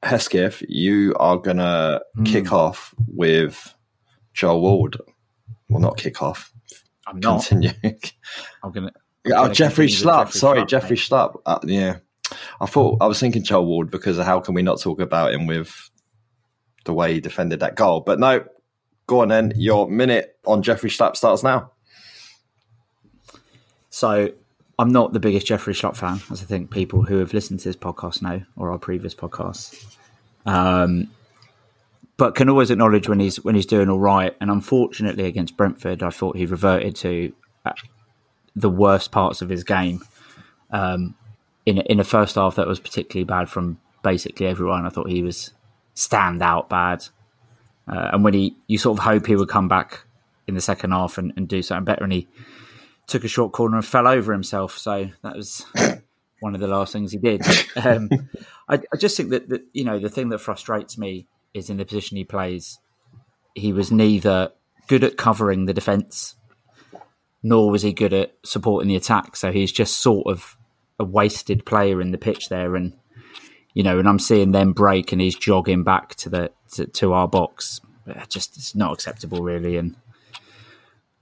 Hesketh, 0.03 0.63
you 0.67 1.15
are 1.19 1.37
going 1.37 1.57
to 1.57 2.01
Hmm. 2.15 2.23
kick 2.23 2.51
off 2.51 2.93
with 3.07 3.73
Joel 4.33 4.61
Ward. 4.61 4.97
Well, 5.69 5.79
not 5.81 5.97
kick 5.97 6.21
off. 6.21 6.51
I'm 7.09 7.19
not. 7.19 7.45
Continue. 7.45 7.71
I'm 8.63 8.71
going 8.71 8.87
to. 8.87 8.93
oh, 9.27 9.29
gonna 9.29 9.53
Jeffrey 9.53 9.87
Schlupp. 9.87 10.27
Jeffrey 10.27 10.39
Sorry, 10.39 10.61
Schlupp, 10.61 10.67
Jeffrey 10.67 10.89
mate. 10.91 10.99
Schlupp. 10.99 11.41
Uh, 11.45 11.59
yeah. 11.63 11.97
I 12.61 12.65
thought 12.65 12.97
I 13.01 13.07
was 13.07 13.19
thinking 13.19 13.43
Joel 13.43 13.65
Ward 13.65 13.89
because 13.89 14.17
of 14.17 14.25
how 14.25 14.39
can 14.39 14.53
we 14.53 14.61
not 14.61 14.79
talk 14.79 14.99
about 14.99 15.33
him 15.33 15.47
with 15.47 15.89
the 16.85 16.93
way 16.93 17.13
he 17.13 17.19
defended 17.19 17.61
that 17.61 17.75
goal? 17.75 18.01
But 18.01 18.19
no, 18.19 18.45
go 19.07 19.21
on 19.21 19.29
then. 19.29 19.53
Your 19.55 19.89
minute 19.89 20.37
on 20.45 20.61
Jeffrey 20.61 20.89
Schlupp 20.89 21.15
starts 21.15 21.43
now. 21.43 21.71
So 23.89 24.31
I'm 24.77 24.91
not 24.91 25.13
the 25.13 25.19
biggest 25.19 25.47
Jeffrey 25.47 25.73
Schlupp 25.73 25.97
fan, 25.97 26.21
as 26.31 26.41
I 26.41 26.45
think 26.45 26.71
people 26.71 27.01
who 27.03 27.17
have 27.17 27.33
listened 27.33 27.59
to 27.61 27.69
this 27.69 27.75
podcast 27.75 28.21
know, 28.21 28.43
or 28.55 28.71
our 28.71 28.77
previous 28.77 29.15
podcasts. 29.15 29.97
Um, 30.45 31.09
but 32.19 32.35
can 32.35 32.49
always 32.49 32.69
acknowledge 32.69 33.07
when 33.07 33.21
he's 33.21 33.41
when 33.43 33.55
he's 33.55 33.65
doing 33.65 33.89
all 33.89 33.97
right. 33.97 34.35
And 34.41 34.51
unfortunately, 34.51 35.23
against 35.23 35.55
Brentford, 35.55 36.03
I 36.03 36.09
thought 36.09 36.35
he 36.35 36.45
reverted 36.45 36.97
to 36.97 37.33
uh, 37.65 37.71
the 38.55 38.69
worst 38.69 39.11
parts 39.11 39.41
of 39.41 39.47
his 39.47 39.63
game. 39.63 40.01
Um, 40.69 41.15
in 41.65 41.77
in 41.77 41.97
the 41.97 42.03
first 42.03 42.35
half, 42.35 42.55
that 42.55 42.67
was 42.67 42.79
particularly 42.79 43.23
bad 43.23 43.49
from 43.49 43.79
basically 44.03 44.47
everyone. 44.47 44.85
I 44.85 44.89
thought 44.89 45.09
he 45.09 45.23
was 45.23 45.53
stand 45.93 46.43
out 46.43 46.69
bad. 46.69 47.05
Uh, 47.87 48.09
and 48.13 48.23
when 48.23 48.33
he, 48.33 48.55
you 48.67 48.77
sort 48.77 48.99
of 48.99 49.03
hope 49.03 49.25
he 49.25 49.35
would 49.35 49.49
come 49.49 49.67
back 49.67 50.05
in 50.45 50.53
the 50.53 50.61
second 50.61 50.91
half 50.91 51.17
and, 51.17 51.33
and 51.37 51.47
do 51.47 51.61
something 51.61 51.85
better, 51.85 52.03
and 52.03 52.13
he 52.13 52.27
took 53.07 53.23
a 53.23 53.29
short 53.29 53.53
corner 53.53 53.77
and 53.77 53.85
fell 53.85 54.07
over 54.07 54.33
himself. 54.33 54.77
So 54.77 55.09
that 55.23 55.37
was 55.37 55.65
one 56.41 56.53
of 56.53 56.59
the 56.59 56.67
last 56.67 56.91
things 56.91 57.13
he 57.13 57.17
did. 57.17 57.41
Um, 57.77 58.09
I, 58.67 58.75
I 58.93 58.97
just 58.97 59.15
think 59.15 59.29
that, 59.29 59.47
that 59.47 59.61
you 59.71 59.85
know 59.85 59.99
the 59.99 60.09
thing 60.09 60.29
that 60.29 60.39
frustrates 60.39 60.97
me 60.97 61.25
is 61.53 61.69
in 61.69 61.77
the 61.77 61.85
position 61.85 62.17
he 62.17 62.23
plays, 62.23 62.79
he 63.55 63.73
was 63.73 63.91
neither 63.91 64.51
good 64.87 65.03
at 65.03 65.17
covering 65.17 65.65
the 65.65 65.73
defence, 65.73 66.35
nor 67.43 67.71
was 67.71 67.81
he 67.81 67.93
good 67.93 68.13
at 68.13 68.35
supporting 68.43 68.89
the 68.89 68.95
attack. 68.95 69.35
So 69.35 69.51
he's 69.51 69.71
just 69.71 69.97
sort 69.97 70.27
of 70.27 70.57
a 70.99 71.03
wasted 71.03 71.65
player 71.65 72.01
in 72.01 72.11
the 72.11 72.17
pitch 72.17 72.49
there, 72.49 72.75
and 72.75 72.93
you 73.73 73.83
know, 73.83 73.99
and 73.99 74.07
I'm 74.07 74.19
seeing 74.19 74.51
them 74.51 74.73
break 74.73 75.11
and 75.11 75.21
he's 75.21 75.35
jogging 75.35 75.83
back 75.83 76.15
to 76.15 76.29
the 76.29 76.51
to, 76.73 76.85
to 76.87 77.13
our 77.13 77.27
box. 77.27 77.81
Just 78.27 78.57
it's 78.57 78.75
not 78.75 78.93
acceptable, 78.93 79.43
really, 79.43 79.77
and 79.77 79.95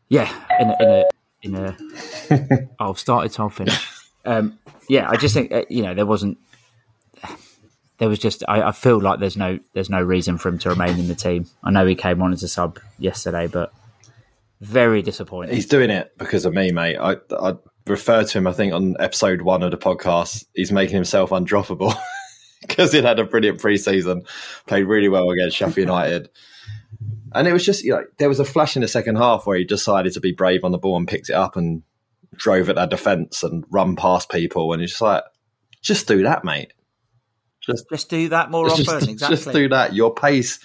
yeah, 0.09 0.31
in 0.59 0.69
a, 0.69 0.75
in 0.79 0.89
a 0.89 1.03
in 1.43 1.55
a 1.55 2.67
I've 2.79 2.99
started, 2.99 3.33
so 3.33 3.43
I'll 3.43 3.49
finish. 3.49 3.87
Um, 4.25 4.59
yeah, 4.89 5.09
I 5.09 5.17
just 5.17 5.33
think 5.33 5.51
uh, 5.51 5.65
you 5.69 5.83
know 5.83 5.93
there 5.93 6.05
wasn't. 6.05 6.37
There 7.99 8.09
was 8.09 8.19
just 8.19 8.43
I, 8.47 8.61
I 8.61 8.71
feel 8.71 9.01
like 9.01 9.19
there's 9.19 9.37
no 9.37 9.59
there's 9.73 9.89
no 9.89 10.01
reason 10.01 10.37
for 10.37 10.49
him 10.49 10.59
to 10.59 10.69
remain 10.69 10.99
in 10.99 11.07
the 11.07 11.15
team. 11.15 11.47
I 11.63 11.71
know 11.71 11.85
he 11.85 11.95
came 11.95 12.21
on 12.21 12.33
as 12.33 12.43
a 12.43 12.47
sub 12.47 12.79
yesterday, 12.99 13.47
but 13.47 13.73
very 14.61 15.01
disappointing. 15.01 15.55
He's 15.55 15.67
doing 15.67 15.89
it 15.89 16.17
because 16.17 16.45
of 16.45 16.53
me, 16.53 16.71
mate. 16.71 16.97
I, 16.97 17.17
I 17.39 17.55
referred 17.85 18.27
to 18.27 18.37
him, 18.37 18.47
I 18.47 18.53
think, 18.53 18.73
on 18.73 18.95
episode 18.99 19.41
one 19.41 19.63
of 19.63 19.71
the 19.71 19.77
podcast. 19.77 20.45
He's 20.53 20.71
making 20.71 20.95
himself 20.95 21.29
undroppable 21.29 21.95
because 22.61 22.91
he'd 22.91 23.03
had 23.03 23.19
a 23.19 23.23
brilliant 23.23 23.59
preseason, 23.59 24.27
played 24.65 24.85
really 24.85 25.09
well 25.09 25.29
against 25.29 25.57
Sheffield 25.57 25.87
United. 25.87 26.29
And 27.33 27.47
it 27.47 27.53
was 27.53 27.65
just, 27.65 27.83
you 27.83 27.91
know, 27.91 28.03
there 28.17 28.29
was 28.29 28.39
a 28.39 28.45
flash 28.45 28.75
in 28.75 28.81
the 28.81 28.87
second 28.87 29.17
half 29.17 29.45
where 29.45 29.57
he 29.57 29.65
decided 29.65 30.13
to 30.13 30.19
be 30.19 30.31
brave 30.31 30.63
on 30.63 30.71
the 30.71 30.77
ball 30.77 30.97
and 30.97 31.07
picked 31.07 31.29
it 31.29 31.35
up 31.35 31.55
and 31.55 31.83
drove 32.35 32.69
at 32.69 32.75
their 32.75 32.87
defence 32.87 33.43
and 33.43 33.65
run 33.69 33.95
past 33.95 34.31
people. 34.31 34.73
And 34.73 34.81
it's 34.81 34.93
just 34.93 35.01
like, 35.01 35.23
just 35.81 36.07
do 36.07 36.23
that, 36.23 36.43
mate. 36.43 36.73
Just, 37.67 37.89
just 37.89 38.09
do 38.09 38.29
that 38.29 38.49
more 38.49 38.69
just, 38.69 38.89
often. 38.89 39.09
exactly. 39.09 39.35
just 39.35 39.51
do 39.51 39.69
that. 39.69 39.93
Your 39.93 40.13
pace 40.13 40.59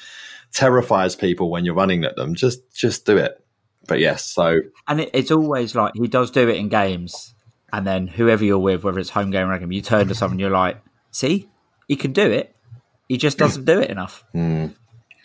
terrifies 0.55 1.17
people 1.17 1.51
when 1.51 1.65
you're 1.65 1.75
running 1.75 2.05
at 2.05 2.17
them. 2.17 2.35
Just, 2.35 2.73
just 2.75 3.05
do 3.05 3.19
it. 3.19 3.43
But 3.87 3.99
yes, 3.99 4.25
so 4.25 4.61
And 4.87 5.01
it, 5.01 5.11
it's 5.13 5.31
always 5.31 5.75
like 5.75 5.93
he 5.95 6.07
does 6.07 6.31
do 6.31 6.49
it 6.49 6.57
in 6.57 6.69
games, 6.69 7.35
and 7.73 7.87
then 7.87 8.07
whoever 8.07 8.45
you're 8.45 8.59
with, 8.59 8.85
whether 8.85 9.01
it's 9.01 9.11
home 9.11 9.31
game 9.31 9.49
or 9.49 9.59
game, 9.59 9.73
you 9.73 9.83
turn 9.83 10.09
to 10.09 10.15
someone, 10.15 10.39
you're 10.39 10.51
like, 10.51 10.81
"See, 11.11 11.49
he 11.89 11.97
can 11.97 12.13
do 12.13 12.31
it. 12.31 12.55
He 13.09 13.17
just 13.17 13.39
doesn't 13.39 13.65
do 13.65 13.81
it 13.81 13.91
enough." 13.91 14.25
Hmm. 14.33 14.67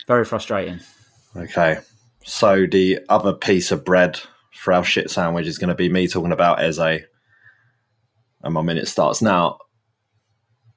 Very 0.06 0.24
frustrating. 0.24 0.80
Okay. 1.36 1.78
So 2.24 2.66
the 2.66 3.00
other 3.08 3.34
piece 3.34 3.72
of 3.72 3.84
bread 3.84 4.18
for 4.54 4.72
our 4.72 4.82
shit 4.82 5.10
sandwich 5.10 5.46
is 5.46 5.58
going 5.58 5.68
to 5.68 5.74
be 5.74 5.90
me 5.90 6.08
talking 6.08 6.32
about 6.32 6.62
Eze. 6.62 6.78
And 6.78 8.54
my 8.54 8.62
minute 8.62 8.88
starts 8.88 9.20
now. 9.20 9.58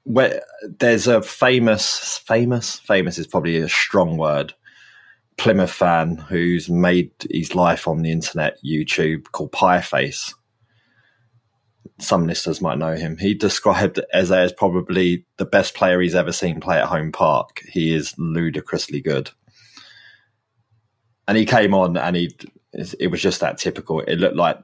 Where 0.04 0.42
there's 0.62 1.06
a 1.06 1.22
famous, 1.22 2.18
famous, 2.18 2.78
famous 2.80 3.18
is 3.18 3.26
probably 3.26 3.58
a 3.58 3.68
strong 3.68 4.16
word. 4.16 4.54
Plymouth 5.38 5.70
fan 5.70 6.16
who's 6.16 6.68
made 6.68 7.12
his 7.30 7.54
life 7.54 7.88
on 7.88 8.02
the 8.02 8.12
internet, 8.12 8.58
YouTube, 8.64 9.30
called 9.32 9.52
Pieface. 9.52 10.34
Some 11.98 12.26
listeners 12.26 12.60
might 12.60 12.78
know 12.78 12.94
him. 12.94 13.16
He 13.16 13.34
described 13.34 14.00
Eze 14.12 14.30
as 14.30 14.52
probably 14.52 15.24
the 15.36 15.44
best 15.44 15.74
player 15.74 16.00
he's 16.00 16.14
ever 16.14 16.32
seen 16.32 16.60
play 16.60 16.78
at 16.78 16.86
home 16.86 17.12
park. 17.12 17.62
He 17.68 17.94
is 17.94 18.14
ludicrously 18.18 19.00
good 19.00 19.30
and 21.32 21.36
he 21.36 21.46
came 21.46 21.74
on 21.74 21.96
and 21.96 22.16
he 22.16 22.36
it 22.72 23.10
was 23.10 23.20
just 23.20 23.40
that 23.40 23.58
typical 23.58 24.00
it 24.00 24.16
looked 24.16 24.36
like 24.36 24.58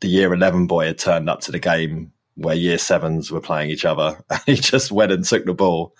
the 0.00 0.08
year 0.08 0.32
11 0.32 0.66
boy 0.66 0.86
had 0.86 0.98
turned 0.98 1.28
up 1.28 1.40
to 1.40 1.52
the 1.52 1.58
game 1.58 2.12
where 2.40 2.54
year 2.54 2.78
sevens 2.78 3.30
were 3.30 3.40
playing 3.40 3.70
each 3.70 3.84
other 3.84 4.18
he 4.46 4.54
just 4.54 4.90
went 4.90 5.12
and 5.12 5.24
took 5.24 5.44
the 5.44 5.54
ball 5.54 5.94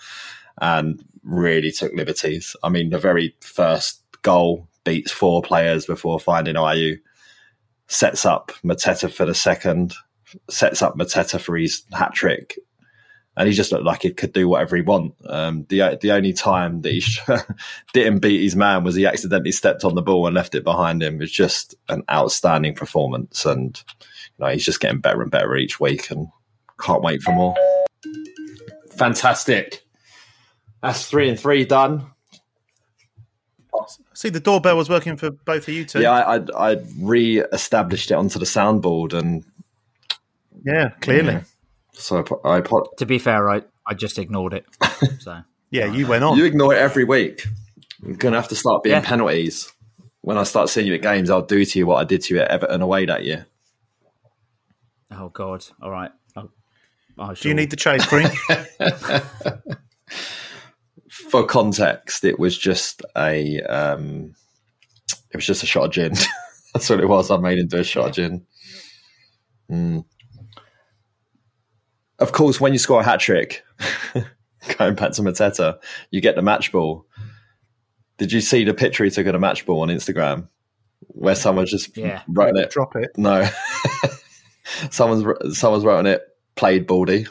and 0.61 1.05
really 1.23 1.71
took 1.71 1.93
liberties 1.93 2.57
i 2.63 2.69
mean 2.69 2.91
the 2.91 2.99
very 2.99 3.35
first 3.41 4.03
goal 4.23 4.67
beats 4.85 5.13
four 5.13 5.43
players 5.43 5.87
before 5.87 6.19
finding 6.19 6.55
Ayew 6.55 6.99
sets 7.89 8.25
up 8.25 8.53
mateta 8.65 9.13
for 9.13 9.27
the 9.27 9.35
second 9.35 9.95
sets 10.49 10.81
up 10.81 10.97
mateta 10.97 11.41
for 11.41 11.57
his 11.57 11.83
hat 11.93 12.15
trick 12.15 12.57
and 13.37 13.49
he 13.49 13.55
just 13.55 13.73
looked 13.73 13.85
like 13.85 14.03
he 14.03 14.11
could 14.11 14.33
do 14.33 14.49
whatever 14.49 14.77
he 14.77 14.83
want. 14.83 15.15
Um, 15.25 15.65
the 15.69 15.99
the 16.01 16.13
only 16.13 16.33
time 16.33 16.83
that 16.83 16.93
he 16.93 17.03
didn't 17.95 18.19
beat 18.19 18.43
his 18.43 18.57
man 18.57 18.85
was 18.85 18.97
he 18.97 19.07
accidentally 19.07 19.53
stepped 19.53 19.85
on 19.85 19.95
the 19.95 20.03
ball 20.03 20.27
and 20.27 20.35
left 20.35 20.55
it 20.55 20.65
behind 20.65 21.03
him. 21.03 21.23
It's 21.23 21.33
just 21.33 21.75
an 21.89 22.03
outstanding 22.11 22.75
performance, 22.75 23.47
and 23.47 23.83
you 24.41 24.47
know, 24.47 24.53
he's 24.53 24.65
just 24.65 24.81
getting 24.81 25.01
better 25.01 25.21
and 25.23 25.31
better 25.31 25.55
each 25.57 25.79
week, 25.81 26.11
and 26.11 26.29
can't 26.81 27.03
wait 27.03 27.23
for 27.23 27.33
more. 27.33 27.55
Fantastic. 28.93 29.85
That's 30.83 31.07
three 31.09 31.29
and 31.29 31.39
three 31.39 31.65
done. 31.65 32.07
See, 34.15 34.29
the 34.31 34.41
doorbell 34.41 34.77
was 34.77 34.89
working 34.91 35.17
for 35.17 35.31
both 35.31 35.69
of 35.69 35.75
you 35.75 35.85
two. 35.85 36.01
Yeah, 36.01 36.13
I, 36.13 36.37
I, 36.37 36.73
I 36.73 36.77
re-established 36.99 38.11
it 38.11 38.15
onto 38.15 38.39
the 38.39 38.45
soundboard, 38.45 39.13
and 39.15 39.45
Yeah, 40.65 40.91
clearly. 41.01 41.33
Yeah. 41.35 41.43
so 41.93 42.19
I, 42.19 42.23
put- 42.23 42.41
I 42.45 42.61
put, 42.61 42.97
To 42.99 43.07
be 43.07 43.19
fair, 43.19 43.49
I 43.51 43.63
I 43.87 43.95
just 43.95 44.19
ignored 44.19 44.55
it. 44.55 44.67
So 45.21 45.41
Yeah, 45.71 45.87
you 45.87 46.07
went 46.07 46.25
on. 46.25 46.37
you 46.37 46.45
ignore 46.45 46.75
it 46.75 46.79
every 46.79 47.05
week. 47.05 47.47
I'm 48.05 48.15
gonna 48.15 48.37
have 48.37 48.49
to 48.49 48.55
start 48.57 48.83
being 48.83 48.95
Yeah. 48.97 49.01
penalties. 49.03 49.73
When 50.23 50.37
I 50.37 50.43
start 50.43 50.69
seeing 50.69 50.87
you 50.87 50.95
at 50.95 51.03
games, 51.03 51.31
I'll 51.31 51.41
do 51.41 51.65
to 51.65 51.79
you 51.79 51.87
what 51.87 51.97
I 51.97 52.05
did 52.05 52.23
to 52.23 52.35
you 52.35 52.41
at 52.41 52.49
Everton 52.51 52.83
away 52.83 53.07
that 53.07 53.25
year. 53.25 53.47
Oh 55.13 55.29
god, 55.31 55.65
all 55.83 55.91
right. 55.91 56.11
I'll, 56.37 56.51
I 57.19 57.35
Do 57.35 57.49
you 57.49 57.55
need 57.55 57.71
the 57.71 57.77
chase 57.77 58.05
cream? 58.07 58.29
For 61.09 61.45
context, 61.45 62.25
it 62.25 62.39
was 62.39 62.57
just 62.57 63.03
a 63.17 63.61
um, 63.63 64.35
it 65.31 65.37
was 65.37 65.47
just 65.47 65.63
a 65.63 65.67
shot 65.67 65.87
of 65.87 65.93
gin. 65.93 66.13
That's 66.75 66.89
what 66.89 67.01
it 67.01 67.09
was. 67.09 67.31
I 67.31 67.37
made 67.37 67.59
into 67.59 67.79
a 67.79 67.85
shot 67.85 68.09
of 68.09 68.15
gin. 68.15 68.47
Mm. 69.71 70.05
Of 72.19 72.33
course, 72.33 72.61
when 72.61 72.73
you 72.73 72.79
score 72.79 73.01
a 73.01 73.05
hat 73.05 73.21
trick, 73.21 73.65
going 74.79 74.95
back 74.95 75.13
to 75.13 75.23
Mateta, 75.23 75.79
you 76.11 76.21
get 76.21 76.37
the 76.37 76.43
match 76.43 76.71
ball. 76.71 77.07
Did 78.19 78.33
you 78.33 78.41
see 78.41 78.65
the 78.65 78.75
picture 78.75 79.05
he 79.05 79.11
took 79.11 79.27
of 79.27 79.33
the 79.33 79.39
match 79.39 79.65
ball 79.65 79.81
on 79.81 79.89
Instagram, 79.89 80.49
where 81.01 81.35
someone's 81.35 81.71
just 81.71 81.97
Yeah. 81.97 82.23
wrote 82.29 82.57
it? 82.57 82.71
Drop 82.71 82.95
it. 82.97 83.11
No, 83.17 83.49
someone's 84.91 85.59
someone's 85.59 85.85
wrote 85.85 85.99
on 85.99 86.07
it. 86.07 86.23
Played 86.57 86.87
Baldy. 86.87 87.27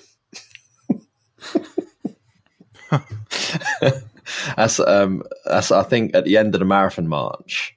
that's 4.55 4.79
um 4.79 5.23
that's 5.45 5.71
I 5.71 5.83
think 5.83 6.15
at 6.15 6.23
the 6.25 6.37
end 6.37 6.55
of 6.55 6.59
the 6.59 6.65
marathon 6.65 7.07
march. 7.07 7.75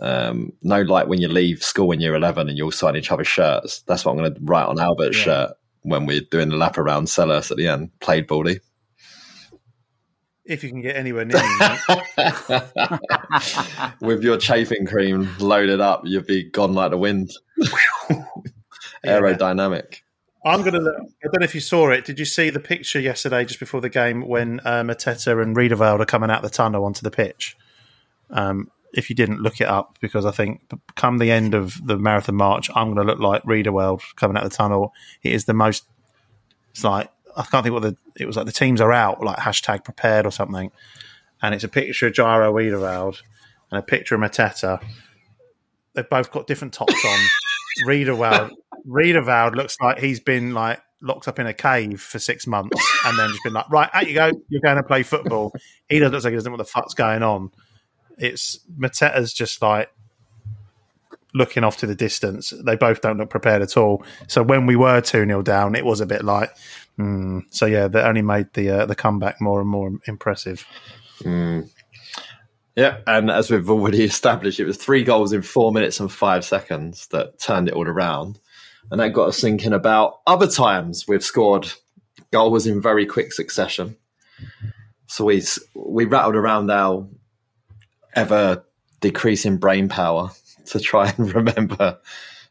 Um, 0.00 0.52
no, 0.62 0.80
like 0.82 1.06
when 1.06 1.20
you 1.20 1.28
leave 1.28 1.62
school 1.62 1.92
in 1.92 2.00
year 2.00 2.14
eleven 2.14 2.48
and 2.48 2.58
you 2.58 2.64
all 2.64 2.70
sign 2.72 2.96
each 2.96 3.12
other's 3.12 3.28
shirts. 3.28 3.82
That's 3.82 4.04
what 4.04 4.12
I'm 4.12 4.18
going 4.18 4.34
to 4.34 4.40
write 4.42 4.66
on 4.66 4.80
Albert's 4.80 5.16
Yeah. 5.18 5.24
shirt 5.24 5.50
when 5.82 6.06
we're 6.06 6.22
doing 6.30 6.48
the 6.48 6.56
lap 6.56 6.76
around 6.78 7.06
Selhurst 7.06 7.50
at 7.52 7.56
the 7.56 7.68
end. 7.68 7.90
Played 8.00 8.26
Baldy. 8.26 8.58
If 10.44 10.64
you 10.64 10.70
can 10.70 10.80
get 10.82 10.96
anywhere 10.96 11.24
near 11.24 11.40
me. 11.40 11.66
With 14.06 14.24
your 14.24 14.38
chafing 14.38 14.86
cream 14.86 15.28
loaded 15.38 15.80
up, 15.80 16.02
you'd 16.04 16.26
be 16.26 16.42
gone 16.50 16.74
like 16.74 16.90
the 16.90 16.98
wind. 16.98 17.30
Aerodynamic. 19.04 20.00
I'm 20.44 20.62
going 20.62 20.74
to. 20.74 20.80
I 20.80 21.28
don't 21.28 21.40
know 21.40 21.44
if 21.44 21.54
you 21.54 21.60
saw 21.60 21.90
it. 21.90 22.04
Did 22.04 22.18
you 22.18 22.24
see 22.24 22.50
the 22.50 22.60
picture 22.60 22.98
yesterday, 22.98 23.44
just 23.44 23.60
before 23.60 23.80
the 23.80 23.88
game, 23.88 24.26
when 24.26 24.60
uh, 24.64 24.82
Mateta 24.82 25.40
and 25.40 25.56
Riedewald 25.56 26.00
are 26.00 26.06
coming 26.06 26.30
out 26.30 26.42
the 26.42 26.50
tunnel 26.50 26.84
onto 26.84 27.02
the 27.02 27.10
pitch? 27.10 27.56
Um, 28.30 28.70
if 28.92 29.08
you 29.08 29.16
didn't 29.16 29.40
look 29.40 29.60
it 29.60 29.68
up, 29.68 29.98
because 30.00 30.26
I 30.26 30.32
think 30.32 30.62
come 30.96 31.18
the 31.18 31.30
end 31.30 31.54
of 31.54 31.80
the 31.86 31.96
marathon 31.96 32.34
march, 32.34 32.70
I'm 32.74 32.92
going 32.92 33.06
to 33.06 33.12
look 33.12 33.20
like 33.20 33.42
Riedewald 33.44 34.02
coming 34.16 34.36
out 34.36 34.42
the 34.42 34.50
tunnel. 34.50 34.92
It 35.22 35.32
is 35.32 35.44
the 35.44 35.54
most. 35.54 35.84
It's 36.72 36.82
like 36.82 37.08
I 37.36 37.42
can't 37.44 37.62
think 37.62 37.72
what 37.72 37.82
the. 37.82 37.96
It 38.18 38.26
was 38.26 38.36
like 38.36 38.46
the 38.46 38.52
teams 38.52 38.80
are 38.80 38.92
out, 38.92 39.22
like 39.22 39.38
hashtag 39.38 39.84
prepared 39.84 40.26
or 40.26 40.32
something, 40.32 40.72
and 41.40 41.54
it's 41.54 41.64
a 41.64 41.68
picture 41.68 42.08
of 42.08 42.14
Jairo 42.14 42.52
Riedewald 42.52 43.22
and 43.70 43.78
a 43.78 43.82
picture 43.82 44.16
of 44.16 44.20
Mateta. 44.20 44.82
They've 45.94 46.08
both 46.08 46.32
got 46.32 46.48
different 46.48 46.74
tops 46.74 47.04
on. 47.04 47.18
Riedewald 47.86 48.52
Riedewald 48.84 49.56
looks 49.56 49.76
like 49.80 49.98
he's 49.98 50.20
been 50.20 50.54
like 50.54 50.80
locked 51.00 51.28
up 51.28 51.38
in 51.38 51.46
a 51.46 51.54
cave 51.54 52.00
for 52.00 52.18
six 52.18 52.46
months 52.46 52.80
and 53.04 53.18
then 53.18 53.28
just 53.28 53.42
been 53.42 53.52
like, 53.52 53.68
right, 53.70 53.90
out 53.92 54.06
you 54.06 54.14
go, 54.14 54.30
you're 54.48 54.60
going 54.60 54.76
to 54.76 54.82
play 54.82 55.02
football. 55.02 55.52
He 55.88 55.98
doesn't 55.98 56.12
look 56.12 56.24
like 56.24 56.30
he 56.30 56.36
doesn't 56.36 56.50
know 56.50 56.56
what 56.56 56.64
the 56.64 56.70
fuck's 56.70 56.94
going 56.94 57.22
on. 57.22 57.50
It's 58.18 58.60
Mateta's 58.78 59.32
just 59.32 59.62
like 59.62 59.90
looking 61.34 61.64
off 61.64 61.78
to 61.78 61.86
the 61.86 61.94
distance. 61.94 62.52
They 62.64 62.76
both 62.76 63.00
don't 63.00 63.18
look 63.18 63.30
prepared 63.30 63.62
at 63.62 63.76
all. 63.76 64.04
So 64.28 64.42
when 64.42 64.66
we 64.66 64.76
were 64.76 65.00
2 65.00 65.26
0 65.26 65.42
down, 65.42 65.74
it 65.74 65.84
was 65.84 66.00
a 66.00 66.06
bit 66.06 66.24
like, 66.24 66.50
hmm. 66.96 67.40
so 67.50 67.66
yeah, 67.66 67.88
that 67.88 68.06
only 68.06 68.22
made 68.22 68.52
the 68.54 68.70
uh, 68.70 68.86
the 68.86 68.94
comeback 68.94 69.40
more 69.40 69.60
and 69.60 69.68
more 69.68 69.92
impressive. 70.06 70.66
Yeah, 72.76 72.98
and 73.06 73.30
as 73.30 73.50
we've 73.50 73.68
already 73.68 74.04
established, 74.04 74.60
it 74.60 74.64
was 74.64 74.76
three 74.76 75.04
goals 75.04 75.32
in 75.32 75.42
four 75.42 75.72
minutes 75.72 76.00
and 76.00 76.10
five 76.10 76.44
seconds 76.44 77.06
that 77.08 77.38
turned 77.38 77.68
it 77.68 77.74
all 77.74 77.86
around. 77.86 78.38
And 78.90 79.00
that 79.00 79.12
got 79.12 79.28
us 79.28 79.40
thinking 79.40 79.72
about 79.72 80.20
other 80.26 80.46
times 80.46 81.06
we've 81.06 81.24
scored 81.24 81.70
goals 82.30 82.66
in 82.66 82.82
very 82.82 83.06
quick 83.06 83.32
succession. 83.32 83.96
So 85.06 85.26
we 85.26 85.42
we 85.74 86.04
rattled 86.04 86.36
around 86.36 86.70
our 86.70 87.06
ever 88.14 88.64
decreasing 89.00 89.58
brain 89.58 89.88
power 89.88 90.30
to 90.66 90.80
try 90.80 91.10
and 91.18 91.34
remember 91.34 91.98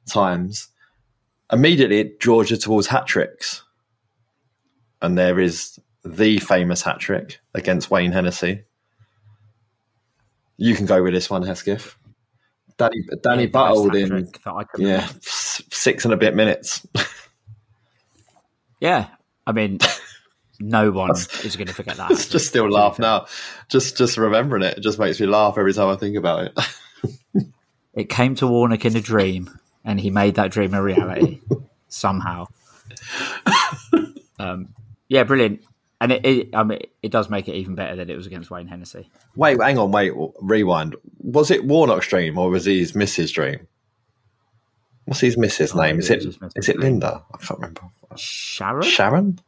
times. 0.08 0.68
Immediately, 1.52 2.00
you 2.50 2.58
towards 2.58 2.88
hat 2.88 3.08
tricks. 3.08 3.64
And 5.02 5.18
there 5.18 5.40
is 5.40 5.80
the 6.06 6.40
famous 6.40 6.82
hat 6.82 7.00
trick 7.00 7.40
against 7.54 7.92
Wayne 7.92 8.12
Hennessy. 8.12 8.64
You 10.62 10.76
can 10.76 10.86
go 10.86 11.02
with 11.02 11.14
this 11.14 11.28
one, 11.28 11.42
Hesketh. 11.42 11.96
Danny, 12.78 13.04
Danny 13.24 13.44
Yeah, 13.44 13.50
battled 13.50 13.96
in 13.96 14.10
trick 14.10 14.44
that 14.44 14.54
I 14.54 14.64
can 14.64 14.86
yeah 14.86 15.08
six 15.22 16.06
and 16.06 16.14
a 16.14 16.18
bit 16.18 16.36
minutes. 16.36 16.86
Yeah. 18.80 19.08
I 19.48 19.54
mean, 19.54 19.80
no 20.60 20.92
one 20.92 21.12
is 21.12 21.56
going 21.56 21.68
to 21.68 21.74
forget 21.74 21.98
that. 21.98 22.12
It's 22.12 22.28
just 22.28 22.48
still 22.48 22.70
laugh 22.70 23.00
now. 23.00 23.26
Just 23.70 23.98
just 23.98 24.18
remembering 24.18 24.62
it, 24.62 24.78
it 24.78 24.82
just 24.82 25.00
makes 25.00 25.20
me 25.20 25.26
laugh 25.26 25.58
every 25.58 25.74
time 25.74 25.88
I 25.88 25.96
think 25.96 26.16
about 26.16 26.46
it. 26.46 26.60
It 27.94 28.08
came 28.08 28.36
to 28.36 28.48
Warnock 28.48 28.86
in 28.86 28.96
a 28.96 29.02
dream, 29.02 29.50
and 29.84 30.00
he 30.00 30.10
made 30.10 30.36
that 30.36 30.50
dream 30.50 30.74
a 30.74 30.82
reality 30.82 31.42
somehow. 31.90 32.46
Um, 34.40 34.70
yeah, 35.10 35.26
brilliant. 35.26 35.62
And 36.02 36.12
it, 36.12 36.26
it, 36.26 36.50
I 36.56 36.64
mean, 36.64 36.80
it 37.04 37.12
does 37.12 37.30
make 37.30 37.48
it 37.48 37.54
even 37.56 37.76
better 37.76 37.96
that 37.96 38.10
it 38.10 38.18
was 38.18 38.26
against 38.28 38.50
Wayne 38.50 38.68
Hennessy. 38.68 39.10
wait, 39.36 39.62
hang 39.62 39.78
on, 39.78 39.92
wait, 39.92 40.12
rewind. 40.42 40.96
Was 41.20 41.52
it 41.52 41.64
Warnock's 41.64 42.08
dream 42.08 42.38
or 42.40 42.50
was 42.50 42.66
it 42.68 42.76
his 42.76 42.96
missus' 42.96 43.32
dream? 43.32 43.68
What's 45.06 45.20
his 45.22 45.38
Oh, 45.38 45.82
name? 45.82 46.00
Is 46.00 46.10
it 46.10 46.14
it 46.14 46.26
was 46.26 46.36
his 46.36 46.42
missus' 46.42 46.56
is 46.58 46.70
it. 46.70 46.80
Linda? 46.80 47.24
I 47.34 47.38
can't 47.38 47.60
remember. 47.60 47.82
Sharon? 48.18 48.82
Sharon? 48.84 49.40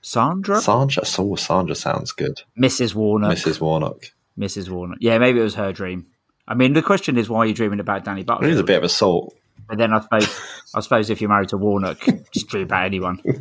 Sandra? 0.00 0.60
Sandra? 0.60 1.02
Oh, 1.18 1.36
Sandra 1.36 1.74
sounds 1.74 2.12
good. 2.12 2.40
Mrs. 2.58 2.94
Warnock. 2.94 3.32
Mrs. 3.32 3.60
Warnock. 3.60 4.10
Mrs. 4.38 4.70
Warnock. 4.70 4.98
Yeah, 5.00 5.18
maybe 5.18 5.40
it 5.40 5.42
was 5.42 5.56
her 5.56 5.72
dream. 5.72 6.06
I 6.46 6.54
mean, 6.54 6.72
the 6.72 6.82
question 6.82 7.18
is 7.18 7.28
why 7.28 7.40
are 7.40 7.46
you 7.46 7.52
dreaming 7.54 7.80
about 7.80 8.04
Danny 8.04 8.22
Butler? 8.22 8.48
is 8.48 8.58
a 8.58 8.64
bit 8.64 8.78
of 8.78 8.84
a 8.84 8.88
salt. 8.88 9.36
But 9.68 9.76
then 9.76 9.92
I 9.92 10.00
suppose, 10.00 10.40
I 10.74 10.80
suppose 10.80 11.10
if 11.10 11.20
you're 11.20 11.28
married 11.28 11.50
to 11.50 11.58
Warnock, 11.58 11.98
just 12.32 12.48
dream 12.48 12.62
about 12.64 12.86
anyone. 12.86 13.20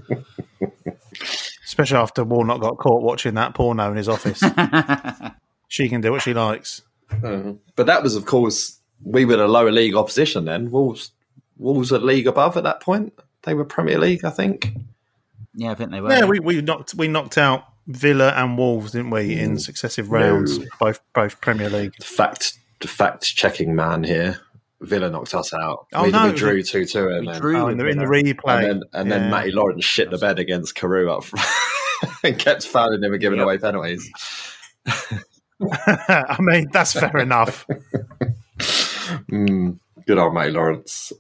Especially 1.78 1.98
after 1.98 2.24
Warnock 2.24 2.60
got 2.60 2.78
caught 2.78 3.04
watching 3.04 3.36
that 3.36 3.54
porno 3.54 3.92
in 3.92 3.98
his 3.98 4.10
office. 4.10 4.42
she 5.68 5.90
can 5.90 6.02
do 6.02 6.12
what 6.12 6.24
she 6.24 6.34
likes. 6.34 6.82
Mm-hmm. 7.12 7.52
But 7.76 7.86
that 7.86 8.02
was, 8.02 8.16
of 8.16 8.26
course, 8.26 8.80
we 9.04 9.26
were 9.26 9.38
the 9.38 9.48
lower 9.48 9.72
league 9.72 9.94
opposition 9.94 10.46
then. 10.46 10.72
Wolves, 10.72 11.12
Wolves 11.58 11.92
a 11.92 12.00
league 12.00 12.26
above 12.26 12.58
at 12.58 12.64
that 12.64 12.82
point. 12.82 13.14
They 13.44 13.54
were 13.54 13.64
Premier 13.64 14.00
League, 14.00 14.26
I 14.26 14.32
think. 14.32 14.74
Yeah, 15.54 15.72
I 15.72 15.76
think 15.76 15.92
they 15.92 16.02
were. 16.02 16.10
Yeah, 16.10 16.26
we, 16.26 16.40
we 16.40 16.62
knocked 16.62 16.96
we 16.96 17.08
knocked 17.08 17.38
out 17.38 17.66
Villa 17.86 18.34
and 18.36 18.58
Wolves, 18.58 18.94
didn't 18.94 19.12
we, 19.12 19.38
in 19.38 19.54
mm. 19.54 19.62
successive 19.62 20.10
rounds, 20.10 20.58
No. 20.58 20.66
both 20.80 21.00
both 21.14 21.40
Premier 21.42 21.70
League. 21.70 21.96
Fact, 22.04 22.58
fact 22.82 23.24
checking 23.24 23.76
man 23.76 24.04
here. 24.04 24.40
Villa 24.82 25.10
knocked 25.10 25.34
us 25.34 25.54
out. 25.54 25.88
Oh, 25.94 26.04
we, 26.04 26.12
no, 26.12 26.28
we 26.28 26.34
drew 26.34 26.58
a- 26.60 26.64
two 26.64 26.86
two, 26.86 27.08
and 27.08 27.26
we 27.26 27.32
then 27.34 27.42
drew 27.42 27.58
Oh, 27.58 27.66
with 27.66 27.74
in 27.74 27.78
the, 27.80 27.88
in 27.88 27.98
the 27.98 28.06
replay, 28.06 28.70
and 28.70 28.82
then 28.82 28.84
and 28.94 29.12
then 29.12 29.24
Yeah. 29.24 29.30
Matty 29.30 29.52
Lawrence 29.52 29.84
shit 29.86 30.12
the 30.12 30.18
bed 30.18 30.40
against 30.40 30.76
Carew 30.76 31.10
up 31.12 31.24
front 31.24 31.48
and 32.24 32.38
kept 32.38 32.66
fouling 32.68 33.04
him 33.04 33.12
and 33.12 33.22
giving 33.22 33.40
Yep. 33.40 33.44
away 33.46 33.58
penalties. 33.58 34.10
I 35.60 36.38
mean, 36.40 36.68
that's 36.72 36.94
fair 36.94 37.18
enough. 37.18 37.66
Mm, 39.32 39.80
good 40.06 40.18
old 40.20 40.34
Matty 40.34 40.52
Lawrence. 40.52 41.12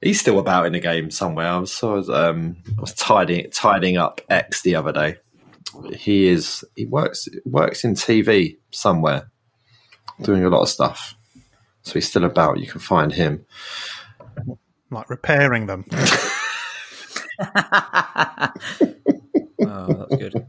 He's 0.00 0.20
still 0.20 0.38
about 0.38 0.66
in 0.66 0.72
the 0.72 0.78
game 0.80 1.10
somewhere. 1.10 1.48
I 1.48 1.56
was, 1.58 1.72
so 1.72 1.92
I 1.92 1.94
was, 1.96 2.10
um, 2.10 2.56
I 2.78 2.80
was 2.80 2.92
tidying 2.92 3.50
tidying 3.50 3.96
up 3.96 4.20
X 4.30 4.62
the 4.62 4.76
other 4.76 4.92
day. 4.92 5.16
He 5.96 6.28
is 6.28 6.64
he 6.76 6.86
works 6.86 7.28
works 7.44 7.82
in 7.82 7.94
TV 7.94 8.58
somewhere, 8.70 9.28
doing 10.22 10.44
a 10.44 10.48
lot 10.48 10.62
of 10.62 10.68
stuff. 10.68 11.15
So 11.86 11.92
he's 11.94 12.08
still 12.08 12.24
about. 12.24 12.58
You 12.58 12.66
can 12.66 12.80
find 12.80 13.12
him. 13.12 13.46
Like 14.90 15.08
repairing 15.08 15.66
them. 15.66 15.84
Oh, 19.68 20.06
that's 20.08 20.16
good. 20.16 20.46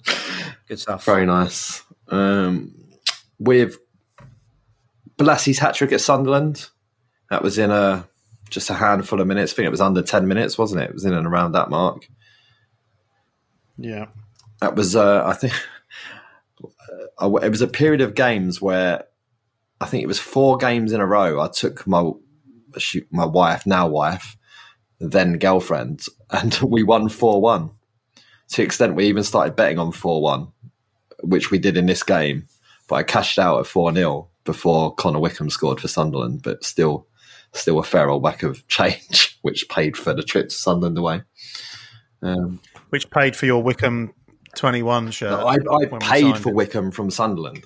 Good 0.67 0.79
stuff. 0.79 1.05
Very 1.05 1.25
nice. 1.25 1.83
Um, 2.09 2.75
with 3.39 3.77
Bolasie's 5.17 5.59
hat 5.59 5.75
trick 5.75 5.91
at 5.91 6.01
Sunderland, 6.01 6.69
that 7.29 7.41
was 7.41 7.57
in 7.57 7.71
a 7.71 8.07
just 8.49 8.69
a 8.69 8.73
handful 8.73 9.19
of 9.19 9.27
minutes. 9.27 9.53
I 9.53 9.55
think 9.55 9.67
it 9.67 9.71
was 9.71 9.81
under 9.81 10.01
ten 10.01 10.27
minutes, 10.27 10.57
wasn't 10.57 10.81
it? 10.81 10.89
It 10.89 10.93
was 10.93 11.05
in 11.05 11.13
and 11.13 11.27
around 11.27 11.53
that 11.53 11.69
mark. 11.69 12.07
Yeah. 13.77 14.07
That 14.61 14.75
was, 14.75 14.95
uh, 14.95 15.23
I 15.25 15.33
think, 15.33 15.53
uh, 17.21 17.35
it 17.35 17.49
was 17.49 17.61
a 17.61 17.67
period 17.67 18.01
of 18.01 18.15
games 18.15 18.61
where 18.61 19.05
I 19.79 19.85
think 19.85 20.03
it 20.03 20.07
was 20.07 20.19
four 20.19 20.57
games 20.57 20.91
in 20.91 21.01
a 21.01 21.05
row. 21.05 21.39
I 21.39 21.47
took 21.47 21.85
my 21.85 22.11
she, 22.77 23.03
my 23.11 23.25
wife, 23.25 23.65
now 23.65 23.87
wife, 23.87 24.37
then 24.99 25.37
girlfriend, 25.37 26.03
and 26.31 26.53
we 26.61 26.83
won 26.83 27.09
four 27.09 27.41
one. 27.41 27.71
To 28.49 28.57
the 28.57 28.63
extent 28.63 28.95
we 28.95 29.07
even 29.07 29.23
started 29.23 29.55
betting 29.55 29.79
on 29.79 29.91
four 29.91 30.21
one, 30.21 30.49
which 31.21 31.51
we 31.51 31.59
did 31.59 31.77
in 31.77 31.85
this 31.85 32.03
game. 32.03 32.47
But 32.87 32.95
I 32.95 33.03
cashed 33.03 33.37
out 33.37 33.59
at 33.59 33.67
four 33.67 33.93
0 33.93 34.29
before 34.45 34.95
Connor 34.95 35.19
Wickham 35.19 35.49
scored 35.49 35.81
for 35.81 35.89
Sunderland. 35.89 36.41
But 36.41 36.63
still, 36.63 37.05
still 37.51 37.79
a 37.79 37.83
fair 37.83 38.09
old 38.09 38.23
whack 38.23 38.43
of 38.43 38.65
change, 38.67 39.37
which 39.41 39.67
paid 39.67 39.97
for 39.97 40.13
the 40.13 40.23
trip 40.23 40.49
to 40.49 40.55
Sunderland 40.55 40.97
away. 40.97 41.21
Um, 42.21 42.59
Which 42.89 43.09
paid 43.11 43.35
for 43.35 43.45
your 43.45 43.61
Wickham 43.61 44.13
21 44.55 45.11
shirt. 45.11 45.33
I, 45.33 45.57
I 45.71 45.85
paid 45.99 46.37
for. 46.37 46.53
Wickham 46.53 46.91
from 46.91 47.11
Sunderland. 47.11 47.63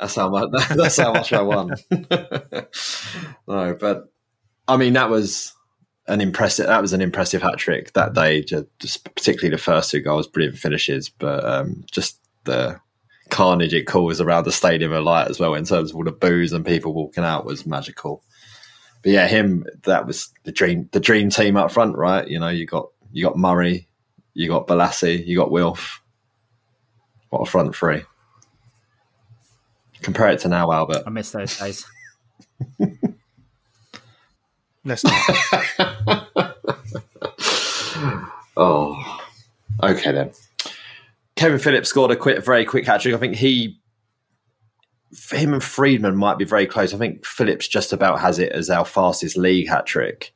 That's 0.00 0.14
how 0.14 0.28
much. 0.30 0.50
That's 0.68 0.96
how 0.96 1.12
much 1.12 1.32
I 1.32 1.42
won. 1.42 1.74
no, 3.48 3.76
but 3.80 4.12
I 4.66 4.76
mean 4.76 4.92
that 4.92 5.10
was 5.10 5.54
an 6.06 6.20
impressive. 6.20 6.66
That 6.66 6.82
was 6.82 6.92
an 6.92 7.00
impressive 7.00 7.42
hat 7.42 7.58
trick 7.58 7.92
that 7.94 8.14
day. 8.14 8.42
Just, 8.42 8.66
just 8.78 9.04
particularly 9.14 9.50
the 9.50 9.62
first 9.62 9.90
two 9.90 10.00
goals, 10.00 10.26
brilliant 10.26 10.58
finishes, 10.58 11.08
but 11.08 11.44
um, 11.44 11.84
just 11.90 12.20
the 12.44 12.80
carnage 13.30 13.74
it 13.74 13.86
caused 13.86 14.20
around 14.20 14.44
the 14.44 14.52
stadium 14.52 14.92
of 14.92 15.04
light 15.04 15.28
as 15.28 15.38
well 15.38 15.54
in 15.54 15.64
terms 15.64 15.90
of 15.90 15.96
all 15.96 16.04
the 16.04 16.12
boos 16.12 16.52
and 16.52 16.64
people 16.64 16.94
walking 16.94 17.24
out 17.24 17.44
was 17.44 17.66
magical. 17.66 18.22
But 19.02 19.12
yeah, 19.12 19.26
him 19.26 19.66
that 19.84 20.06
was 20.06 20.30
the 20.44 20.52
dream. 20.52 20.88
The 20.92 21.00
dream 21.00 21.30
team 21.30 21.56
up 21.56 21.70
front, 21.70 21.96
right? 21.96 22.26
You 22.26 22.38
know, 22.38 22.48
you 22.48 22.66
got 22.66 22.88
you 23.12 23.24
got 23.24 23.36
Murray, 23.36 23.88
you 24.34 24.48
got 24.48 24.66
Bolasie, 24.66 25.26
you 25.26 25.36
got 25.36 25.50
Wilf. 25.50 26.02
What 27.30 27.46
a 27.46 27.50
front 27.50 27.74
three. 27.74 28.02
Compare 30.02 30.28
it 30.30 30.40
to 30.40 30.48
now, 30.48 30.70
Albert. 30.72 31.02
I 31.06 31.10
miss 31.10 31.30
those 31.32 31.58
days. 31.58 31.86
Let's 34.84 35.04
not. 35.04 36.54
Oh, 38.58 39.20
okay 39.80 40.10
then. 40.10 40.32
Kevin 41.36 41.60
Phillips 41.60 41.88
scored 41.88 42.10
a 42.10 42.16
quick, 42.16 42.44
very 42.44 42.64
quick 42.64 42.84
hat 42.84 43.00
trick. 43.00 43.14
I 43.14 43.18
think 43.18 43.36
he, 43.36 43.78
him 45.30 45.54
and 45.54 45.62
Freedman 45.62 46.16
might 46.16 46.38
be 46.38 46.44
very 46.44 46.66
close. 46.66 46.92
I 46.92 46.98
think 46.98 47.24
Phillips 47.24 47.68
just 47.68 47.92
about 47.92 48.20
has 48.20 48.40
it 48.40 48.50
as 48.50 48.68
our 48.68 48.84
fastest 48.84 49.36
league 49.36 49.68
hat 49.68 49.86
trick. 49.86 50.34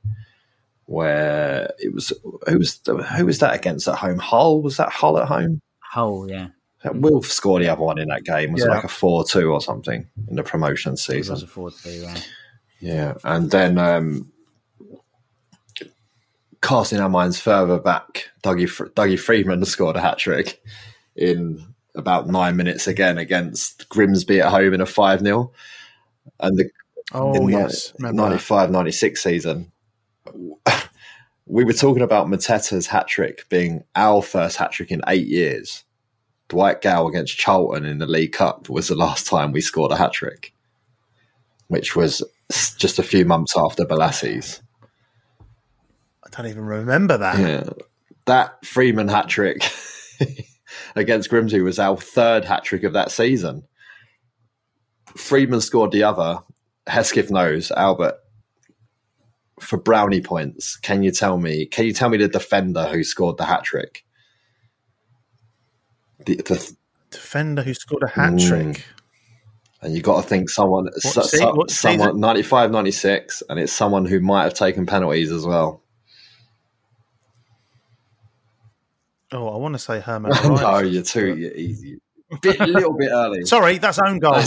Where 0.85 1.73
it 1.79 1.93
was, 1.93 2.13
who 2.49 2.59
was 2.59 2.81
who 2.87 3.27
was 3.27 3.39
that 3.41 3.55
against 3.55 3.89
at 3.89 3.97
home? 3.97 4.19
Hull 4.19 4.63
was 4.63 4.77
that 4.77 4.91
Hull 4.91 5.19
at 5.19 5.27
home? 5.27 5.61
Hull, 5.81 6.31
yeah. 6.31 6.49
Wilf 6.93 7.27
scored 7.27 7.63
the 7.63 7.69
other 7.69 7.83
one 7.83 7.99
in 7.99 8.09
that 8.09 8.25
game. 8.25 8.53
Was 8.53 8.63
it 8.63 8.69
Yeah. 8.69 8.75
like 8.75 8.85
a 8.85 8.89
four-two 8.89 9.53
or 9.53 9.61
something 9.61 10.07
in 10.29 10.37
the 10.37 10.43
promotion 10.43 10.95
It 10.95 10.99
season? 10.99 11.35
was 11.35 11.43
a 11.43 11.47
forward 11.47 11.75
two, 11.83 11.91
yeah. 11.91 12.17
Yeah, 12.81 13.15
and 13.25 13.51
then 13.51 13.79
um, 13.79 14.33
casting 16.61 16.99
our 17.01 17.09
minds 17.09 17.39
further 17.41 17.79
back, 17.79 18.31
Dougie 18.43 18.69
Fr- 18.69 18.87
Dougie 18.87 19.19
Freedman 19.19 19.65
scored 19.67 19.97
a 19.97 20.01
hat 20.01 20.19
trick 20.19 20.61
in 21.17 21.65
about 21.95 22.27
nine 22.29 22.57
minutes 22.57 22.87
again 22.87 23.19
against 23.19 23.89
Grimsby 23.89 24.41
at 24.41 24.51
home 24.51 24.73
in 24.75 24.81
a 24.81 24.87
five 24.87 25.21
0 25.21 25.53
and 26.41 26.57
the 26.59 26.71
Oh, 27.15 27.35
in 27.35 27.49
yes. 27.51 27.93
Remember 27.99 28.23
95 28.23 28.71
96 28.71 29.23
season. 29.23 29.71
We 31.47 31.65
were 31.65 31.73
talking 31.75 32.03
about 32.03 32.29
Mateta's 32.29 32.87
hat 32.87 33.07
trick 33.09 33.47
being 33.51 33.85
our 33.95 34.23
first 34.23 34.57
hat 34.57 34.73
trick 34.73 34.91
in 34.91 35.03
eight 35.09 35.27
years. 35.27 35.85
Dwight 36.53 36.83
Gayle 36.83 37.09
against 37.09 37.39
Charlton 37.39 37.87
in 37.87 37.97
the 37.97 38.07
League 38.07 38.33
Cup 38.33 38.69
was 38.69 38.89
the 38.89 38.95
last 38.95 39.27
time 39.27 39.53
we 39.53 39.63
scored 39.63 39.91
a 39.91 39.97
hat 39.97 40.13
trick, 40.13 40.53
which 41.69 41.97
was 41.97 42.23
just 42.77 42.99
a 42.99 43.03
few 43.03 43.25
months 43.25 43.57
after 43.57 43.87
Bolasie's. 43.87 44.61
I 45.41 46.29
don't 46.31 46.49
even 46.49 46.67
remember 46.67 47.17
that. 47.17 47.39
Yeah. 47.39 47.71
That 48.27 48.67
Freedman 48.67 49.09
hat 49.09 49.31
trick 49.31 49.67
against 50.95 51.31
Grimsby 51.31 51.63
was 51.63 51.79
our 51.79 51.97
third 51.97 52.45
hat 52.45 52.65
trick 52.65 52.83
of 52.83 52.93
that 52.93 53.11
season. 53.11 53.63
Freedman 55.17 55.63
scored 55.63 55.91
the 55.91 56.03
other. 56.03 56.41
Hesketh 56.87 57.31
knows. 57.31 57.71
Albert, 57.71 58.17
for 59.59 59.79
brownie 59.79 60.21
points, 60.21 60.77
can 60.77 61.03
you 61.03 61.13
tell 61.13 61.39
me? 61.39 61.65
Can 61.65 61.87
you 61.87 61.95
tell 61.95 62.11
me 62.11 62.19
the 62.19 62.29
defender 62.29 62.89
who 62.89 63.05
scored 63.05 63.39
the 63.39 63.47
hat 63.47 63.65
trick? 63.65 64.05
The, 66.27 66.37
the, 66.37 66.77
Defender 67.11 67.63
who 67.63 67.75
scored 67.75 68.03
a 68.05 68.09
hat 68.09 68.33
Mm. 68.33 68.49
trick. 68.49 68.85
and 69.83 69.95
you've 69.95 70.03
got 70.05 70.23
to 70.23 70.27
think 70.29 70.49
someone, 70.49 70.91
so, 71.01 71.23
so- 71.23 71.55
what 71.55 71.71
someone 71.71 72.09
season? 72.09 72.21
95, 72.21 72.71
96, 72.71 73.43
and 73.51 73.59
it's 73.59 73.73
someone 73.73 74.05
who 74.07 74.21
might 74.21 74.45
have 74.45 74.55
taken 74.55 74.87
penalties 74.87 75.31
as 75.31 75.45
well. 75.45 75.83
Oh, 79.33 79.49
I 79.49 79.57
want 79.57 79.75
to 79.75 79.79
say 79.79 80.01
Herman. 80.05 80.33
no, 80.45 80.79
you're 80.81 81.03
too 81.03 81.37
you're 81.39 81.53
easy. 81.53 81.99
Bit, 82.41 82.61
a 82.61 82.67
little 82.67 82.97
bit 82.97 83.11
early. 83.13 83.45
Sorry, 83.45 83.77
that's 83.79 83.99
own 83.99 84.19
goal. 84.19 84.41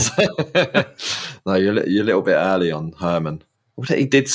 no, 1.46 1.54
you're, 1.54 1.88
you're 1.88 2.02
a 2.04 2.06
little 2.06 2.22
bit 2.24 2.34
early 2.34 2.72
on 2.72 2.94
Herman. 2.94 3.44
What 3.76 3.90
he 3.90 4.06
did? 4.06 4.28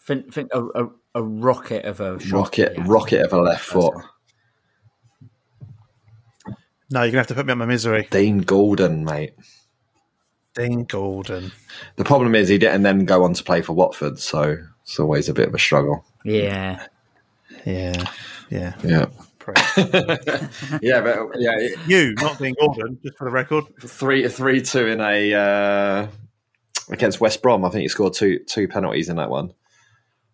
Think, 0.00 0.32
think 0.32 0.50
a, 0.54 0.62
a, 0.62 0.88
a 1.16 1.22
rocket 1.22 1.84
of 1.84 2.00
a 2.00 2.18
shot, 2.18 2.32
Rocket, 2.38 2.72
yeah. 2.76 2.84
rocket 2.86 3.20
of 3.26 3.32
a 3.34 3.40
left 3.40 3.64
foot. 3.64 3.94
No, 6.90 7.02
you're 7.02 7.12
going 7.12 7.12
to 7.12 7.18
have 7.18 7.26
to 7.28 7.34
put 7.34 7.46
me 7.46 7.52
on 7.52 7.58
my 7.58 7.66
misery. 7.66 8.06
Dean 8.10 8.38
Gordon, 8.38 9.04
mate. 9.04 9.34
Dean 10.54 10.84
Gordon. 10.84 11.50
The 11.96 12.04
problem 12.04 12.34
is 12.34 12.48
he 12.48 12.58
didn't 12.58 12.82
then 12.82 13.04
go 13.04 13.24
on 13.24 13.34
to 13.34 13.42
play 13.42 13.60
for 13.62 13.72
Watford, 13.72 14.18
so 14.18 14.56
it's 14.82 15.00
always 15.00 15.28
a 15.28 15.34
bit 15.34 15.48
of 15.48 15.54
a 15.54 15.58
struggle. 15.58 16.04
Yeah. 16.24 16.86
Yeah. 17.64 18.04
Yeah. 18.50 18.74
Yeah, 18.84 19.06
yeah, 20.80 21.00
but 21.02 21.18
yeah, 21.38 21.52
it- 21.58 21.78
you, 21.86 22.14
not 22.14 22.38
Dean 22.38 22.54
Gordon, 22.58 22.98
just 23.04 23.18
for 23.18 23.24
the 23.24 23.30
record. 23.30 23.64
three 23.80 24.26
three 24.28 24.62
two 24.62 24.86
in 24.86 25.00
a 25.02 25.34
uh, 25.34 26.06
against 26.90 27.20
West 27.20 27.42
Brom. 27.42 27.62
I 27.64 27.68
think 27.68 27.82
he 27.82 27.88
scored 27.88 28.14
two 28.14 28.38
two 28.46 28.68
penalties 28.68 29.10
in 29.10 29.16
that 29.16 29.28
one. 29.28 29.52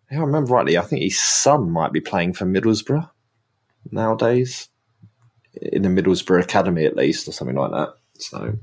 If 0.09 0.17
I 0.17 0.21
remember 0.21 0.53
rightly, 0.53 0.77
I 0.77 0.81
think 0.81 1.01
his 1.01 1.19
son 1.19 1.69
might 1.71 1.91
be 1.91 1.99
playing 1.99 2.33
for 2.33 2.45
Middlesbrough 2.45 3.09
nowadays, 3.91 4.69
in 5.53 5.81
the 5.81 5.89
Middlesbrough 5.89 6.43
academy 6.43 6.85
at 6.85 6.95
least, 6.95 7.27
or 7.27 7.31
something 7.31 7.55
like 7.55 7.71
that. 7.71 7.93
So, 8.19 8.53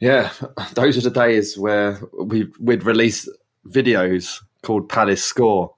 yeah, 0.00 0.32
those 0.74 0.98
are 0.98 1.08
the 1.08 1.10
days 1.10 1.56
where 1.56 2.00
we 2.18 2.48
we'd 2.60 2.84
release 2.84 3.28
videos 3.68 4.40
called 4.62 4.88
Palace 4.88 5.24
Score, 5.24 5.74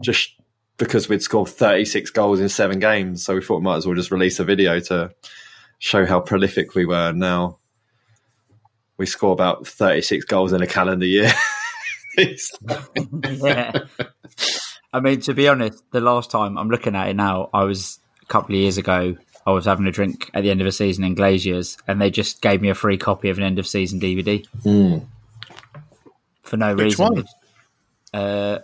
just 0.00 0.30
because 0.76 1.08
we'd 1.08 1.22
scored 1.22 1.48
thirty 1.48 1.84
six 1.84 2.10
goals 2.10 2.40
in 2.40 2.48
seven 2.48 2.78
games. 2.78 3.24
So 3.24 3.34
we 3.34 3.42
thought 3.42 3.58
we 3.58 3.64
might 3.64 3.76
as 3.76 3.86
well 3.86 3.96
just 3.96 4.10
release 4.10 4.38
a 4.38 4.44
video 4.44 4.80
to 4.80 5.12
show 5.78 6.06
how 6.06 6.20
prolific 6.20 6.74
we 6.74 6.86
were. 6.86 7.12
Now 7.12 7.58
we 9.02 9.06
score 9.06 9.32
about 9.32 9.66
36 9.66 10.24
goals 10.26 10.52
in 10.52 10.62
a 10.62 10.66
calendar 10.66 11.04
year. 11.04 11.32
yeah. 13.24 13.72
I 14.92 15.00
mean, 15.00 15.20
to 15.22 15.34
be 15.34 15.48
honest, 15.48 15.82
the 15.90 16.00
last 16.00 16.30
time 16.30 16.56
I'm 16.56 16.68
looking 16.68 16.94
at 16.94 17.08
it 17.08 17.16
now, 17.16 17.50
I 17.52 17.64
was 17.64 17.98
a 18.22 18.26
couple 18.26 18.54
of 18.54 18.60
years 18.60 18.78
ago. 18.78 19.16
I 19.46 19.50
was 19.50 19.64
having 19.64 19.86
a 19.86 19.90
drink 19.90 20.30
at 20.34 20.42
the 20.42 20.50
end 20.50 20.60
of 20.60 20.66
a 20.66 20.72
season 20.72 21.02
in 21.04 21.14
Glaziers, 21.16 21.76
and 21.88 22.00
they 22.00 22.10
just 22.10 22.40
gave 22.42 22.60
me 22.62 22.68
a 22.68 22.74
free 22.74 22.96
copy 22.96 23.28
of 23.28 23.38
an 23.38 23.44
end 23.44 23.58
of 23.58 23.66
season 23.66 23.98
DVD 24.00 24.46
for 26.42 26.56
no 26.56 26.74
Which 26.74 26.84
reason. 26.98 27.04
one? 27.14 27.24
Uh, 28.12 28.58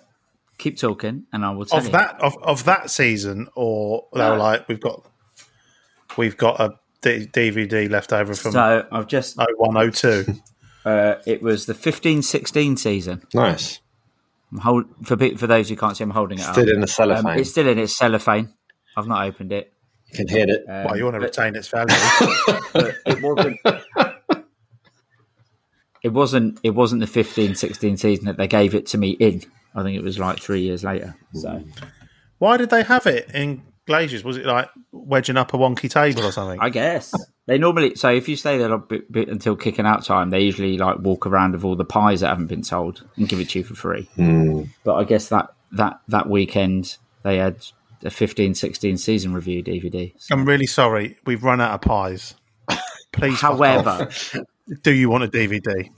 keep 0.58 0.76
talking, 0.78 1.24
and 1.32 1.44
I 1.44 1.50
will 1.50 1.64
tell 1.64 1.78
Of 1.78 1.86
you. 1.86 1.92
that 1.92 2.20
of, 2.20 2.36
of 2.42 2.64
that 2.64 2.90
season, 2.90 3.48
or 3.54 4.06
they 4.14 4.20
were 4.28 4.36
like, 4.36 4.68
we've 4.68 4.80
got 4.80 5.04
we've 6.16 6.36
got 6.36 6.60
a 6.60 6.74
D- 7.00 7.26
DVD 7.26 7.88
left 7.90 8.12
over 8.12 8.34
from 8.34 8.52
So 8.52 8.86
I've 8.90 9.06
just 9.06 9.36
0102. 9.36 10.26
uh, 10.84 11.14
it 11.26 11.42
was 11.42 11.66
the 11.66 11.74
15-16 11.74 12.78
season. 12.78 13.22
nice. 13.34 13.80
I'm 14.50 14.58
hold, 14.58 14.84
for 15.04 15.16
for 15.36 15.46
those 15.46 15.68
who 15.68 15.76
can't 15.76 15.96
see, 15.96 16.04
I'm 16.04 16.10
holding 16.10 16.38
it 16.38 16.42
Still 16.42 16.62
up. 16.68 16.74
in 16.74 16.80
the 16.80 16.86
cellophane. 16.86 17.26
Um, 17.32 17.38
it's 17.38 17.50
still 17.50 17.68
in 17.68 17.78
its 17.78 17.96
cellophane. 17.96 18.52
I've 18.96 19.06
not 19.06 19.26
opened 19.26 19.52
it. 19.52 19.72
You 20.10 20.16
can 20.16 20.28
hit 20.28 20.48
it. 20.48 20.64
Um, 20.68 20.84
well, 20.84 20.96
you 20.96 21.04
want 21.04 21.14
to 21.14 21.20
retain 21.20 21.54
its 21.56 21.68
value. 21.68 21.94
but 22.72 22.94
it 23.06 23.22
wasn't. 23.22 23.60
It 26.02 26.10
wasn't. 26.10 26.60
It 26.62 26.70
wasn't 26.70 27.00
the 27.00 27.06
15-16 27.06 27.98
season 27.98 28.24
that 28.26 28.36
they 28.36 28.46
gave 28.46 28.74
it 28.74 28.86
to 28.88 28.98
me 28.98 29.10
in. 29.10 29.42
I 29.74 29.82
think 29.82 29.98
it 29.98 30.04
was 30.04 30.18
like 30.18 30.40
three 30.40 30.60
years 30.62 30.84
later. 30.84 31.14
So 31.34 31.62
Why 32.38 32.56
did 32.56 32.70
they 32.70 32.82
have 32.84 33.06
it 33.06 33.30
in 33.34 33.62
Glaziers? 33.86 34.22
Was 34.24 34.36
it 34.36 34.46
like 34.46 34.68
wedging 34.92 35.36
up 35.36 35.54
a 35.54 35.58
wonky 35.58 35.90
table 35.90 36.24
or 36.24 36.32
something? 36.32 36.58
I 36.60 36.70
guess 36.70 37.12
they 37.46 37.58
normally. 37.58 37.96
So 37.96 38.10
if 38.10 38.28
you 38.28 38.36
stay 38.36 38.58
there 38.58 38.72
a 38.72 38.78
bit, 38.78 39.10
bit 39.10 39.28
until 39.28 39.56
kicking 39.56 39.86
out 39.86 40.04
time, 40.04 40.30
they 40.30 40.40
usually 40.40 40.78
like 40.78 40.98
walk 41.00 41.26
around 41.26 41.52
with 41.52 41.64
all 41.64 41.76
the 41.76 41.84
pies 41.84 42.20
that 42.20 42.28
haven't 42.28 42.46
been 42.46 42.62
sold 42.62 43.04
and 43.16 43.28
give 43.28 43.40
it 43.40 43.50
to 43.50 43.58
you 43.58 43.64
for 43.64 43.74
free. 43.74 44.08
But 44.84 44.94
I 44.94 45.04
guess 45.04 45.28
that 45.28 45.50
that 45.72 46.00
that 46.08 46.28
weekend 46.28 46.96
they 47.24 47.36
had 47.38 47.64
a 48.02 48.08
15-16 48.08 48.98
season 48.98 49.32
review 49.32 49.62
DVD. 49.62 50.12
So- 50.18 50.34
I'm 50.34 50.44
really 50.44 50.66
sorry. 50.66 51.16
We've 51.26 51.42
run 51.42 51.60
out 51.60 51.72
of 51.72 51.80
pies. 51.80 52.34
Please, 53.12 53.40
However, 53.40 54.10
do 54.82 54.92
you 54.92 55.08
want 55.08 55.24
a 55.24 55.28
DVD? 55.28 55.90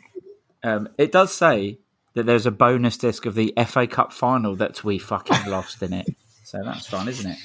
Um, 0.62 0.88
it 0.98 1.12
does 1.12 1.32
say 1.32 1.78
that 2.14 2.26
there's 2.26 2.46
a 2.46 2.50
bonus 2.50 2.96
disc 2.96 3.26
of 3.26 3.34
the 3.34 3.52
FA 3.66 3.86
Cup 3.86 4.12
final 4.12 4.56
that 4.56 4.82
we 4.84 4.98
fucking 4.98 5.50
lost 5.50 5.82
in 5.82 5.92
it. 5.92 6.06
So 6.44 6.58
that's 6.64 6.86
fun, 6.86 7.08
isn't 7.08 7.30
it? 7.30 7.38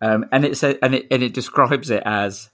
Um, 0.00 0.26
and 0.32 0.44
it 0.44 0.56
says, 0.56 0.76
and 0.82 0.94
it 0.94 1.06
and 1.10 1.22
it 1.22 1.32
describes 1.32 1.90
it 1.90 2.02
as 2.04 2.50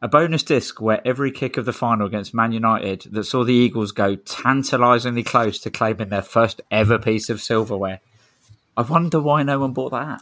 a 0.00 0.08
bonus 0.08 0.42
disc 0.42 0.80
where 0.80 1.00
every 1.06 1.30
kick 1.32 1.56
of 1.56 1.64
the 1.64 1.72
final 1.72 2.06
against 2.06 2.34
Man 2.34 2.52
United 2.52 3.06
that 3.12 3.24
saw 3.24 3.44
the 3.44 3.54
Eagles 3.54 3.92
go 3.92 4.16
tantalisingly 4.16 5.22
close 5.22 5.58
to 5.60 5.70
claiming 5.70 6.08
their 6.08 6.22
first 6.22 6.60
ever 6.70 6.98
piece 6.98 7.30
of 7.30 7.40
silverware. 7.40 8.00
I 8.76 8.82
wonder 8.82 9.20
why 9.20 9.42
no 9.42 9.58
one 9.58 9.72
bought 9.72 9.92
that. 9.92 10.20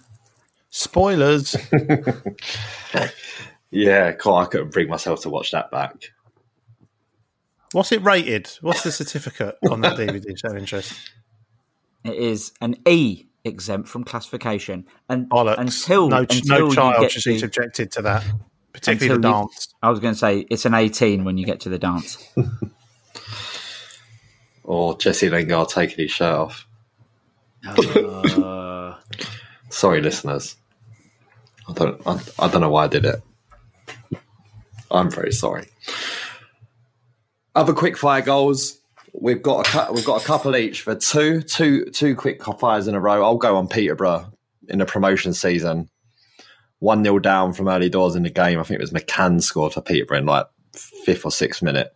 Spoilers. 0.71 1.57
Yeah, 3.73 4.11
God, 4.13 4.41
I 4.41 4.45
couldn't 4.47 4.73
bring 4.73 4.89
myself 4.89 5.21
to 5.23 5.31
watch 5.31 5.53
that 5.53 5.71
back. 5.71 5.95
What's 7.71 7.93
it 7.93 8.03
rated? 8.03 8.49
What's 8.63 8.83
the 8.83 8.91
certificate 8.91 9.57
on 9.71 9.81
that 9.83 9.97
DVD? 9.97 10.37
Show 10.37 10.57
interest. 10.57 10.93
It 12.03 12.15
is 12.15 12.51
an 12.61 12.75
E 12.85 13.27
exempt 13.45 13.89
from 13.89 14.03
classification, 14.03 14.87
and 15.09 15.31
Bollocks. 15.31 15.59
until 15.59 16.09
no, 16.09 16.17
until 16.19 16.43
no 16.69 16.73
child 16.73 17.11
should 17.13 17.23
be 17.31 17.39
subjected 17.39 17.93
to 17.93 18.03
that, 18.03 18.25
particularly 18.73 19.21
the 19.23 19.29
until 19.29 19.31
you- 19.43 19.47
dance. 19.47 19.69
I 19.85 19.89
was 19.91 20.01
going 20.01 20.15
to 20.15 20.19
say 20.19 20.39
it's 20.51 20.65
an 20.65 20.75
eighteen 20.75 21.23
when 21.25 21.39
you 21.39 21.47
get 21.47 21.61
to 21.61 21.69
the 21.69 21.79
dance. 21.79 22.19
Or 24.65 24.97
Jesse 24.97 25.31
Lingard 25.31 25.69
taking 25.69 25.97
his 26.05 26.11
shirt 26.13 26.33
off. 26.35 26.67
Uh, 27.67 28.97
Sorry, 29.71 30.01
listeners. 30.03 30.57
I 31.69 31.73
don't. 31.73 32.07
I, 32.07 32.21
I 32.39 32.49
don't 32.49 32.61
know 32.61 32.71
why 32.71 32.85
I 32.85 32.89
did 32.89 33.05
it. 33.05 33.23
I'm 34.91 35.11
very 35.11 35.33
sorry. 35.33 35.69
Other 37.55 37.73
quick 37.73 37.97
fire 37.97 38.23
goals. 38.23 38.79
We've 39.13 39.43
got 39.43 39.73
a 39.75 39.93
we've 39.93 40.05
got 40.05 40.23
a 40.23 40.27
couple 40.27 40.57
each 40.57 40.83
for 40.83 40.95
two 40.97 41.43
two 41.43 41.85
two 41.87 42.17
quick 42.17 42.43
fires 42.59 42.89
in 42.89 42.95
a 42.95 43.01
row. 43.01 43.23
I'll 43.23 43.37
go 43.37 43.57
on 43.57 43.69
Peterborough 43.69 44.33
in 44.69 44.81
the 44.81 44.87
promotion 44.87 45.33
season. 45.33 45.89
One 46.81 47.05
0 47.05 47.19
down 47.19 47.53
from 47.53 47.69
early 47.69 47.91
doors 47.91 48.17
in 48.17 48.23
the 48.23 48.31
game. 48.31 48.59
I 48.59 48.63
think 48.63 48.81
it 48.81 48.83
was 48.83 48.93
McCann 48.93 49.43
scored 49.43 49.75
for 49.75 49.83
Peterborough 49.83 50.19
in 50.19 50.27
like 50.27 50.47
fifth 51.05 51.25
or 51.25 51.31
sixth 51.31 51.63
minute, 51.63 51.95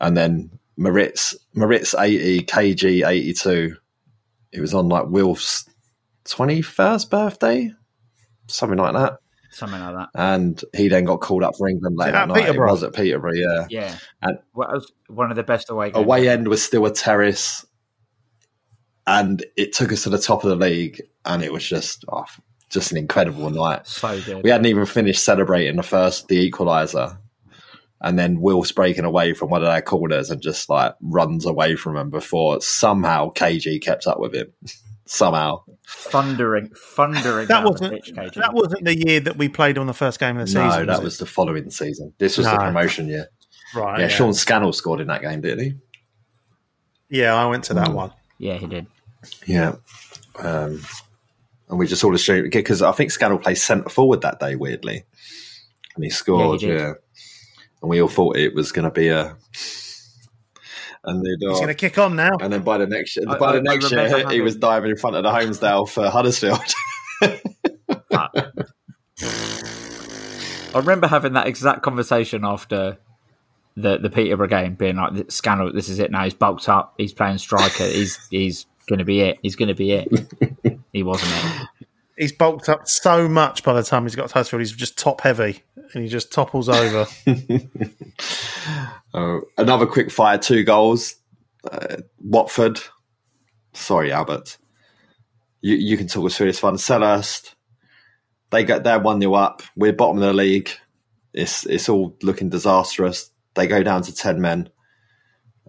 and 0.00 0.16
then 0.16 0.50
Maritz 0.76 1.34
Maritz 1.54 1.94
eighty 1.94 2.40
KG 2.40 3.06
eighty 3.06 3.32
two. 3.32 3.76
It 4.52 4.60
was 4.60 4.74
on 4.74 4.88
like 4.88 5.06
Wilf's 5.06 5.68
twenty 6.24 6.62
first 6.62 7.10
birthday, 7.10 7.72
something 8.46 8.78
like 8.78 8.92
that. 8.94 9.18
something 9.50 9.80
like 9.80 9.94
that. 9.94 10.08
And 10.14 10.62
he 10.74 10.88
then 10.88 11.04
got 11.04 11.20
called 11.20 11.42
up 11.42 11.56
for 11.56 11.68
England 11.68 11.96
later 11.96 12.12
that 12.12 12.22
at 12.22 12.28
night. 12.28 12.44
Peterborough? 12.46 12.68
It 12.68 12.72
was 12.72 12.82
at 12.82 12.94
Peterborough, 12.94 13.32
yeah. 13.34 13.66
Yeah, 13.70 13.98
And- 14.22 14.38
well, 14.54 14.68
was 14.72 14.92
one 15.08 15.30
of 15.30 15.36
the 15.36 15.42
best 15.42 15.70
away 15.70 15.90
games. 15.90 16.04
Away 16.04 16.28
end 16.28 16.48
was 16.48 16.62
still 16.62 16.84
a 16.86 16.90
terrace, 16.92 17.66
and 19.06 19.44
it 19.56 19.72
took 19.72 19.92
us 19.92 20.04
to 20.04 20.10
the 20.10 20.18
top 20.18 20.44
of 20.44 20.50
the 20.50 20.56
league, 20.56 21.02
and 21.24 21.42
it 21.42 21.52
was 21.52 21.66
just 21.66 22.04
oh, 22.12 22.24
just 22.70 22.92
an 22.92 22.98
incredible 22.98 23.50
night. 23.50 23.86
so 23.86 24.20
good. 24.22 24.42
We 24.44 24.50
hadn't 24.50 24.66
even 24.66 24.86
finished 24.86 25.24
celebrating 25.24 25.76
the 25.76 25.82
first 25.82 26.28
the 26.28 26.50
equaliser, 26.50 27.18
and 28.02 28.18
then 28.18 28.40
Will's 28.40 28.72
breaking 28.72 29.04
away 29.04 29.32
from 29.32 29.48
one 29.50 29.62
of 29.62 29.68
their 29.68 29.80
corners 29.82 30.30
and 30.30 30.42
just 30.42 30.68
like 30.68 30.94
runs 31.00 31.46
away 31.46 31.76
from 31.76 31.96
him 31.96 32.10
before 32.10 32.60
somehow 32.60 33.30
KG 33.32 33.80
kept 33.82 34.06
up 34.06 34.18
with 34.20 34.34
him. 34.34 34.52
somehow, 35.04 35.62
thundering, 35.86 36.70
thundering. 36.94 37.46
That 37.48 37.64
wasn't 37.64 37.92
pitch, 37.92 38.14
KG. 38.14 38.34
that 38.34 38.54
wasn't 38.54 38.84
the 38.84 38.96
year 38.96 39.20
that 39.20 39.36
we 39.36 39.48
played 39.48 39.76
on 39.76 39.86
the 39.86 39.92
first 39.92 40.18
game 40.18 40.38
of 40.38 40.46
the 40.48 40.54
no, 40.54 40.68
season. 40.70 40.86
No, 40.86 40.92
that 40.92 40.98
was 41.02 41.04
was 41.14 41.18
the 41.18 41.26
following 41.26 41.70
season. 41.70 42.14
This 42.18 42.38
was 42.38 42.46
the 42.46 42.56
promotion 42.56 43.08
year. 43.08 43.28
right. 43.74 43.98
Yeah, 43.98 44.06
Yeah, 44.06 44.08
Sean 44.08 44.32
Scannell 44.32 44.72
scored 44.72 45.00
in 45.00 45.08
that 45.08 45.20
game, 45.20 45.40
didn't 45.42 45.64
he? 45.64 45.74
Yeah, 47.10 47.34
I 47.34 47.46
went 47.46 47.64
to 47.64 47.74
that 47.74 47.88
Mm. 47.88 47.94
one. 47.94 48.12
Yeah, 48.38 48.54
he 48.54 48.66
did. 48.66 48.86
Yeah. 49.46 49.74
Um, 50.38 50.80
and 51.68 51.78
we 51.78 51.86
just 51.86 52.02
all 52.04 52.14
assumed 52.14 52.50
because 52.50 52.80
I 52.80 52.92
think 52.92 53.10
Scannell 53.10 53.38
played 53.38 53.58
centre 53.58 53.88
forward 53.90 54.22
that 54.22 54.40
day, 54.40 54.56
weirdly, 54.56 55.04
and 55.94 56.04
he 56.04 56.10
scored. 56.10 56.62
Yeah, 56.62 56.68
he 56.68 56.74
Yeah, 56.74 56.86
did. 56.86 56.96
And 57.82 57.90
we 57.90 58.00
all 58.00 58.08
thought 58.08 58.36
it 58.36 58.54
was 58.54 58.72
going 58.72 58.84
to 58.84 58.90
be 58.90 59.08
a. 59.08 59.36
And 61.04 61.18
then, 61.26 61.36
He's 61.40 61.58
going 61.58 61.66
to 61.66 61.74
kick 61.74 61.98
on 61.98 62.14
now. 62.14 62.30
and 62.40 62.52
then 62.52 62.62
by 62.62 62.78
the 62.78 62.86
next 62.86 63.18
I- 63.28 63.36
by 63.38 63.48
I- 63.48 63.52
the 63.54 63.62
next 63.62 63.90
year, 63.90 64.28
he 64.30 64.40
was 64.40 64.54
diving 64.56 64.90
in 64.90 64.96
front 64.96 65.16
of 65.16 65.24
the 65.24 65.30
Holmesdale 65.30 65.88
for 65.88 66.08
Huddersfield. 66.08 66.60
Ah. 68.14 68.30
I 70.74 70.78
remember 70.78 71.06
having 71.06 71.34
that 71.34 71.46
exact 71.46 71.82
conversation 71.82 72.44
after 72.44 72.98
the 73.76 73.98
the 73.98 74.10
Peterborough 74.10 74.48
game, 74.48 74.74
being 74.74 74.96
like, 74.96 75.30
"Scannell, 75.30 75.72
this 75.72 75.88
is 75.88 75.98
it 75.98 76.10
now. 76.10 76.24
He's 76.24 76.34
bulked 76.34 76.68
up. 76.68 76.94
He's 76.98 77.12
playing 77.12 77.38
striker. 77.38 77.84
he's 77.84 78.18
he's 78.30 78.66
going 78.88 78.98
to 78.98 79.04
be 79.04 79.20
it. 79.20 79.38
He's 79.42 79.56
going 79.56 79.68
to 79.68 79.74
be 79.74 79.92
it." 79.92 80.08
he 80.92 81.02
wasn't 81.02 81.32
it. 81.80 81.81
He's 82.16 82.32
bulked 82.32 82.68
up 82.68 82.88
so 82.88 83.28
much 83.28 83.62
by 83.62 83.72
the 83.72 83.82
time 83.82 84.02
he's 84.04 84.14
got 84.16 84.28
to 84.28 84.34
Huddersfield. 84.34 84.60
He's 84.60 84.72
just 84.72 84.98
top 84.98 85.22
heavy 85.22 85.62
and 85.94 86.02
he 86.02 86.08
just 86.08 86.32
topples 86.32 86.68
over. 86.68 87.06
Uh, 89.14 89.40
another 89.58 89.86
quick 89.86 90.10
fire, 90.10 90.38
two 90.38 90.64
goals. 90.64 91.16
Uh, 91.70 91.96
Watford. 92.20 92.80
Sorry, 93.72 94.12
Albert. 94.12 94.58
You 95.62 95.76
you 95.76 95.96
can 95.96 96.08
talk 96.08 96.26
us 96.26 96.36
through 96.36 96.48
this 96.48 96.62
one. 96.62 96.76
Selhurst. 96.76 97.54
They 98.50 98.64
get 98.64 98.84
they're 98.84 98.98
one 98.98 99.20
0 99.20 99.32
up. 99.34 99.62
We're 99.76 99.92
bottom 99.92 100.18
of 100.18 100.24
the 100.24 100.32
league. 100.34 100.70
It's 101.32 101.64
it's 101.66 101.88
all 101.88 102.16
looking 102.22 102.50
disastrous. 102.50 103.30
They 103.54 103.66
go 103.66 103.82
down 103.82 104.02
to 104.02 104.14
ten 104.14 104.40
men 104.40 104.68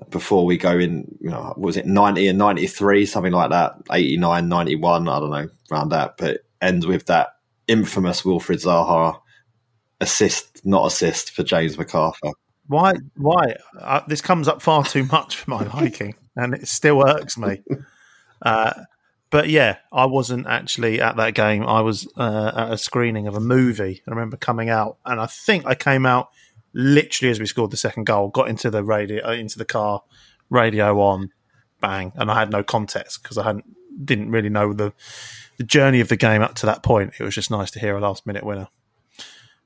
before 0.10 0.46
we 0.46 0.58
go 0.58 0.78
in. 0.78 1.18
You 1.20 1.30
know, 1.30 1.54
was 1.58 1.78
it 1.78 1.86
ninety 1.86 2.28
and 2.28 2.38
ninety 2.38 2.68
three, 2.68 3.06
something 3.06 3.34
like 3.34 3.50
that? 3.52 3.76
89, 3.92 4.48
91, 4.48 5.08
I 5.08 5.20
don't 5.20 5.32
know, 5.32 5.48
around 5.72 5.90
that. 5.90 6.18
But 6.18 6.42
ends 6.62 6.86
with 6.86 7.06
that 7.08 7.36
infamous 7.68 8.22
Wilfried 8.24 8.64
Zaha 8.64 9.20
assist, 10.02 10.66
not 10.66 10.86
assist 10.86 11.32
for 11.32 11.44
James 11.44 11.78
McArthur. 11.78 12.34
Why? 12.68 12.94
Why? 13.16 13.56
Uh, 13.80 14.02
this 14.08 14.22
comes 14.22 14.48
up 14.48 14.62
far 14.62 14.84
too 14.84 15.06
much 15.06 15.38
for 15.38 15.50
my 15.50 15.64
liking, 15.74 16.16
and 16.36 16.54
it 16.54 16.68
still 16.68 17.08
irks 17.08 17.38
me. 17.38 17.62
Uh, 18.46 18.74
but 19.30 19.48
yeah, 19.48 19.78
I 19.92 20.06
wasn't 20.06 20.48
actually 20.48 21.00
at 21.00 21.16
that 21.16 21.34
game. 21.34 21.64
I 21.64 21.80
was 21.80 22.06
uh, 22.18 22.52
at 22.54 22.74
a 22.74 22.78
screening 22.78 23.26
of 23.26 23.36
a 23.36 23.40
movie. 23.40 24.02
I 24.06 24.12
remember 24.12 24.36
coming 24.36 24.70
out, 24.70 24.98
and 25.06 25.18
I 25.18 25.28
think 25.28 25.66
I 25.66 25.76
came 25.76 26.06
out 26.06 26.30
literally 26.74 27.32
as 27.32 27.40
we 27.40 27.46
scored 27.46 27.72
the 27.72 27.78
second 27.78 28.06
goal. 28.06 28.30
Got 28.30 28.50
into 28.50 28.70
the 28.70 28.84
radio, 28.84 29.26
uh, 29.28 29.32
into 29.34 29.58
the 29.58 29.66
car, 29.66 30.04
radio 30.50 31.00
on, 31.02 31.32
bang, 31.82 32.12
and 32.16 32.30
I 32.32 32.40
had 32.40 32.52
no 32.52 32.64
context 32.64 33.22
because 33.24 33.38
I 33.38 33.44
hadn't 33.44 33.66
didn't 34.06 34.32
really 34.32 34.50
know 34.50 34.74
the 34.74 34.92
the 35.58 35.64
journey 35.64 36.00
of 36.00 36.08
the 36.08 36.16
game 36.18 36.42
up 36.42 36.56
to 36.56 36.66
that 36.66 36.82
point. 36.84 37.14
It 37.20 37.24
was 37.24 37.36
just 37.36 37.52
nice 37.52 37.70
to 37.72 37.80
hear 37.80 37.96
a 37.96 38.00
last 38.00 38.26
minute 38.26 38.44
winner, 38.44 38.68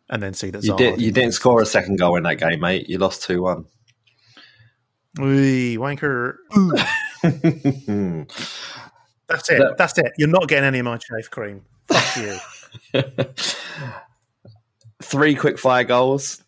and 0.10 0.22
then 0.22 0.34
see 0.34 0.50
that 0.52 0.64
You 0.64 0.74
Zaha 0.74 0.78
did. 0.78 1.02
You 1.02 1.12
didn't 1.12 1.32
score 1.34 1.62
a 1.62 1.66
second 1.66 1.98
goal 1.98 2.16
in 2.18 2.24
that 2.24 2.36
game, 2.36 2.60
mate. 2.60 2.90
You 2.90 2.98
lost 2.98 3.24
two 3.24 3.42
one. 3.44 3.66
Wee, 5.18 5.78
wanker. 5.80 6.36
That's 9.28 9.50
it. 9.50 9.58
That- 9.60 9.76
That's 9.78 9.98
it. 9.98 10.12
You're 10.18 10.28
not 10.30 10.48
getting 10.48 10.66
any 10.66 10.80
of 10.80 10.86
my 10.86 10.98
chafe 10.98 11.30
cream. 11.30 11.64
Fuck 11.88 12.18
you. 12.18 12.38
Three 15.02 15.36
quick 15.36 15.58
fire 15.60 15.84
goals. 15.84 16.44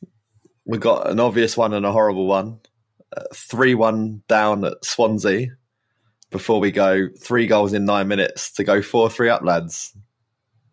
We 0.69 0.77
got 0.77 1.09
an 1.09 1.19
obvious 1.19 1.57
one 1.57 1.73
and 1.73 1.83
a 1.83 1.91
horrible 1.91 2.27
one. 2.27 2.59
Uh, 3.15 3.23
three 3.33 3.73
one 3.73 4.21
down 4.27 4.63
at 4.63 4.85
Swansea. 4.85 5.47
Before 6.29 6.59
we 6.59 6.69
go, 6.71 7.07
three 7.19 7.47
goals 7.47 7.73
in 7.73 7.85
nine 7.85 8.07
minutes 8.07 8.51
to 8.53 8.63
go 8.63 8.83
four 8.83 9.09
three 9.09 9.29
up, 9.29 9.41
lads. 9.43 9.97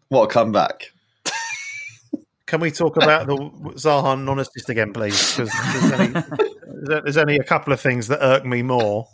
What 0.08 0.24
a 0.24 0.26
comeback! 0.28 0.92
Can 2.46 2.60
we 2.60 2.70
talk 2.70 2.98
about 2.98 3.26
the 3.26 3.36
Zaha 3.76 4.22
non-assist 4.22 4.68
again, 4.68 4.92
please? 4.92 5.34
Because 5.34 5.50
there's 5.72 5.92
only, 5.92 6.06
there's- 6.12 7.02
there's 7.04 7.16
only 7.16 7.36
a 7.38 7.42
couple 7.44 7.72
of 7.72 7.80
things 7.80 8.08
that 8.08 8.22
irk 8.22 8.44
me 8.44 8.60
more, 8.62 9.08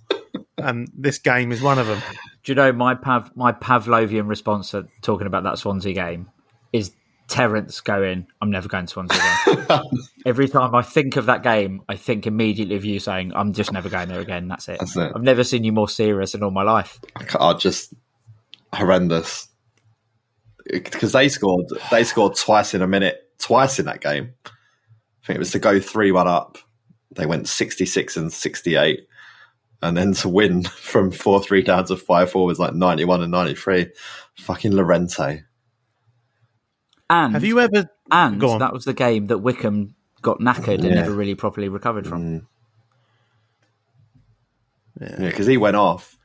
and 0.58 0.90
this 0.98 1.18
game 1.18 1.52
is 1.52 1.62
one 1.62 1.78
of 1.78 1.86
them. 1.86 2.02
Do 2.42 2.50
you 2.50 2.56
know 2.56 2.72
my 2.72 2.96
Pav, 2.96 3.30
my 3.36 3.52
Pavlovian 3.52 4.28
response 4.28 4.72
to 4.72 4.88
talking 5.00 5.28
about 5.28 5.44
that 5.44 5.58
Swansea 5.58 5.94
game 5.94 6.28
is 6.72 6.90
Terence 7.32 7.80
going, 7.80 8.26
"I'm 8.42 8.50
never 8.50 8.68
going 8.68 8.84
to 8.84 8.92
Swansea 8.92 9.18
again." 9.46 9.84
Every 10.26 10.48
time 10.48 10.74
I 10.74 10.82
think 10.82 11.16
of 11.16 11.26
that 11.26 11.42
game, 11.42 11.80
I 11.88 11.96
think 11.96 12.26
immediately 12.26 12.76
of 12.76 12.84
you 12.84 13.00
saying, 13.00 13.32
"I'm 13.34 13.54
just 13.54 13.72
never 13.72 13.88
going 13.88 14.08
there 14.08 14.20
again." 14.20 14.48
That's 14.48 14.68
it. 14.68 14.78
That's 14.78 14.94
it. 14.98 15.12
I've 15.16 15.22
never 15.22 15.42
seen 15.42 15.64
you 15.64 15.72
more 15.72 15.88
serious 15.88 16.34
in 16.34 16.42
all 16.42 16.50
my 16.50 16.62
life. 16.62 17.00
are 17.38 17.54
just 17.54 17.94
horrendous 18.74 19.48
because 20.70 21.12
they 21.12 21.30
scored. 21.30 21.64
They 21.90 22.04
scored 22.04 22.36
twice 22.36 22.74
in 22.74 22.82
a 22.82 22.86
minute, 22.86 23.30
twice 23.38 23.78
in 23.78 23.86
that 23.86 24.02
game. 24.02 24.34
I 24.44 25.26
think 25.26 25.36
it 25.36 25.38
was 25.38 25.52
to 25.52 25.58
go 25.58 25.80
three 25.80 26.12
one 26.12 26.28
up. 26.28 26.58
They 27.12 27.24
went 27.24 27.48
sixty 27.48 27.86
six 27.86 28.14
and 28.14 28.30
sixty 28.30 28.76
eight, 28.76 29.06
and 29.80 29.96
then 29.96 30.12
to 30.16 30.28
win 30.28 30.64
from 30.76 31.10
four 31.10 31.42
three 31.42 31.62
down 31.62 31.86
to 31.86 31.96
five 31.96 32.30
four 32.30 32.44
was 32.44 32.58
like 32.58 32.74
ninety 32.74 33.06
one 33.06 33.22
and 33.22 33.32
ninety 33.32 33.54
three. 33.54 33.86
Fucking 34.36 34.72
Llorente. 34.72 35.44
And 37.12 37.34
Have 37.34 37.44
you 37.44 37.60
ever? 37.60 37.90
and 38.10 38.40
Go 38.40 38.52
on. 38.52 38.60
that 38.60 38.72
was 38.72 38.86
the 38.86 38.94
game 38.94 39.26
that 39.26 39.38
Wickham 39.38 39.94
got 40.22 40.38
knackered 40.38 40.82
and 40.82 40.94
never 40.94 41.12
really 41.12 41.34
properly 41.34 41.68
recovered 41.68 42.06
from. 42.06 42.22
Mm. 42.22 42.46
Yeah, 44.98 45.16
because 45.28 45.46
he 45.46 45.58
went 45.58 45.76
off. 45.76 46.16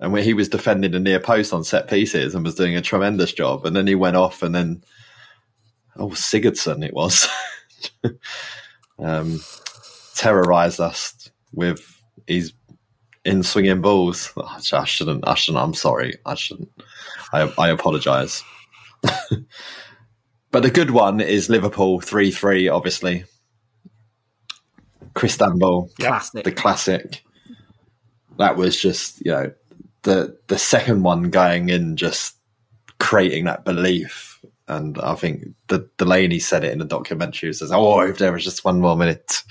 And 0.00 0.12
when 0.12 0.24
he 0.24 0.32
was 0.32 0.48
defending 0.48 0.92
the 0.92 1.00
near 1.00 1.20
post 1.20 1.52
on 1.52 1.62
set 1.62 1.90
pieces 1.90 2.34
and 2.34 2.42
was 2.42 2.54
doing 2.54 2.74
a 2.74 2.80
tremendous 2.80 3.32
job, 3.34 3.66
and 3.66 3.76
then 3.76 3.86
he 3.86 3.94
went 3.96 4.16
off, 4.16 4.42
and 4.42 4.54
then 4.54 4.82
oh 5.96 6.10
Sigurdsson 6.10 6.86
it 6.86 6.94
was, 6.94 7.28
um, 8.98 9.40
terrorized 10.14 10.80
us 10.80 11.30
with 11.52 12.00
his 12.26 12.54
in 13.26 13.42
swinging 13.42 13.82
balls. 13.82 14.32
Oh, 14.38 14.58
I 14.72 14.84
shouldn't. 14.84 15.28
I 15.28 15.34
shouldn't. 15.34 15.62
I'm 15.62 15.74
sorry. 15.74 16.14
I 16.24 16.34
shouldn't. 16.34 16.70
I 17.32 17.52
I 17.58 17.68
apologize. 17.68 18.42
but 20.50 20.62
the 20.62 20.70
good 20.70 20.90
one 20.90 21.20
is 21.20 21.48
Liverpool 21.50 22.00
3 22.00 22.30
3, 22.30 22.68
obviously. 22.68 23.24
Crystanbul, 25.14 25.94
Classic. 25.96 26.44
the 26.44 26.52
classic. 26.52 27.22
That 28.38 28.56
was 28.56 28.80
just, 28.80 29.20
you 29.24 29.32
know, 29.32 29.52
the 30.02 30.38
the 30.46 30.58
second 30.58 31.02
one 31.02 31.30
going 31.30 31.70
in, 31.70 31.96
just 31.96 32.36
creating 33.00 33.44
that 33.46 33.64
belief. 33.64 34.40
And 34.68 34.96
I 34.98 35.14
think 35.16 35.44
the 35.68 35.88
Delaney 35.96 36.38
said 36.38 36.62
it 36.62 36.72
in 36.72 36.78
the 36.78 36.84
documentary. 36.84 37.48
He 37.48 37.52
says, 37.52 37.72
"Oh, 37.72 38.00
if 38.00 38.18
there 38.18 38.32
was 38.32 38.44
just 38.44 38.64
one 38.64 38.80
more 38.80 38.96
minute, 38.96 39.42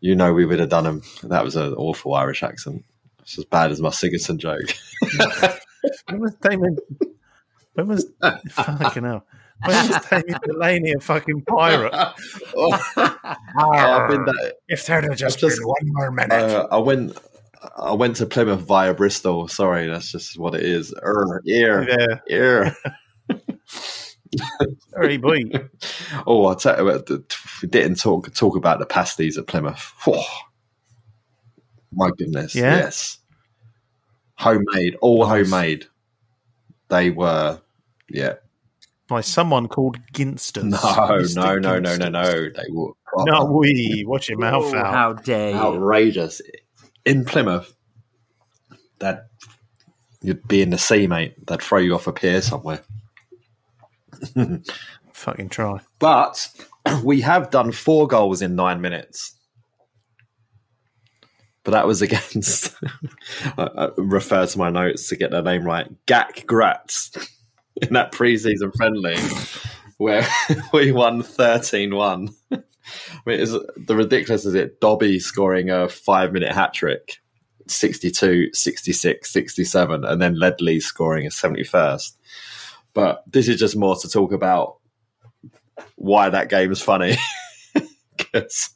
you 0.00 0.14
know, 0.14 0.32
we 0.32 0.46
would 0.46 0.60
have 0.60 0.70
done 0.70 0.86
him." 0.86 1.02
That 1.24 1.44
was 1.44 1.56
an 1.56 1.74
awful 1.74 2.14
Irish 2.14 2.42
accent. 2.42 2.82
It's 3.20 3.36
as 3.36 3.44
bad 3.44 3.70
as 3.70 3.80
my 3.80 3.90
Sigurdsson 3.90 4.38
joke. 4.38 4.74
When 6.08 6.20
was 6.20 6.34
Damon? 6.36 6.76
When 7.74 7.86
was 7.88 8.06
fucking 8.50 9.04
hell? 9.04 9.24
When 9.64 9.88
was 9.88 10.06
Damien 10.06 10.38
Delaney 10.46 10.92
a 10.92 11.00
fucking 11.00 11.42
pirate? 11.42 11.92
oh, 12.56 12.78
I've 13.56 14.08
been 14.08 14.24
that, 14.24 14.54
If 14.68 14.86
there'd 14.86 15.04
have 15.04 15.16
just, 15.16 15.38
just- 15.40 15.58
been 15.58 15.66
one 15.66 15.76
more 15.84 16.10
minute. 16.10 16.32
uh, 16.32 16.68
I 16.70 16.78
went. 16.78 17.16
I 17.76 17.92
went 17.92 18.14
to 18.16 18.26
Plymouth 18.26 18.60
via 18.60 18.94
Bristol. 18.94 19.48
Sorry, 19.48 19.88
that's 19.88 20.12
just 20.12 20.38
what 20.38 20.54
it 20.54 20.62
is. 20.62 20.94
Er, 21.02 21.42
ear, 21.44 21.88
yeah, 21.88 22.18
ear. 22.30 22.76
sorry, 24.92 25.16
boy. 25.16 25.42
Oh, 26.26 26.46
I 26.46 26.54
tell 26.54 26.78
you, 26.78 26.84
what, 26.84 27.06
the- 27.06 27.24
we 27.62 27.68
didn't 27.68 27.96
talk 27.96 28.32
talk 28.34 28.56
about 28.56 28.78
the 28.78 28.86
pasties 28.86 29.36
at 29.38 29.48
Plymouth. 29.48 29.92
Whew. 30.04 30.22
My 31.92 32.10
goodness, 32.16 32.54
Yeah? 32.54 32.76
yes, 32.76 33.18
homemade, 34.34 34.96
all 35.00 35.26
Nice. 35.26 35.50
homemade. 35.50 35.86
They 36.90 37.10
were, 37.10 37.60
yeah. 38.08 38.34
By 39.08 39.22
someone 39.22 39.68
called 39.68 39.96
Ginsters. 40.12 40.64
No, 40.64 40.76
Mr. 40.78 41.34
no, 41.36 41.56
no, 41.58 41.78
no, 41.78 41.96
no, 41.96 42.08
no. 42.10 42.32
They 42.50 42.66
were 42.70 42.92
proper 43.06 43.30
No, 43.30 43.44
we 43.46 44.04
watch 44.06 44.28
your 44.28 44.38
mouth 44.38 44.64
Oh, 44.66 44.76
out. 44.76 44.92
how 44.94 45.12
dare 45.14 45.50
you? 45.50 45.56
outrageous 45.56 46.42
in 47.06 47.24
Plymouth. 47.24 47.74
That 48.98 49.28
you'd 50.20 50.46
be 50.46 50.60
in 50.60 50.70
the 50.70 50.78
sea, 50.78 51.06
mate. 51.06 51.34
They'd 51.46 51.62
throw 51.62 51.78
you 51.78 51.94
off 51.94 52.06
a 52.06 52.12
pier 52.12 52.42
somewhere. 52.42 52.80
Fucking 55.12 55.48
try. 55.48 55.80
But 55.98 56.48
we 57.04 57.20
have 57.22 57.50
done 57.50 57.72
four 57.72 58.06
goals 58.08 58.42
in 58.42 58.56
nine 58.56 58.80
minutes. 58.82 59.34
But 61.64 61.70
that 61.72 61.86
was 61.86 62.02
against, 62.02 62.74
I, 63.56 63.68
I 63.76 63.88
refer 63.96 64.46
to 64.46 64.58
my 64.58 64.68
notes 64.70 65.08
to 65.08 65.16
get 65.16 65.30
their 65.30 65.42
name 65.42 65.64
right, 65.64 65.86
Gak 66.06 66.44
Gratz 66.46 67.10
in 67.82 67.94
that 67.94 68.12
preseason 68.12 68.74
friendly 68.76 69.16
where 69.98 70.26
we 70.72 70.92
won 70.92 71.22
13 71.22 71.94
1. 71.94 72.28
I 72.52 72.60
mean, 73.26 73.46
the 73.76 73.96
ridiculous 73.96 74.46
is 74.46 74.54
it 74.54 74.80
Dobby 74.80 75.18
scoring 75.18 75.68
a 75.70 75.88
five 75.88 76.32
minute 76.32 76.52
hat 76.52 76.72
trick, 76.72 77.18
62, 77.66 78.54
66, 78.54 79.30
67, 79.30 80.04
and 80.04 80.22
then 80.22 80.38
Ledley 80.38 80.80
scoring 80.80 81.26
a 81.26 81.30
71st. 81.30 82.12
But 82.94 83.22
this 83.30 83.48
is 83.48 83.58
just 83.58 83.76
more 83.76 83.96
to 83.96 84.08
talk 84.08 84.32
about 84.32 84.78
why 85.96 86.30
that 86.30 86.48
game 86.48 86.72
is 86.72 86.80
funny. 86.80 87.16
Because 88.16 88.70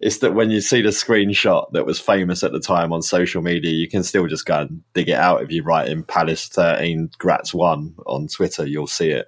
it's 0.00 0.18
that 0.18 0.34
when 0.34 0.50
you 0.50 0.60
see 0.60 0.82
the 0.82 0.90
screenshot 0.90 1.70
that 1.72 1.86
was 1.86 2.00
famous 2.00 2.42
at 2.42 2.52
the 2.52 2.60
time 2.60 2.92
on 2.92 3.02
social 3.02 3.42
media, 3.42 3.72
you 3.72 3.88
can 3.88 4.02
still 4.02 4.26
just 4.26 4.46
go 4.46 4.60
and 4.60 4.82
dig 4.94 5.08
it 5.08 5.18
out. 5.18 5.42
If 5.42 5.50
you 5.50 5.62
write 5.62 5.88
in 5.88 6.04
Palace 6.04 6.48
13 6.48 7.10
Gratz 7.18 7.52
1 7.52 7.96
on 8.06 8.28
Twitter, 8.28 8.66
you'll 8.66 8.86
see 8.86 9.10
it. 9.10 9.26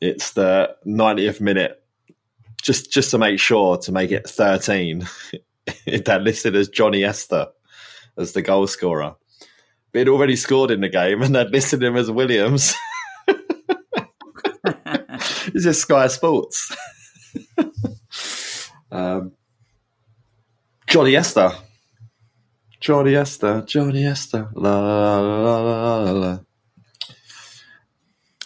It's 0.00 0.32
the 0.32 0.74
90th 0.86 1.40
minute, 1.40 1.82
just 2.62 2.90
just 2.90 3.10
to 3.10 3.18
make 3.18 3.38
sure 3.38 3.76
to 3.78 3.92
make 3.92 4.10
it 4.12 4.28
13. 4.28 5.06
They're 5.86 6.18
listed 6.18 6.56
as 6.56 6.68
Johnny 6.68 7.04
Esther 7.04 7.48
as 8.16 8.32
the 8.32 8.42
goal 8.42 8.66
scorer. 8.66 9.14
But 9.92 9.98
he'd 9.98 10.08
already 10.08 10.36
scored 10.36 10.70
in 10.70 10.80
the 10.80 10.88
game 10.88 11.20
and 11.22 11.34
they'd 11.34 11.50
listed 11.50 11.82
him 11.82 11.96
as 11.96 12.10
Williams. 12.10 12.74
It's 15.52 15.64
just 15.64 15.82
Sky 15.82 16.06
Sports. 16.06 16.74
Um, 18.90 19.32
Johnny 20.86 21.16
Esther. 21.16 21.52
Johnny 22.80 23.14
Esther. 23.14 23.62
Johnny 23.66 24.04
Esther. 24.06 24.48
La 24.54 24.80
la 24.80 25.20
la 25.20 25.60
la 25.60 25.96
la 25.98 26.12
la. 26.12 26.38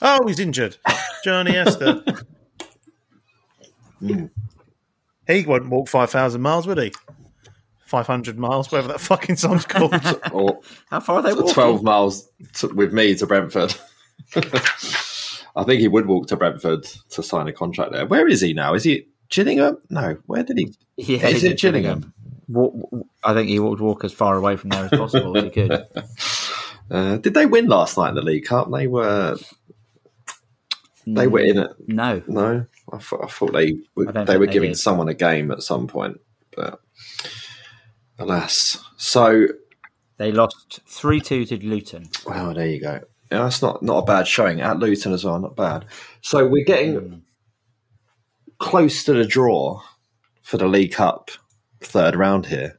Oh, 0.02 0.26
he's 0.26 0.40
injured. 0.40 0.76
Johnny 1.24 1.56
Esther. 1.56 2.02
Hmm. 4.00 4.26
He 5.26 5.46
wouldn't 5.46 5.70
walk 5.70 5.88
5,000 5.88 6.42
miles, 6.42 6.66
would 6.66 6.76
he? 6.76 6.92
500 7.86 8.38
miles, 8.38 8.70
whatever 8.70 8.88
that 8.88 9.00
fucking 9.00 9.36
song's 9.36 9.64
called. 9.64 9.94
Or 10.32 10.60
How 10.90 11.00
far 11.00 11.16
are 11.16 11.22
they 11.22 11.32
walking? 11.32 11.54
12 11.54 11.82
miles 11.82 12.28
to, 12.54 12.68
with 12.68 12.92
me 12.92 13.14
to 13.14 13.26
Brentford. 13.26 13.74
I 15.56 15.62
think 15.64 15.80
he 15.80 15.88
would 15.88 16.06
walk 16.06 16.26
to 16.28 16.36
Brentford 16.36 16.84
to 17.10 17.22
sign 17.22 17.48
a 17.48 17.52
contract 17.52 17.92
there. 17.92 18.04
Where 18.04 18.28
is 18.28 18.40
he 18.40 18.52
now? 18.52 18.74
Is 18.74 18.84
he 18.84 19.06
Gillingham? 19.34 19.78
No. 19.90 20.16
Where 20.26 20.42
did 20.42 20.58
he? 20.58 20.72
Yeah, 20.96 21.26
is 21.28 21.42
it 21.44 21.58
Chillingham? 21.58 21.82
Gillingham? 21.82 22.14
Walk, 22.48 23.06
I 23.24 23.34
think 23.34 23.48
he 23.48 23.58
would 23.58 23.80
walk 23.80 24.04
as 24.04 24.12
far 24.12 24.36
away 24.36 24.56
from 24.56 24.70
there 24.70 24.84
as 24.84 24.90
possible 24.90 25.36
if 25.36 25.44
he 25.44 25.50
could. 25.50 25.86
Uh, 26.90 27.16
did 27.16 27.32
they 27.32 27.46
win 27.46 27.66
last 27.66 27.96
night 27.96 28.10
in 28.10 28.14
the 28.14 28.20
League 28.20 28.44
Cup? 28.44 28.70
They 28.70 28.86
were. 28.86 29.38
They 31.06 31.26
were 31.26 31.40
in 31.40 31.58
it. 31.58 31.70
No, 31.88 32.22
No, 32.28 32.66
I 32.92 32.98
thought, 32.98 33.24
I 33.24 33.26
thought 33.26 33.52
they 33.54 33.78
were, 33.94 34.12
they 34.12 34.36
were 34.36 34.46
they 34.46 34.52
giving 34.52 34.72
did. 34.72 34.78
someone 34.78 35.08
a 35.08 35.14
game 35.14 35.50
at 35.50 35.62
some 35.62 35.86
point, 35.86 36.20
but 36.54 36.80
alas. 38.18 38.78
So, 38.98 39.46
they 40.18 40.30
lost 40.30 40.80
three 40.86 41.20
two 41.20 41.46
to 41.46 41.56
Luton. 41.66 42.10
well, 42.26 42.52
there 42.52 42.66
you 42.68 42.80
go. 42.82 43.00
Yeah, 43.32 43.44
that's 43.44 43.62
not 43.62 43.82
not 43.82 43.98
a 44.02 44.06
bad 44.06 44.28
showing 44.28 44.60
at 44.60 44.78
Luton 44.78 45.12
as 45.14 45.24
well. 45.24 45.40
Not 45.40 45.56
bad. 45.56 45.86
So 46.20 46.46
we're 46.46 46.64
getting 46.66 47.22
close 48.58 49.04
to 49.04 49.12
the 49.12 49.26
draw 49.26 49.80
for 50.42 50.56
the 50.58 50.68
League 50.68 50.92
Cup 50.92 51.30
third 51.80 52.16
round 52.16 52.46
here. 52.46 52.78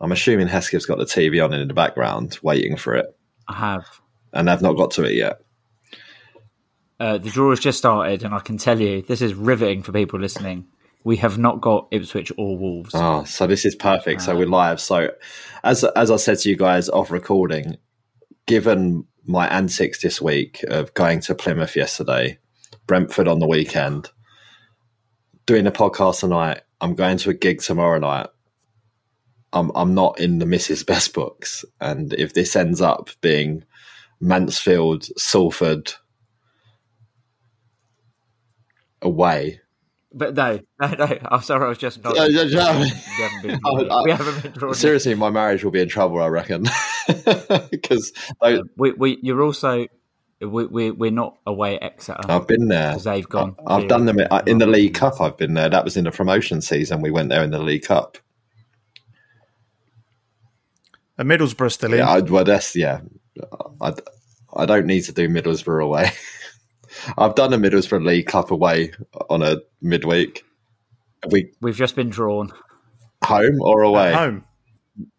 I'm 0.00 0.12
assuming 0.12 0.48
Hesketh's 0.48 0.86
got 0.86 0.98
the 0.98 1.04
TV 1.04 1.44
on 1.44 1.52
in 1.52 1.66
the 1.68 1.74
background, 1.74 2.38
waiting 2.42 2.76
for 2.76 2.94
it, 2.94 3.06
I 3.48 3.54
have. 3.54 3.86
and 4.32 4.48
I've 4.48 4.62
not 4.62 4.72
got 4.76 4.92
to 4.92 5.04
it 5.04 5.14
yet. 5.14 5.40
Uh, 6.98 7.18
the 7.18 7.30
draw 7.30 7.50
has 7.50 7.60
just 7.60 7.78
started, 7.78 8.22
and 8.24 8.34
I 8.34 8.40
can 8.40 8.58
tell 8.58 8.80
you 8.80 9.02
this 9.02 9.22
is 9.22 9.34
riveting 9.34 9.82
for 9.82 9.92
people 9.92 10.18
listening. 10.20 10.66
We 11.02 11.16
have 11.16 11.38
not 11.38 11.62
got 11.62 11.88
Ipswich 11.90 12.30
or 12.36 12.58
Wolves. 12.58 12.90
Oh, 12.94 13.24
so 13.24 13.46
this 13.46 13.64
is 13.64 13.74
perfect. 13.74 14.20
So 14.22 14.36
we're 14.36 14.46
live. 14.46 14.80
So, 14.80 15.10
as 15.64 15.82
as 15.82 16.10
I 16.10 16.16
said 16.16 16.38
to 16.40 16.50
you 16.50 16.56
guys 16.56 16.90
off 16.90 17.10
recording, 17.10 17.76
given 18.46 19.06
my 19.24 19.46
antics 19.48 20.02
this 20.02 20.20
week 20.20 20.62
of 20.68 20.92
going 20.92 21.20
to 21.20 21.34
Plymouth 21.34 21.74
yesterday, 21.74 22.38
Brentford 22.86 23.28
on 23.28 23.38
the 23.38 23.46
weekend, 23.48 24.10
doing 25.50 25.66
a 25.66 25.72
podcast 25.72 26.20
tonight, 26.20 26.60
I'm 26.80 26.94
going 26.94 27.18
to 27.18 27.30
a 27.30 27.34
gig 27.34 27.60
tomorrow 27.60 27.98
night. 27.98 28.28
I'm 29.52 29.72
I'm 29.74 29.94
not 29.96 30.20
in 30.20 30.38
the 30.38 30.44
Mrs. 30.44 30.86
Best 30.86 31.12
books, 31.12 31.64
and 31.80 32.12
if 32.12 32.34
this 32.34 32.54
ends 32.54 32.80
up 32.80 33.10
being 33.20 33.64
Mansfield, 34.20 35.06
Salford 35.18 35.92
away, 39.02 39.60
But 40.12 40.36
no, 40.36 40.60
no, 40.80 40.88
no. 40.88 41.18
I'm 41.24 41.42
sorry, 41.42 41.64
I 41.64 41.68
was 41.68 41.78
just 41.78 42.04
not. 42.04 42.14
We 42.28 42.34
haven't 42.36 43.42
been. 43.42 43.58
We 44.04 44.10
haven't 44.12 44.60
been. 44.60 44.74
Seriously, 44.74 45.16
my 45.16 45.30
marriage 45.30 45.64
will 45.64 45.72
be 45.72 45.80
in 45.80 45.88
trouble, 45.88 46.22
I 46.22 46.28
reckon. 46.28 46.66
Because 47.72 48.12
uh, 48.40 48.58
We, 48.76 48.92
we, 48.92 49.18
you're 49.20 49.42
also. 49.42 49.88
We, 50.40 50.66
we, 50.66 50.90
we're 50.90 51.10
not 51.10 51.36
away 51.46 51.76
at 51.76 51.82
Exeter. 51.82 52.20
I've 52.28 52.46
been 52.46 52.68
there. 52.68 52.92
'Cause 52.92 53.04
they've 53.04 53.28
gone. 53.28 53.56
I've 53.66 53.88
done 53.88 54.06
them 54.06 54.20
in, 54.20 54.26
in 54.46 54.58
the 54.58 54.66
League 54.66 54.94
Cup. 54.94 55.20
I've 55.20 55.36
been 55.36 55.52
there. 55.54 55.68
That 55.68 55.84
was 55.84 55.96
in 55.98 56.04
the 56.04 56.10
promotion 56.10 56.62
season. 56.62 57.02
We 57.02 57.10
went 57.10 57.28
there 57.28 57.42
in 57.44 57.50
the 57.50 57.58
League 57.58 57.82
Cup. 57.84 58.16
A 61.18 61.24
Middlesbrough 61.24 61.72
still 61.72 61.92
in. 61.92 61.98
Yeah, 61.98 62.08
I, 62.08 62.20
well, 62.20 62.44
that's 62.44 62.74
yeah. 62.74 63.00
I, 63.82 63.92
I 64.56 64.64
don't 64.64 64.86
need 64.86 65.02
to 65.02 65.12
do 65.12 65.28
Middlesbrough 65.28 65.84
away. 65.84 66.10
I've 67.18 67.34
done 67.34 67.52
a 67.52 67.58
Middlesbrough 67.58 68.04
League 68.06 68.26
Cup 68.26 68.50
away 68.50 68.92
on 69.28 69.42
a 69.42 69.56
midweek. 69.82 70.42
Are 71.22 71.28
we 71.30 71.52
We've 71.60 71.76
just 71.76 71.94
been 71.96 72.08
drawn 72.08 72.50
home 73.22 73.60
or 73.60 73.82
away? 73.82 74.14
Home. 74.14 74.44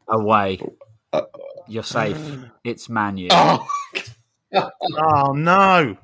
away. 0.08 0.60
Uh, 1.14 1.22
You're 1.68 1.84
safe. 1.84 2.18
It's 2.64 2.90
Man 2.90 3.18
U. 3.18 3.28
Oh, 3.32 3.68
Oh, 4.54 5.32
no. 5.34 5.98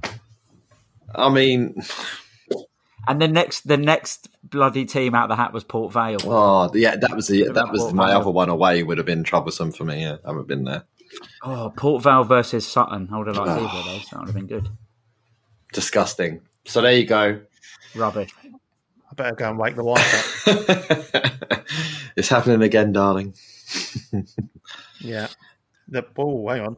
I 1.15 1.29
mean, 1.29 1.75
And 3.07 3.21
the 3.21 3.27
next, 3.27 3.67
the 3.67 3.77
next 3.77 4.27
bloody 4.43 4.85
team 4.85 5.15
out 5.15 5.23
of 5.23 5.29
the 5.29 5.35
hat 5.41 5.53
was 5.53 5.63
Port 5.63 5.93
Vale. 5.93 6.17
oh 6.25 6.69
yeah, 6.73 6.95
that 6.95 7.15
was 7.15 7.27
the, 7.27 7.49
that 7.53 7.71
was 7.71 7.81
Port 7.83 7.93
my 7.95 8.07
Vale? 8.09 8.19
other 8.21 8.31
one 8.31 8.49
away. 8.49 8.83
Would 8.83 8.97
have 8.97 9.05
been 9.07 9.23
troublesome 9.23 9.71
for 9.71 9.83
me. 9.85 10.01
Yeah, 10.01 10.17
I 10.25 10.29
haven't 10.29 10.47
been 10.47 10.63
there. 10.65 10.83
Oh, 11.43 11.71
Port 11.75 12.03
Vale 12.03 12.23
versus 12.25 12.67
Sutton. 12.67 13.09
I 13.11 13.17
would 13.17 13.27
have 13.27 13.37
liked 13.37 13.49
either 13.49 13.63
of 13.79 13.85
those. 13.85 14.05
That 14.09 14.19
would 14.19 14.27
have 14.27 14.35
been 14.35 14.47
good. 14.47 14.69
disgusting. 15.73 16.41
So 16.65 16.81
there 16.81 16.93
you 16.93 17.05
go. 17.05 17.39
Rubbish. 17.95 18.33
I 18.43 19.13
better 19.15 19.35
go 19.35 19.49
and 19.49 19.57
wake 19.57 19.75
the 19.77 19.83
wife 19.85 20.47
up. 20.47 21.63
it's 22.17 22.27
happening 22.29 22.61
again, 22.61 22.91
darling. 22.91 23.33
yeah. 24.99 25.27
The 25.89 26.05
oh, 26.17 26.47
hang 26.49 26.61
on. 26.61 26.77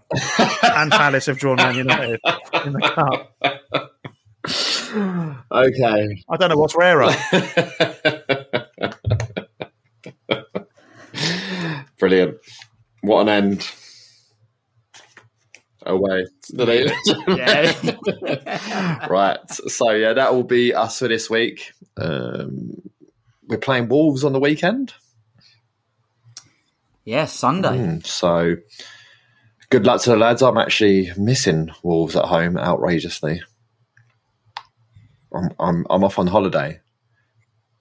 and 0.63 0.91
Palace 0.91 1.25
have 1.25 1.39
drawn 1.39 1.57
Man 1.57 1.75
United 1.75 2.19
in 2.65 2.73
the 2.73 2.81
cup. 2.81 3.35
Okay. 5.51 6.23
I 6.29 6.37
don't 6.37 6.49
know 6.49 6.57
what's 6.57 6.75
rarer. 6.75 7.11
Brilliant. 11.99 12.37
What 13.01 13.21
an 13.21 13.29
end. 13.29 13.71
Away. 15.85 16.25
Yeah. 17.27 17.97
right. 19.09 19.37
So, 19.49 19.91
yeah, 19.91 20.13
that 20.13 20.33
will 20.33 20.43
be 20.43 20.73
us 20.73 20.99
for 20.99 21.07
this 21.07 21.29
week. 21.29 21.71
Um, 21.97 22.81
we're 23.47 23.57
playing 23.57 23.89
Wolves 23.89 24.23
on 24.23 24.33
the 24.33 24.39
weekend. 24.39 24.93
yeah, 27.05 27.25
Sunday. 27.25 27.77
Mm, 27.77 28.05
so, 28.05 28.55
good 29.69 29.85
luck 29.85 30.01
to 30.01 30.09
the 30.11 30.17
lads. 30.17 30.41
I'm 30.41 30.57
actually 30.57 31.11
missing 31.17 31.69
Wolves 31.83 32.15
at 32.15 32.25
home 32.25 32.57
outrageously. 32.57 33.41
I'm 35.33 35.49
I'm, 35.59 35.85
I'm 35.89 36.03
off 36.03 36.19
on 36.19 36.27
holiday 36.27 36.79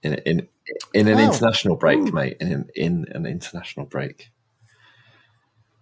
in 0.02 0.14
in 0.14 0.48
in 0.94 1.08
an 1.08 1.18
Oh. 1.18 1.24
international 1.32 1.76
break, 1.76 2.12
mate. 2.12 2.36
In 2.40 2.68
in 2.74 3.06
an 3.12 3.26
international 3.26 3.86
break. 3.86 4.30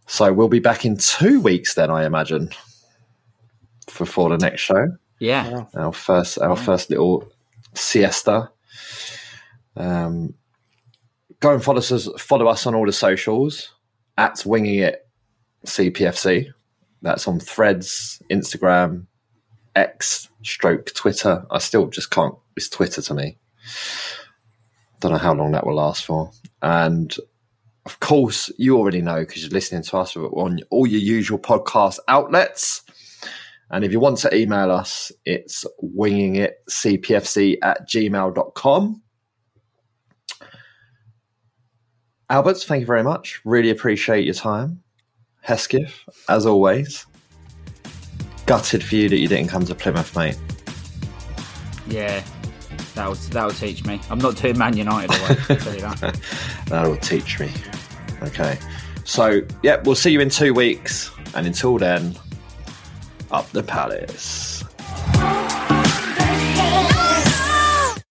So 0.07 0.33
we'll 0.33 0.49
be 0.49 0.61
back 0.61 0.85
in 0.85 0.97
two 0.97 1.41
weeks 1.41 1.75
then, 1.75 1.91
I 1.91 2.05
imagine, 2.05 2.51
for 3.89 4.07
for 4.07 4.29
the 4.31 4.37
next 4.39 4.61
show. 4.61 4.87
Yeah. 5.19 5.65
Our 5.75 5.93
first 5.93 6.39
our 6.39 6.57
first 6.57 6.91
little 6.91 7.29
siesta. 7.75 8.51
Um, 9.77 10.35
go 11.41 11.53
and 11.53 11.63
follow 11.63 11.79
us 11.79 12.09
follow 12.19 12.47
us 12.47 12.67
on 12.67 12.75
all 12.75 12.87
the 12.87 12.93
socials 12.93 13.73
at 14.17 14.43
winging 14.47 14.79
it 14.79 15.06
CPFC. 15.67 16.53
That's 17.03 17.29
on 17.29 17.41
Threads, 17.41 18.23
Instagram, 18.31 19.07
X, 19.75 20.29
stroke 20.43 20.93
Twitter. 20.95 21.47
I 21.51 21.59
still 21.59 21.87
just 21.89 22.11
can't. 22.11 22.35
It's 22.57 22.69
Twitter 22.69 23.03
to 23.03 23.15
me. 23.15 23.39
Don't 25.01 25.13
know 25.13 25.19
how 25.19 25.35
long 25.35 25.53
that 25.53 25.67
will 25.67 25.75
last 25.75 26.05
for. 26.07 26.31
And 26.63 27.15
of 27.85 28.01
course, 28.01 28.51
you 28.59 28.77
already 28.77 29.03
know 29.03 29.21
because 29.21 29.43
you're 29.43 29.51
listening 29.51 29.83
to 29.83 29.99
us 29.99 30.17
on 30.17 30.61
all 30.71 30.87
your 30.87 31.01
usual 31.01 31.39
podcast 31.39 31.99
outlets. 32.09 32.83
And 33.71 33.85
if 33.85 33.93
you 33.93 34.01
want 34.01 34.19
to 34.19 34.35
email 34.35 34.71
us, 34.71 35.13
it's 35.25 35.65
wingingitcpfc 35.83 37.59
at 37.63 37.89
gmail.com. 37.89 39.03
Albert, 42.29 42.59
thank 42.59 42.81
you 42.81 42.87
very 42.87 43.05
much. 43.05 43.41
Really 43.45 43.71
appreciate 43.71 44.25
your 44.25 44.35
time. 44.35 44.83
Hesketh, 45.47 46.03
as 46.29 46.45
always. 46.45 47.07
Gutted 48.47 48.83
for 48.83 48.97
you 48.97 49.09
that 49.09 49.19
you 49.19 49.29
didn't 49.29 49.47
come 49.47 49.65
to 49.65 49.77
Plymouth, 49.77 50.17
mate. 50.17 50.37
Yeah. 51.87 52.25
That'll, 52.97 53.15
that'll 53.15 53.53
teach 53.53 53.85
me. 53.85 54.01
I'm 54.11 54.19
not 54.19 54.35
doing 54.37 54.59
Man 54.59 54.77
United 54.77 55.11
away, 55.11 55.59
tell 55.59 55.75
you 55.75 55.81
that. 55.83 56.21
That'll 56.67 56.97
teach 56.97 57.39
me. 57.39 57.53
Okay. 58.23 58.59
So, 59.05 59.43
yeah, 59.63 59.81
we'll 59.85 59.95
see 59.95 60.11
you 60.11 60.21
in 60.21 60.31
two 60.31 60.53
weeks. 60.53 61.13
And 61.37 61.47
until 61.47 61.79
then, 61.79 62.17
up 63.31 63.49
the 63.51 63.63
palace. 63.63 64.65